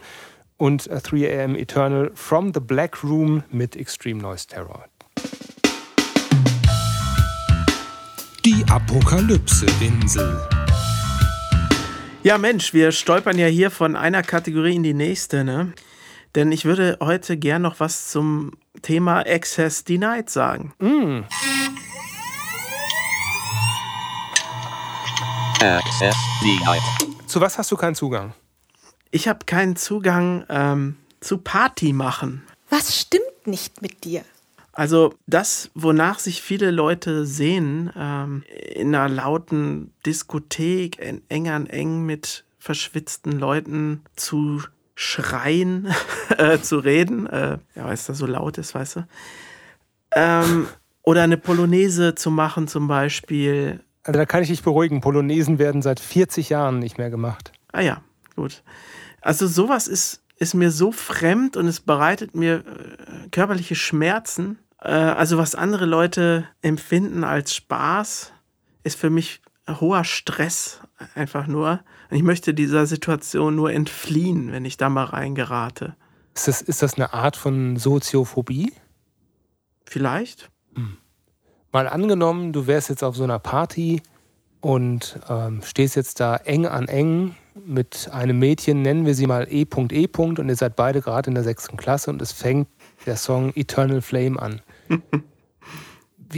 Und 0.58 0.90
3 0.90 1.18
äh, 1.18 1.44
AM 1.44 1.56
Eternal 1.56 2.12
from 2.14 2.54
the 2.54 2.60
Black 2.60 3.04
Room 3.04 3.44
mit 3.52 3.76
Extreme 3.76 4.22
Noise 4.22 4.48
Terror. 4.48 4.86
Apokalypse-Insel. 8.70 10.46
Ja, 12.24 12.38
Mensch, 12.38 12.74
wir 12.74 12.92
stolpern 12.92 13.40
ja 13.40 13.48
hier 13.48 13.72
von 13.72 13.96
einer 13.96 14.24
Kategorie 14.24 14.76
in 14.76 14.84
die 14.84 14.94
nächste, 14.94 15.46
ne? 15.46 15.74
Denn 16.36 16.52
ich 16.52 16.66
würde 16.66 16.98
heute 17.00 17.38
gern 17.38 17.62
noch 17.62 17.80
was 17.80 18.10
zum 18.10 18.52
Thema 18.82 19.20
Access 19.26 19.86
Denied 19.86 20.30
sagen. 20.30 20.74
Mm. 20.80 21.22
Access 25.62 26.16
Denied. 26.42 26.82
Zu 27.26 27.40
was 27.40 27.58
hast 27.58 27.72
du 27.72 27.78
keinen 27.78 27.96
Zugang? 27.96 28.34
Ich 29.12 29.30
habe 29.30 29.46
keinen 29.46 29.78
Zugang 29.78 30.46
ähm, 30.50 30.98
zu 31.22 31.38
Party 31.38 31.94
machen. 31.94 32.44
Was 32.70 33.00
stimmt 33.00 33.48
nicht 33.48 33.82
mit 33.82 34.04
dir? 34.04 34.26
Also 34.78 35.16
das, 35.26 35.72
wonach 35.74 36.20
sich 36.20 36.44
viele 36.44 36.70
Leute 36.70 37.26
sehen, 37.26 37.92
ähm, 37.98 38.44
in 38.76 38.94
einer 38.94 39.10
lauten 39.10 39.92
Diskothek, 40.06 41.00
eng 41.30 41.50
an 41.50 41.66
eng 41.66 42.06
mit 42.06 42.46
verschwitzten 42.60 43.32
Leuten 43.32 44.04
zu 44.16 44.62
schreien, 44.94 45.88
äh, 46.38 46.60
zu 46.60 46.78
reden, 46.78 47.26
äh, 47.26 47.58
ja, 47.74 47.86
weil 47.86 47.96
es 47.96 48.06
da 48.06 48.14
so 48.14 48.28
laut 48.28 48.60
ist, 48.60 48.76
weißt 48.76 48.98
du. 48.98 49.08
Ähm, 50.12 50.68
oder 51.02 51.24
eine 51.24 51.38
Polonaise 51.38 52.14
zu 52.14 52.30
machen 52.30 52.68
zum 52.68 52.88
Beispiel. 52.88 53.80
Also 54.04 54.20
da 54.20 54.28
kann 54.28 54.44
ich 54.44 54.50
dich 54.50 54.62
beruhigen, 54.62 55.02
Polonesen 55.02 55.58
werden 55.58 55.82
seit 55.82 56.00
40 56.00 56.50
Jahren 56.50 56.78
nicht 56.78 57.00
mehr 57.00 57.10
gemacht. 57.10 57.52
Ah 57.72 57.82
ja, 57.82 58.02
gut. 58.36 58.62
Also 59.22 59.48
sowas 59.48 59.88
ist, 59.88 60.22
ist 60.36 60.54
mir 60.54 60.70
so 60.70 60.92
fremd 60.92 61.58
und 61.58 61.66
es 61.66 61.80
bereitet 61.80 62.36
mir 62.36 62.58
äh, 62.58 63.30
körperliche 63.32 63.74
Schmerzen, 63.74 64.60
äh, 64.82 64.90
also 64.90 65.38
was 65.38 65.56
andere 65.56 65.86
Leute 65.86 66.48
empfinden 66.62 67.24
als 67.24 67.56
Spaß, 67.56 68.34
ist 68.84 68.98
für 68.98 69.10
mich 69.10 69.42
hoher 69.68 70.04
Stress 70.04 70.80
einfach 71.16 71.48
nur. 71.48 71.82
Und 72.10 72.18
ich 72.18 72.24
möchte 72.24 72.54
dieser 72.54 72.86
Situation 72.86 73.56
nur 73.56 73.72
entfliehen, 73.72 74.52
wenn 74.52 74.66
ich 74.66 74.78
da 74.78 74.90
mal 74.90 75.06
reingerate. 75.06 75.96
Ist 76.36 76.48
das, 76.48 76.62
ist 76.62 76.82
das 76.82 76.94
eine 76.96 77.14
Art 77.14 77.36
von 77.36 77.78
Soziophobie? 77.78 78.72
Vielleicht. 79.86 80.50
Hm. 80.76 80.98
Mal 81.72 81.88
angenommen, 81.88 82.54
du 82.54 82.68
wärst 82.68 82.90
jetzt 82.90 83.04
auf 83.04 83.16
so 83.16 83.24
einer 83.24 83.40
Party 83.40 84.02
und 84.62 85.20
ähm, 85.30 85.62
stehst 85.64 85.96
jetzt 85.96 86.20
da 86.20 86.38
eng 86.38 86.66
an 86.66 86.88
eng 86.88 87.36
mit 87.66 88.10
einem 88.12 88.40
Mädchen, 88.40 88.82
nennen 88.82 89.06
wir 89.06 89.16
sie 89.16 89.28
mal 89.28 89.48
E.E. 89.50 89.66
E. 89.92 90.08
und 90.18 90.48
ihr 90.48 90.56
seid 90.56 90.76
beide 90.76 91.02
gerade 91.02 91.30
in 91.30 91.36
der 91.36 91.44
sechsten 91.44 91.78
Klasse 91.78 92.10
und 92.10 92.22
es 92.22 92.32
fängt 92.32 92.68
der 93.06 93.18
Song 93.18 93.52
Eternal 93.56 94.02
Flame 94.02 94.40
an. 94.42 94.62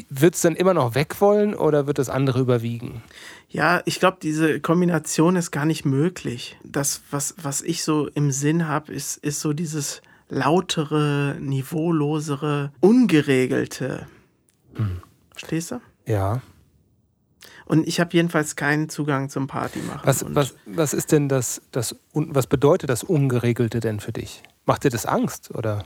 Wird 0.10 0.36
es 0.36 0.42
dann 0.42 0.56
immer 0.56 0.74
noch 0.74 0.96
weg 0.96 1.20
wollen 1.22 1.56
oder 1.56 1.88
wird 1.88 2.00
das 2.00 2.10
andere 2.10 2.40
überwiegen? 2.40 3.02
Ja, 3.50 3.82
ich 3.86 4.00
glaube, 4.00 4.18
diese 4.22 4.60
Kombination 4.60 5.36
ist 5.36 5.52
gar 5.52 5.66
nicht 5.66 5.86
möglich. 5.86 6.58
Das, 6.64 7.02
was, 7.10 7.36
was 7.42 7.62
ich 7.62 7.84
so 7.84 8.08
im 8.08 8.32
Sinn 8.32 8.68
habe, 8.68 8.94
ist, 8.94 9.18
ist 9.18 9.40
so 9.40 9.54
dieses 9.54 10.02
lautere, 10.30 11.36
niveaulosere, 11.40 12.72
ungeregelte. 12.80 14.08
Hm. 14.76 15.02
Verstehst 15.32 15.72
du? 15.72 15.82
Ja. 16.06 16.42
Und 17.66 17.88
ich 17.88 18.00
habe 18.00 18.12
jedenfalls 18.14 18.56
keinen 18.56 18.90
Zugang 18.90 19.30
zum 19.30 19.48
Party 19.48 19.80
machen. 19.80 20.02
Was, 20.04 20.26
was, 20.28 20.56
was 20.66 20.94
ist 20.94 21.12
denn 21.12 21.30
das, 21.30 21.62
das, 21.72 21.96
was 22.14 22.48
bedeutet 22.48 22.90
das 22.90 23.04
Ungeregelte 23.04 23.80
denn 23.80 24.00
für 24.00 24.12
dich? 24.12 24.44
Macht 24.66 24.84
dir 24.84 24.90
das 24.90 25.06
Angst 25.06 25.52
oder? 25.56 25.86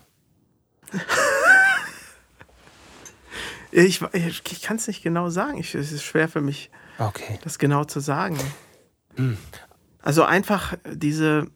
Ich, 3.73 4.01
ich, 4.13 4.41
ich 4.51 4.61
kann 4.61 4.77
es 4.77 4.87
nicht 4.87 5.01
genau 5.01 5.29
sagen. 5.29 5.57
Ich, 5.57 5.73
es 5.73 5.91
ist 5.91 6.03
schwer 6.03 6.27
für 6.29 6.41
mich, 6.41 6.69
okay. 6.99 7.39
das 7.43 7.57
genau 7.57 7.83
zu 7.85 7.99
sagen. 7.99 8.37
Hm. 9.15 9.37
Also 10.01 10.23
einfach 10.23 10.75
diese, 10.85 11.47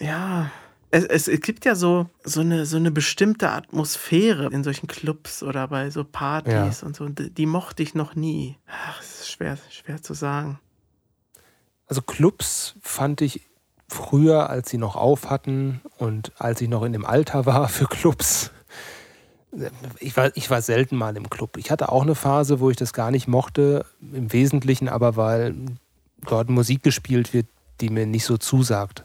ja, 0.00 0.50
es, 0.90 1.04
es, 1.04 1.28
es, 1.28 1.40
gibt 1.40 1.64
ja 1.66 1.74
so, 1.74 2.08
so, 2.24 2.40
eine, 2.40 2.64
so 2.64 2.76
eine 2.76 2.90
bestimmte 2.90 3.50
Atmosphäre 3.50 4.48
in 4.50 4.64
solchen 4.64 4.86
Clubs 4.86 5.42
oder 5.42 5.68
bei 5.68 5.90
so 5.90 6.02
Partys 6.04 6.80
ja. 6.80 6.86
und 6.86 6.96
so. 6.96 7.08
Die, 7.08 7.30
die, 7.30 7.46
mochte 7.46 7.82
ich 7.82 7.94
noch 7.94 8.14
nie. 8.14 8.56
Ach, 8.66 9.00
es 9.00 9.20
ist 9.20 9.30
schwer, 9.30 9.58
schwer 9.70 10.02
zu 10.02 10.14
sagen. 10.14 10.58
Also 11.86 12.00
Clubs 12.02 12.76
fand 12.80 13.20
ich 13.20 13.42
früher, 13.88 14.48
als 14.48 14.70
sie 14.70 14.78
noch 14.78 14.96
auf 14.96 15.28
hatten 15.28 15.80
und 15.98 16.32
als 16.40 16.60
ich 16.60 16.68
noch 16.68 16.84
in 16.84 16.92
dem 16.92 17.04
Alter 17.04 17.44
war 17.46 17.68
für 17.68 17.86
Clubs, 17.86 18.50
ich 19.98 20.16
war, 20.16 20.30
ich 20.36 20.50
war 20.50 20.62
selten 20.62 20.96
mal 20.96 21.16
im 21.16 21.28
Club. 21.28 21.56
Ich 21.56 21.70
hatte 21.70 21.90
auch 21.90 22.02
eine 22.02 22.14
Phase, 22.14 22.60
wo 22.60 22.70
ich 22.70 22.76
das 22.76 22.92
gar 22.92 23.10
nicht 23.10 23.26
mochte, 23.28 23.84
im 24.00 24.32
Wesentlichen 24.32 24.88
aber, 24.88 25.16
weil 25.16 25.54
dort 26.26 26.50
Musik 26.50 26.82
gespielt 26.82 27.32
wird, 27.32 27.46
die 27.80 27.90
mir 27.90 28.06
nicht 28.06 28.24
so 28.24 28.36
zusagt. 28.36 29.04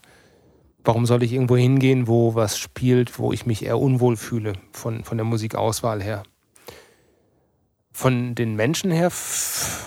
Warum 0.83 1.07
soll 1.07 1.23
ich 1.23 1.33
irgendwo 1.33 1.57
hingehen, 1.57 2.07
wo 2.07 2.35
was 2.35 2.59
spielt, 2.59 3.17
wo 3.17 3.33
ich 3.33 3.45
mich 3.47 3.65
eher 3.65 3.79
unwohl 3.79 4.17
fühle, 4.17 4.53
von, 4.71 5.03
von 5.03 5.17
der 5.17 5.25
Musikauswahl 5.25 6.03
her? 6.03 6.23
Von 7.91 8.35
den 8.35 8.55
Menschen 8.55 8.91
her 8.91 9.11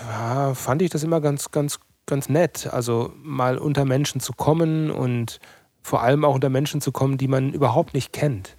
ja, 0.09 0.53
fand 0.55 0.81
ich 0.81 0.89
das 0.89 1.03
immer 1.03 1.21
ganz, 1.21 1.51
ganz, 1.51 1.79
ganz 2.05 2.27
nett. 2.27 2.67
Also 2.73 3.13
mal 3.21 3.57
unter 3.57 3.85
Menschen 3.85 4.19
zu 4.19 4.33
kommen 4.33 4.91
und 4.91 5.39
vor 5.81 6.01
allem 6.01 6.25
auch 6.25 6.35
unter 6.35 6.49
Menschen 6.49 6.81
zu 6.81 6.91
kommen, 6.91 7.17
die 7.17 7.27
man 7.27 7.53
überhaupt 7.53 7.93
nicht 7.93 8.11
kennt. 8.11 8.57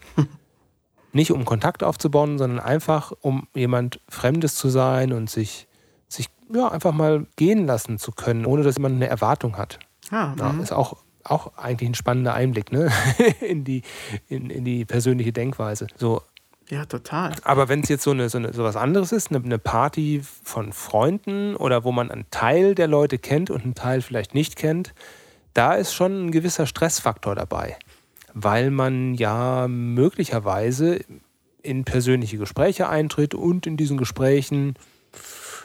Nicht 1.12 1.32
um 1.32 1.44
Kontakt 1.44 1.82
aufzubauen, 1.82 2.38
sondern 2.38 2.60
einfach, 2.60 3.12
um 3.20 3.48
jemand 3.54 4.00
Fremdes 4.08 4.54
zu 4.54 4.68
sein 4.68 5.12
und 5.12 5.28
sich, 5.28 5.66
sich 6.08 6.28
ja, 6.52 6.68
einfach 6.68 6.92
mal 6.92 7.26
gehen 7.36 7.66
lassen 7.66 7.98
zu 7.98 8.12
können, 8.12 8.46
ohne 8.46 8.62
dass 8.62 8.76
jemand 8.76 8.96
eine 8.96 9.08
Erwartung 9.08 9.56
hat. 9.56 9.78
Ah, 10.10 10.34
ja, 10.38 10.50
ist 10.62 10.72
auch, 10.72 10.96
auch 11.24 11.56
eigentlich 11.56 11.90
ein 11.90 11.94
spannender 11.94 12.34
Einblick 12.34 12.72
ne? 12.72 12.90
in, 13.40 13.64
die, 13.64 13.82
in, 14.28 14.50
in 14.50 14.64
die 14.64 14.84
persönliche 14.84 15.32
Denkweise. 15.32 15.86
So, 15.96 16.22
ja, 16.68 16.86
total. 16.86 17.32
Aber 17.42 17.68
wenn 17.68 17.80
es 17.80 17.88
jetzt 17.88 18.04
so, 18.04 18.12
eine, 18.12 18.28
so, 18.28 18.38
eine, 18.38 18.52
so 18.52 18.62
was 18.62 18.76
anderes 18.76 19.10
ist, 19.10 19.30
eine, 19.30 19.44
eine, 19.44 19.58
Party 19.58 20.22
von 20.44 20.72
Freunden 20.72 21.56
oder 21.56 21.82
wo 21.82 21.90
man 21.90 22.10
einen 22.10 22.26
Teil 22.30 22.76
der 22.76 22.86
Leute 22.86 23.18
kennt 23.18 23.50
und 23.50 23.64
einen 23.64 23.74
Teil 23.74 24.02
vielleicht 24.02 24.34
nicht 24.34 24.54
kennt, 24.54 24.94
da 25.52 25.74
ist 25.74 25.92
schon 25.92 26.26
ein 26.26 26.30
gewisser 26.30 26.66
Stressfaktor 26.66 27.34
dabei 27.34 27.76
weil 28.34 28.70
man 28.70 29.14
ja 29.14 29.66
möglicherweise 29.68 31.00
in 31.62 31.84
persönliche 31.84 32.38
Gespräche 32.38 32.88
eintritt 32.88 33.34
und 33.34 33.66
in 33.66 33.76
diesen 33.76 33.96
Gesprächen, 33.96 34.74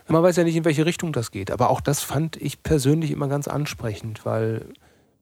man 0.07 0.21
weiß 0.21 0.35
ja 0.35 0.43
nicht, 0.43 0.55
in 0.55 0.65
welche 0.65 0.85
Richtung 0.85 1.13
das 1.13 1.31
geht, 1.31 1.51
aber 1.51 1.69
auch 1.69 1.81
das 1.81 2.01
fand 2.01 2.35
ich 2.37 2.63
persönlich 2.63 3.11
immer 3.11 3.27
ganz 3.27 3.47
ansprechend, 3.47 4.25
weil 4.25 4.65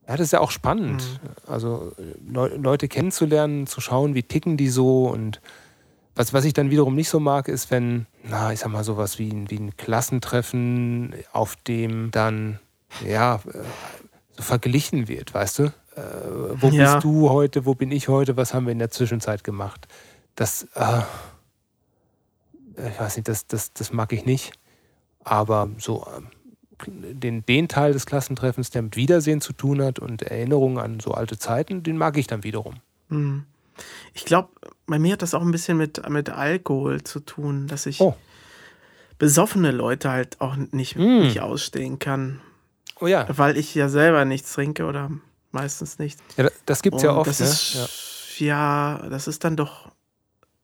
ja, 0.08 0.18
das 0.18 0.28
ist 0.28 0.34
ja 0.34 0.42
auch 0.42 0.52
spannend. 0.52 1.02
Mhm. 1.04 1.52
Also 1.52 1.94
Le 2.28 2.48
Leute 2.58 2.88
kennenzulernen, 2.88 3.68
zu 3.68 3.80
schauen, 3.80 4.16
wie 4.16 4.24
ticken 4.24 4.58
die 4.58 4.70
so 4.70 5.08
und 5.08 5.40
was, 6.16 6.34
was 6.34 6.46
ich 6.46 6.54
dann 6.54 6.70
wiederum 6.70 6.96
nicht 6.96 7.10
so 7.10 7.20
mag, 7.20 7.48
ist, 7.48 7.72
wenn, 7.72 8.06
na, 8.24 8.54
ich 8.54 8.60
sag 8.60 8.72
mal, 8.72 8.84
sowas 8.84 9.18
wie 9.18 9.32
ein, 9.32 9.50
wie 9.50 9.58
ein 9.58 9.78
Klassentreffen, 9.78 11.16
auf 11.32 11.56
dem 11.56 12.12
dann, 12.12 12.60
ja, 13.08 13.36
äh, 13.36 13.64
so 14.36 14.44
verglichen 14.44 15.08
wird, 15.08 15.34
weißt 15.34 15.60
du? 15.60 15.74
Äh, 15.96 16.02
wo 16.56 16.68
ja. 16.68 16.94
bist 16.94 17.04
du 17.04 17.30
heute, 17.30 17.66
wo 17.66 17.76
bin 17.76 17.92
ich 17.92 18.08
heute, 18.08 18.38
was 18.38 18.54
haben 18.54 18.66
wir 18.66 18.72
in 18.72 18.80
der 18.80 18.90
Zwischenzeit 18.90 19.44
gemacht? 19.44 19.88
Das, 20.36 20.68
äh, 20.76 21.02
ich 22.78 23.00
weiß 23.00 23.18
nicht, 23.18 23.28
das, 23.28 23.48
das, 23.48 23.74
das 23.74 23.94
mag 23.94 24.12
ich 24.14 24.26
nicht. 24.26 24.54
Aber 25.24 25.70
so 25.78 26.06
äh, 26.06 26.22
den, 26.88 27.46
den 27.46 27.68
Teil 27.68 27.94
des 27.94 28.06
Klassentreffens, 28.06 28.72
der 28.72 28.82
mit 28.82 28.96
Wiedersehen 28.96 29.42
zu 29.42 29.54
tun 29.54 29.82
hat 29.82 30.00
und 30.00 30.24
Erinnerungen 30.24 30.80
an 30.80 31.00
so 31.00 31.12
alte 31.12 31.38
Zeiten, 31.38 31.84
den 31.84 31.98
mag 31.98 32.18
ich 32.18 32.28
dann 32.28 32.44
wiederum. 32.44 32.76
Mhm. 33.10 33.46
Ich 34.14 34.26
glaube, 34.26 34.50
bei 34.86 35.00
mir 35.00 35.14
hat 35.14 35.22
das 35.22 35.34
auch 35.34 35.42
ein 35.42 35.52
bisschen 35.52 35.78
mit, 35.78 36.08
mit 36.10 36.30
Alkohol 36.30 37.04
zu 37.04 37.20
tun, 37.20 37.68
dass 37.68 37.86
ich 37.86 38.00
oh. 38.02 38.16
besoffene 39.18 39.72
Leute 39.72 40.12
halt 40.12 40.40
auch 40.42 40.56
nicht, 40.56 40.96
mm. 40.96 41.22
nicht 41.22 41.40
ausstehen 41.40 41.98
kann. 41.98 42.40
Oh 43.00 43.08
ja. 43.08 43.26
Weil 43.30 43.58
ich 43.58 43.74
ja 43.74 43.90
selber 43.90 44.26
nichts 44.26 44.54
trinke 44.54 44.86
oder 44.86 45.10
meistens 45.54 46.00
nicht. 46.00 46.20
Ja, 46.38 46.50
das 46.66 46.82
gibt 46.82 46.98
es 46.98 47.04
ja 47.04 47.16
oft. 47.16 47.28
Das 47.28 47.40
ne? 47.40 47.46
ist, 47.46 48.40
ja. 48.40 48.98
ja, 49.00 49.10
das 49.10 49.28
ist 49.28 49.44
dann 49.44 49.56
doch 49.56 49.92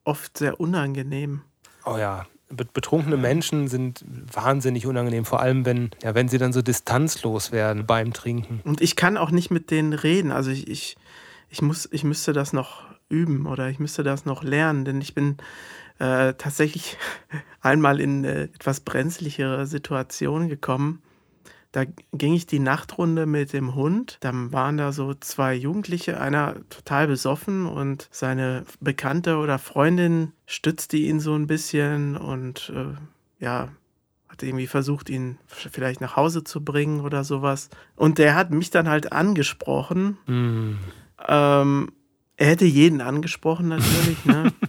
oft 0.04 0.38
sehr 0.38 0.60
unangenehm. 0.60 1.42
Oh 1.84 1.96
ja, 1.96 2.26
betrunkene 2.50 3.16
Menschen 3.16 3.68
sind 3.68 4.04
wahnsinnig 4.32 4.86
unangenehm, 4.86 5.24
vor 5.24 5.40
allem 5.40 5.64
wenn, 5.64 5.90
ja, 6.02 6.14
wenn 6.14 6.28
sie 6.28 6.38
dann 6.38 6.52
so 6.52 6.62
distanzlos 6.62 7.52
werden 7.52 7.86
beim 7.86 8.12
Trinken. 8.12 8.60
Und 8.64 8.80
ich 8.80 8.96
kann 8.96 9.16
auch 9.16 9.30
nicht 9.30 9.50
mit 9.50 9.70
denen 9.70 9.92
reden. 9.92 10.32
Also 10.32 10.50
ich, 10.50 10.68
ich, 10.68 10.96
ich, 11.48 11.62
muss, 11.62 11.88
ich 11.92 12.04
müsste 12.04 12.32
das 12.32 12.52
noch 12.52 12.84
üben 13.08 13.46
oder 13.46 13.68
ich 13.68 13.78
müsste 13.78 14.02
das 14.02 14.24
noch 14.24 14.42
lernen, 14.42 14.84
denn 14.84 15.00
ich 15.00 15.14
bin 15.14 15.36
äh, 15.98 16.34
tatsächlich 16.34 16.96
einmal 17.60 18.00
in 18.00 18.24
äh, 18.24 18.44
etwas 18.44 18.80
brenzlichere 18.80 19.66
Situationen 19.66 20.48
gekommen. 20.48 21.02
Da 21.72 21.84
ging 22.12 22.34
ich 22.34 22.46
die 22.46 22.58
Nachtrunde 22.58 23.26
mit 23.26 23.52
dem 23.52 23.74
Hund. 23.74 24.18
Dann 24.20 24.52
waren 24.52 24.76
da 24.76 24.92
so 24.92 25.14
zwei 25.14 25.54
Jugendliche, 25.54 26.20
einer 26.20 26.56
total 26.68 27.06
besoffen 27.06 27.66
und 27.66 28.08
seine 28.10 28.64
Bekannte 28.80 29.36
oder 29.36 29.58
Freundin 29.58 30.32
stützte 30.46 30.96
ihn 30.96 31.20
so 31.20 31.34
ein 31.34 31.46
bisschen 31.46 32.16
und 32.16 32.72
äh, 32.74 33.44
ja, 33.44 33.68
hat 34.28 34.42
irgendwie 34.42 34.66
versucht, 34.66 35.10
ihn 35.10 35.38
vielleicht 35.46 36.00
nach 36.00 36.16
Hause 36.16 36.44
zu 36.44 36.64
bringen 36.64 37.00
oder 37.00 37.24
sowas. 37.24 37.70
Und 37.94 38.18
der 38.18 38.34
hat 38.34 38.50
mich 38.50 38.70
dann 38.70 38.88
halt 38.88 39.12
angesprochen. 39.12 40.18
Mm. 40.26 40.78
Ähm, 41.28 41.92
er 42.36 42.46
hätte 42.46 42.64
jeden 42.64 43.00
angesprochen 43.00 43.68
natürlich, 43.68 44.24
ne? 44.24 44.52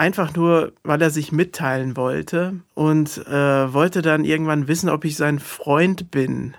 Einfach 0.00 0.34
nur, 0.34 0.72
weil 0.82 1.02
er 1.02 1.10
sich 1.10 1.30
mitteilen 1.30 1.94
wollte 1.94 2.54
und 2.72 3.18
äh, 3.26 3.70
wollte 3.74 4.00
dann 4.00 4.24
irgendwann 4.24 4.66
wissen, 4.66 4.88
ob 4.88 5.04
ich 5.04 5.14
sein 5.14 5.38
Freund 5.38 6.10
bin. 6.10 6.56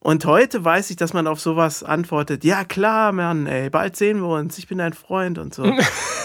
Und 0.00 0.26
heute 0.26 0.62
weiß 0.62 0.90
ich, 0.90 0.96
dass 0.96 1.14
man 1.14 1.26
auf 1.26 1.40
sowas 1.40 1.82
antwortet, 1.82 2.44
ja 2.44 2.64
klar, 2.64 3.12
Mann, 3.12 3.46
ey, 3.46 3.70
bald 3.70 3.96
sehen 3.96 4.20
wir 4.20 4.28
uns, 4.28 4.58
ich 4.58 4.68
bin 4.68 4.76
dein 4.76 4.92
Freund 4.92 5.38
und 5.38 5.54
so. 5.54 5.64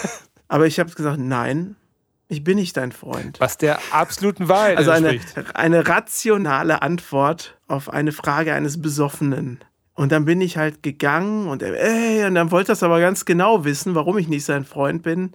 Aber 0.48 0.66
ich 0.66 0.78
habe 0.78 0.90
gesagt, 0.90 1.18
nein, 1.18 1.76
ich 2.28 2.44
bin 2.44 2.58
nicht 2.58 2.76
dein 2.76 2.92
Freund. 2.92 3.40
Was 3.40 3.56
der 3.56 3.78
absoluten 3.92 4.48
Wahrheit 4.50 4.76
Also 4.76 4.90
eine, 4.90 5.20
eine 5.54 5.88
rationale 5.88 6.82
Antwort 6.82 7.56
auf 7.66 7.88
eine 7.88 8.12
Frage 8.12 8.52
eines 8.52 8.82
Besoffenen. 8.82 9.60
Und 9.94 10.12
dann 10.12 10.26
bin 10.26 10.42
ich 10.42 10.58
halt 10.58 10.82
gegangen 10.82 11.48
und 11.48 11.62
ey, 11.62 12.26
und 12.26 12.34
dann 12.34 12.50
wollte 12.50 12.72
das 12.72 12.82
aber 12.82 13.00
ganz 13.00 13.24
genau 13.24 13.64
wissen, 13.64 13.94
warum 13.94 14.18
ich 14.18 14.28
nicht 14.28 14.44
sein 14.44 14.66
Freund 14.66 15.02
bin. 15.02 15.32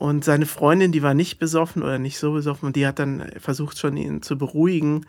Und 0.00 0.24
seine 0.24 0.46
Freundin, 0.46 0.92
die 0.92 1.02
war 1.02 1.12
nicht 1.12 1.38
besoffen 1.38 1.82
oder 1.82 1.98
nicht 1.98 2.18
so 2.18 2.32
besoffen 2.32 2.66
und 2.66 2.74
die 2.74 2.86
hat 2.86 2.98
dann 2.98 3.30
versucht 3.38 3.78
schon 3.78 3.98
ihn 3.98 4.22
zu 4.22 4.38
beruhigen. 4.38 5.04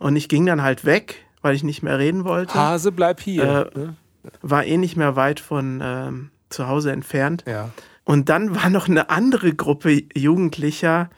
Und 0.00 0.16
ich 0.16 0.28
ging 0.28 0.44
dann 0.46 0.62
halt 0.62 0.84
weg, 0.84 1.24
weil 1.42 1.54
ich 1.54 1.62
nicht 1.62 1.84
mehr 1.84 1.96
reden 2.00 2.24
wollte. 2.24 2.54
Hase, 2.54 2.90
bleib 2.90 3.20
hier. 3.20 3.70
Äh, 3.72 3.78
ne? 3.78 3.96
War 4.40 4.64
eh 4.64 4.78
nicht 4.78 4.96
mehr 4.96 5.14
weit 5.14 5.38
von 5.38 5.80
ähm, 5.80 6.30
zu 6.48 6.66
Hause 6.66 6.90
entfernt. 6.90 7.44
Ja. 7.46 7.70
Und 8.02 8.30
dann 8.30 8.56
war 8.56 8.68
noch 8.68 8.88
eine 8.88 9.10
andere 9.10 9.54
Gruppe 9.54 10.02
Jugendlicher 10.12 11.08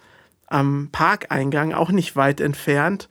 am 0.49 0.91
Parkeingang, 0.93 1.73
auch 1.73 1.91
nicht 1.91 2.17
weit 2.17 2.43
entfernt. 2.43 3.09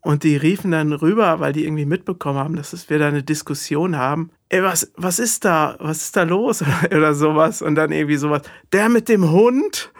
Und 0.00 0.24
die 0.24 0.34
riefen 0.34 0.72
dann 0.72 0.92
rüber, 0.92 1.38
weil 1.38 1.52
die 1.52 1.64
irgendwie 1.64 1.86
mitbekommen 1.86 2.40
haben, 2.40 2.56
dass 2.56 2.90
wir 2.90 2.98
da 2.98 3.06
eine 3.06 3.22
Diskussion 3.22 3.96
haben. 3.96 4.30
Ey, 4.52 4.62
was, 4.62 4.92
was 4.96 5.18
ist 5.18 5.46
da? 5.46 5.76
Was 5.78 6.02
ist 6.02 6.14
da 6.14 6.24
los? 6.24 6.62
Oder 6.84 7.14
sowas. 7.14 7.62
Und 7.62 7.74
dann 7.74 7.90
irgendwie 7.90 8.16
sowas. 8.16 8.42
Der 8.70 8.90
mit 8.90 9.08
dem 9.08 9.30
Hund? 9.30 9.90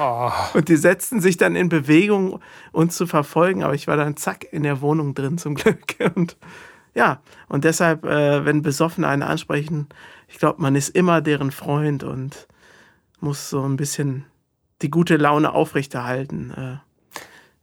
Oh. 0.00 0.30
Und 0.54 0.68
die 0.68 0.76
setzten 0.76 1.20
sich 1.20 1.36
dann 1.36 1.56
in 1.56 1.68
Bewegung, 1.68 2.40
uns 2.70 2.94
zu 2.96 3.08
verfolgen. 3.08 3.64
Aber 3.64 3.74
ich 3.74 3.88
war 3.88 3.96
dann 3.96 4.16
zack 4.16 4.46
in 4.52 4.62
der 4.62 4.80
Wohnung 4.82 5.14
drin 5.14 5.36
zum 5.36 5.54
Glück. 5.56 5.96
Und 6.14 6.36
ja, 6.94 7.20
und 7.48 7.64
deshalb, 7.64 8.04
äh, 8.04 8.44
wenn 8.44 8.62
Besoffene 8.62 9.08
einen 9.08 9.24
ansprechen, 9.24 9.88
ich 10.28 10.38
glaube, 10.38 10.62
man 10.62 10.76
ist 10.76 10.90
immer 10.90 11.20
deren 11.20 11.50
Freund 11.50 12.04
und 12.04 12.46
muss 13.18 13.50
so 13.50 13.64
ein 13.64 13.76
bisschen 13.76 14.26
die 14.80 14.90
gute 14.90 15.16
Laune 15.16 15.50
aufrechterhalten. 15.50 16.52
Äh, 16.52 16.76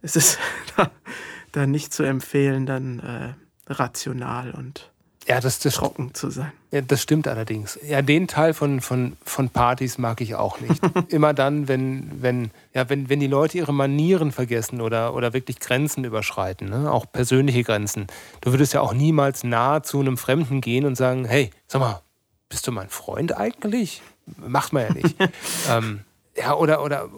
es 0.01 0.17
ist 0.17 0.37
dann 1.53 1.71
nicht 1.71 1.93
zu 1.93 2.03
empfehlen, 2.03 2.65
dann 2.65 2.99
äh, 2.99 3.73
rational 3.73 4.51
und 4.51 4.92
ja, 5.27 5.39
das, 5.39 5.59
das, 5.59 5.75
trocken 5.75 6.13
zu 6.13 6.29
sein. 6.29 6.51
Ja, 6.71 6.81
das 6.81 7.01
stimmt 7.01 7.27
allerdings. 7.27 7.79
Ja, 7.87 8.01
den 8.01 8.27
Teil 8.27 8.53
von, 8.53 8.81
von, 8.81 9.15
von 9.23 9.49
Partys 9.49 9.97
mag 9.97 10.21
ich 10.21 10.35
auch 10.35 10.59
nicht. 10.59 10.81
Immer 11.09 11.33
dann, 11.33 11.67
wenn, 11.67 12.21
wenn, 12.21 12.51
ja, 12.73 12.89
wenn, 12.89 13.09
wenn 13.09 13.19
die 13.19 13.27
Leute 13.27 13.57
ihre 13.57 13.73
Manieren 13.73 14.31
vergessen 14.31 14.81
oder, 14.81 15.13
oder 15.13 15.33
wirklich 15.33 15.59
Grenzen 15.59 16.03
überschreiten, 16.03 16.69
ne? 16.69 16.91
auch 16.91 17.05
persönliche 17.11 17.63
Grenzen. 17.63 18.07
Du 18.41 18.51
würdest 18.51 18.73
ja 18.73 18.81
auch 18.81 18.93
niemals 18.93 19.43
nahe 19.43 19.81
zu 19.81 19.99
einem 19.99 20.17
Fremden 20.17 20.61
gehen 20.61 20.85
und 20.85 20.95
sagen, 20.95 21.25
hey, 21.25 21.51
sag 21.67 21.79
mal, 21.79 22.01
bist 22.49 22.67
du 22.67 22.71
mein 22.71 22.89
Freund 22.89 23.37
eigentlich? 23.37 24.01
Macht 24.37 24.73
man 24.73 24.83
ja 24.83 24.93
nicht. 24.93 25.15
ähm, 25.69 26.01
ja, 26.35 26.55
oder, 26.55 26.83
oder 26.83 27.09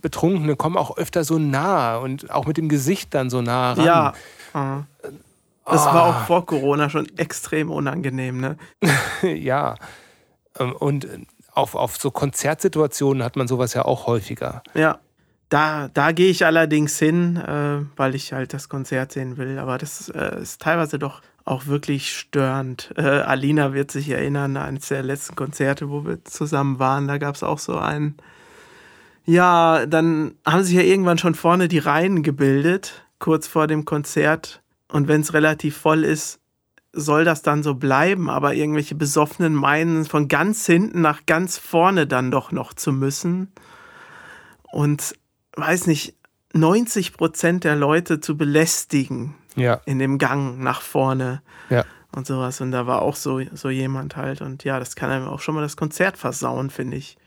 Betrunkene 0.00 0.56
kommen 0.56 0.76
auch 0.76 0.96
öfter 0.96 1.24
so 1.24 1.38
nah 1.38 1.96
und 1.96 2.30
auch 2.30 2.46
mit 2.46 2.56
dem 2.56 2.68
Gesicht 2.68 3.14
dann 3.14 3.30
so 3.30 3.40
nah 3.40 3.72
ran. 3.74 3.84
Ja. 3.84 4.84
Das 5.66 5.82
oh. 5.82 5.86
war 5.86 6.02
auch 6.04 6.14
ah. 6.14 6.24
vor 6.24 6.46
Corona 6.46 6.88
schon 6.88 7.06
extrem 7.18 7.70
unangenehm, 7.70 8.40
ne? 8.40 8.56
ja. 9.22 9.74
Ähm, 10.58 10.72
und 10.72 11.08
auf, 11.52 11.74
auf 11.74 11.96
so 11.96 12.10
Konzertsituationen 12.10 13.22
hat 13.22 13.36
man 13.36 13.48
sowas 13.48 13.74
ja 13.74 13.84
auch 13.84 14.06
häufiger. 14.06 14.62
Ja. 14.74 14.98
Da, 15.48 15.86
da 15.94 16.10
gehe 16.10 16.28
ich 16.28 16.44
allerdings 16.44 16.98
hin, 16.98 17.36
äh, 17.36 17.78
weil 17.96 18.16
ich 18.16 18.32
halt 18.32 18.52
das 18.52 18.68
Konzert 18.68 19.12
sehen 19.12 19.36
will. 19.36 19.60
Aber 19.60 19.78
das 19.78 20.08
äh, 20.08 20.40
ist 20.40 20.60
teilweise 20.60 20.98
doch 20.98 21.22
auch 21.44 21.66
wirklich 21.66 22.12
störend. 22.12 22.92
Äh, 22.96 23.02
Alina 23.02 23.72
wird 23.72 23.92
sich 23.92 24.08
erinnern, 24.08 24.56
eines 24.56 24.88
der 24.88 25.04
letzten 25.04 25.36
Konzerte, 25.36 25.88
wo 25.88 26.04
wir 26.04 26.24
zusammen 26.24 26.80
waren, 26.80 27.06
da 27.06 27.18
gab 27.18 27.36
es 27.36 27.44
auch 27.44 27.60
so 27.60 27.78
einen 27.78 28.16
ja, 29.26 29.86
dann 29.86 30.36
haben 30.46 30.62
sich 30.62 30.76
ja 30.76 30.82
irgendwann 30.82 31.18
schon 31.18 31.34
vorne 31.34 31.66
die 31.66 31.78
Reihen 31.78 32.22
gebildet, 32.22 33.04
kurz 33.18 33.48
vor 33.48 33.66
dem 33.66 33.84
Konzert. 33.84 34.62
Und 34.88 35.08
wenn 35.08 35.20
es 35.20 35.34
relativ 35.34 35.76
voll 35.76 36.04
ist, 36.04 36.40
soll 36.92 37.24
das 37.24 37.42
dann 37.42 37.62
so 37.62 37.74
bleiben. 37.74 38.30
Aber 38.30 38.54
irgendwelche 38.54 38.94
Besoffenen 38.94 39.54
meinen, 39.54 40.04
von 40.04 40.28
ganz 40.28 40.66
hinten 40.66 41.00
nach 41.00 41.26
ganz 41.26 41.58
vorne 41.58 42.06
dann 42.06 42.30
doch 42.30 42.52
noch 42.52 42.74
zu 42.74 42.92
müssen. 42.92 43.52
Und 44.72 45.14
weiß 45.56 45.86
nicht, 45.86 46.14
90 46.52 47.14
Prozent 47.14 47.64
der 47.64 47.76
Leute 47.76 48.20
zu 48.20 48.36
belästigen 48.36 49.34
ja. 49.56 49.80
in 49.86 49.98
dem 49.98 50.18
Gang 50.18 50.58
nach 50.58 50.80
vorne. 50.80 51.42
Ja. 51.70 51.84
Und 52.14 52.26
sowas. 52.26 52.60
Und 52.60 52.70
da 52.70 52.86
war 52.86 53.02
auch 53.02 53.16
so, 53.16 53.42
so 53.52 53.68
jemand 53.68 54.16
halt. 54.16 54.40
Und 54.40 54.64
ja, 54.64 54.78
das 54.78 54.96
kann 54.96 55.10
einem 55.10 55.28
auch 55.28 55.40
schon 55.40 55.54
mal 55.54 55.60
das 55.60 55.76
Konzert 55.76 56.16
versauen, 56.16 56.70
finde 56.70 56.96
ich. 56.96 57.18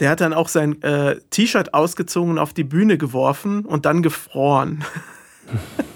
Der 0.00 0.10
hat 0.10 0.20
dann 0.20 0.34
auch 0.34 0.48
sein 0.48 0.82
äh, 0.82 1.20
T-Shirt 1.30 1.72
ausgezogen 1.72 2.32
und 2.32 2.38
auf 2.38 2.52
die 2.52 2.64
Bühne 2.64 2.98
geworfen 2.98 3.64
und 3.64 3.86
dann 3.86 4.02
gefroren. 4.02 4.84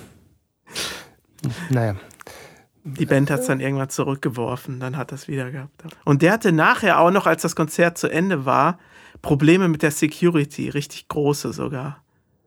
naja. 1.70 1.96
Die 2.84 3.06
Band 3.06 3.30
hat 3.30 3.40
es 3.40 3.46
dann 3.46 3.60
irgendwann 3.60 3.90
zurückgeworfen, 3.90 4.80
dann 4.80 4.96
hat 4.96 5.12
es 5.12 5.28
wieder 5.28 5.50
gehabt. 5.50 5.82
Und 6.04 6.22
der 6.22 6.32
hatte 6.32 6.50
nachher 6.50 6.98
auch 6.98 7.10
noch, 7.10 7.26
als 7.26 7.42
das 7.42 7.54
Konzert 7.54 7.98
zu 7.98 8.08
Ende 8.08 8.46
war, 8.46 8.78
Probleme 9.20 9.68
mit 9.68 9.82
der 9.82 9.90
Security, 9.90 10.70
richtig 10.70 11.08
große 11.08 11.52
sogar. 11.52 12.02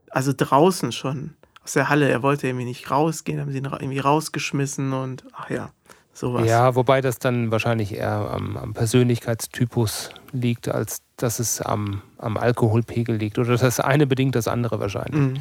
Also 0.09 0.33
draußen 0.35 0.91
schon 0.91 1.35
aus 1.63 1.73
der 1.73 1.89
Halle. 1.89 2.09
Er 2.09 2.23
wollte 2.23 2.47
irgendwie 2.47 2.65
nicht 2.65 2.89
rausgehen, 2.89 3.39
haben 3.39 3.51
sie 3.51 3.59
ihn 3.59 3.65
irgendwie 3.65 3.99
rausgeschmissen 3.99 4.93
und 4.93 5.23
ach 5.33 5.49
ja. 5.49 5.71
Sowas. 6.15 6.47
Ja, 6.47 6.75
wobei 6.75 7.01
das 7.01 7.17
dann 7.17 7.49
wahrscheinlich 7.49 7.95
eher 7.95 8.29
am, 8.31 8.55
am 8.55 8.73
Persönlichkeitstypus 8.75 10.11
liegt, 10.31 10.69
als 10.69 11.01
dass 11.17 11.39
es 11.39 11.59
am, 11.59 12.03
am 12.19 12.37
Alkoholpegel 12.37 13.15
liegt. 13.15 13.39
Oder 13.39 13.57
das 13.57 13.79
eine 13.79 14.05
bedingt 14.05 14.35
das 14.35 14.47
andere 14.47 14.79
wahrscheinlich. 14.79 15.19
Mhm. 15.19 15.39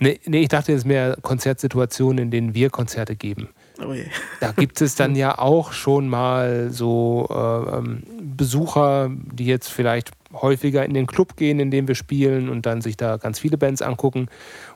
Nee, 0.00 0.20
nee, 0.26 0.42
ich 0.42 0.48
dachte 0.48 0.72
jetzt 0.72 0.86
mehr 0.86 1.16
Konzertsituationen, 1.20 2.24
in 2.24 2.30
denen 2.30 2.54
wir 2.54 2.70
Konzerte 2.70 3.16
geben. 3.16 3.48
Oh 3.84 3.92
je. 3.92 4.04
Da 4.40 4.52
gibt 4.52 4.80
es 4.80 4.94
dann 4.94 5.16
ja 5.16 5.38
auch 5.38 5.72
schon 5.72 6.08
mal 6.08 6.70
so 6.70 7.26
äh, 7.30 7.76
ähm, 7.76 8.02
Besucher, 8.36 9.10
die 9.10 9.46
jetzt 9.46 9.68
vielleicht 9.68 10.12
häufiger 10.32 10.84
in 10.84 10.94
den 10.94 11.06
Club 11.06 11.36
gehen, 11.36 11.58
in 11.58 11.70
dem 11.70 11.88
wir 11.88 11.94
spielen 11.94 12.48
und 12.48 12.66
dann 12.66 12.82
sich 12.82 12.96
da 12.96 13.16
ganz 13.16 13.38
viele 13.38 13.56
Bands 13.56 13.82
angucken 13.82 14.28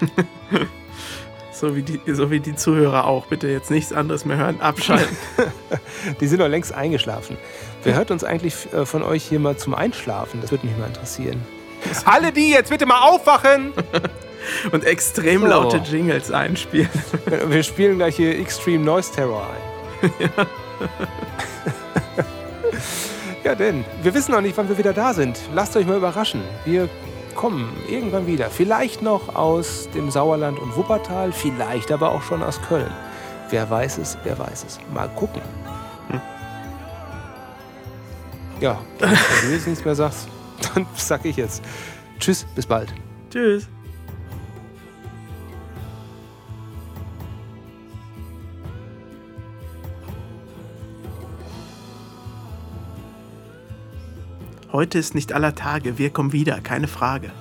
So 1.53 1.77
wie, 1.77 1.83
die, 1.83 2.01
so 2.15 2.31
wie 2.31 2.41
die 2.41 2.55
Zuhörer 2.55 3.05
auch. 3.05 3.27
Bitte 3.27 3.47
jetzt 3.49 3.71
nichts 3.71 3.93
anderes 3.93 4.25
mehr 4.25 4.39
hören. 4.39 4.63
Abschalten. 4.63 5.15
Die 6.21 6.27
sind 6.27 6.39
doch 6.41 6.49
längst 6.49 6.73
eingeschlafen. 6.73 7.37
Wer 7.83 7.97
hört 7.97 8.11
uns 8.11 8.25
eigentlich 8.25 8.73
äh, 8.73 8.87
von 8.87 9.03
euch 9.03 9.25
hier 9.25 9.41
mal 9.41 9.59
zum 9.59 9.75
Einschlafen? 9.75 10.41
Das 10.41 10.53
würde 10.53 10.67
mich 10.67 10.79
mal 10.79 10.87
interessieren. 10.87 11.43
Alle 12.05 12.33
die, 12.33 12.51
jetzt 12.51 12.71
bitte 12.71 12.87
mal 12.87 13.01
aufwachen! 13.01 13.73
Und 14.73 14.85
extrem 14.85 15.43
So. 15.43 15.47
laute 15.47 15.77
Jingles 15.79 16.31
einspielen. 16.31 16.89
Wir 17.47 17.63
spielen 17.63 17.99
gleich 17.99 18.17
hier 18.17 18.39
Extreme 18.39 18.85
Noise 18.85 19.13
Terror 19.13 19.47
ein. 19.47 20.11
ja, 23.45 23.55
denn 23.55 23.85
wir 24.03 24.15
wissen 24.15 24.33
noch 24.33 24.41
nicht, 24.41 24.57
wann 24.57 24.67
wir 24.67 24.79
wieder 24.79 24.95
da 24.95 25.13
sind. 25.13 25.39
Lasst 25.53 25.77
euch 25.77 25.87
mal 25.87 25.99
überraschen. 25.99 26.43
Wir 26.65 26.89
kommen 27.35 27.77
irgendwann 27.87 28.27
wieder. 28.27 28.49
Vielleicht 28.49 29.03
noch 29.03 29.35
aus 29.35 29.91
dem 29.95 30.11
Sauerland 30.11 30.59
und 30.59 30.75
Wuppertal, 30.75 31.33
vielleicht 31.33 31.93
aber 31.93 32.13
auch 32.13 32.23
schon 32.23 32.43
aus 32.43 32.63
Köln. 32.63 32.91
Wer 33.51 33.69
weiß 33.69 33.99
es, 33.99 34.17
wer 34.25 34.39
weiß 34.39 34.65
es. 34.67 34.79
Mal 34.95 35.09
gucken. 35.11 35.43
Ja, 38.61 38.79
wenn 38.99 39.11
du 39.11 39.55
jetzt 39.55 39.67
nichts 39.67 39.85
mehr 39.85 39.95
sagst, 39.95 40.29
dann 40.75 40.87
sag 40.95 41.25
ich 41.25 41.37
jetzt. 41.37 41.63
Tschüss, 42.19 42.47
bis 42.55 42.67
bald. 42.67 42.93
Tschüss. 43.31 43.69
Heute 54.73 54.99
ist 54.99 55.17
nicht 55.17 55.33
aller 55.33 55.57
Tage. 55.57 55.99
Wir 55.99 56.11
kommen 56.11 56.33
wieder, 56.33 56.61
keine 56.61 56.87
Frage. 56.87 57.33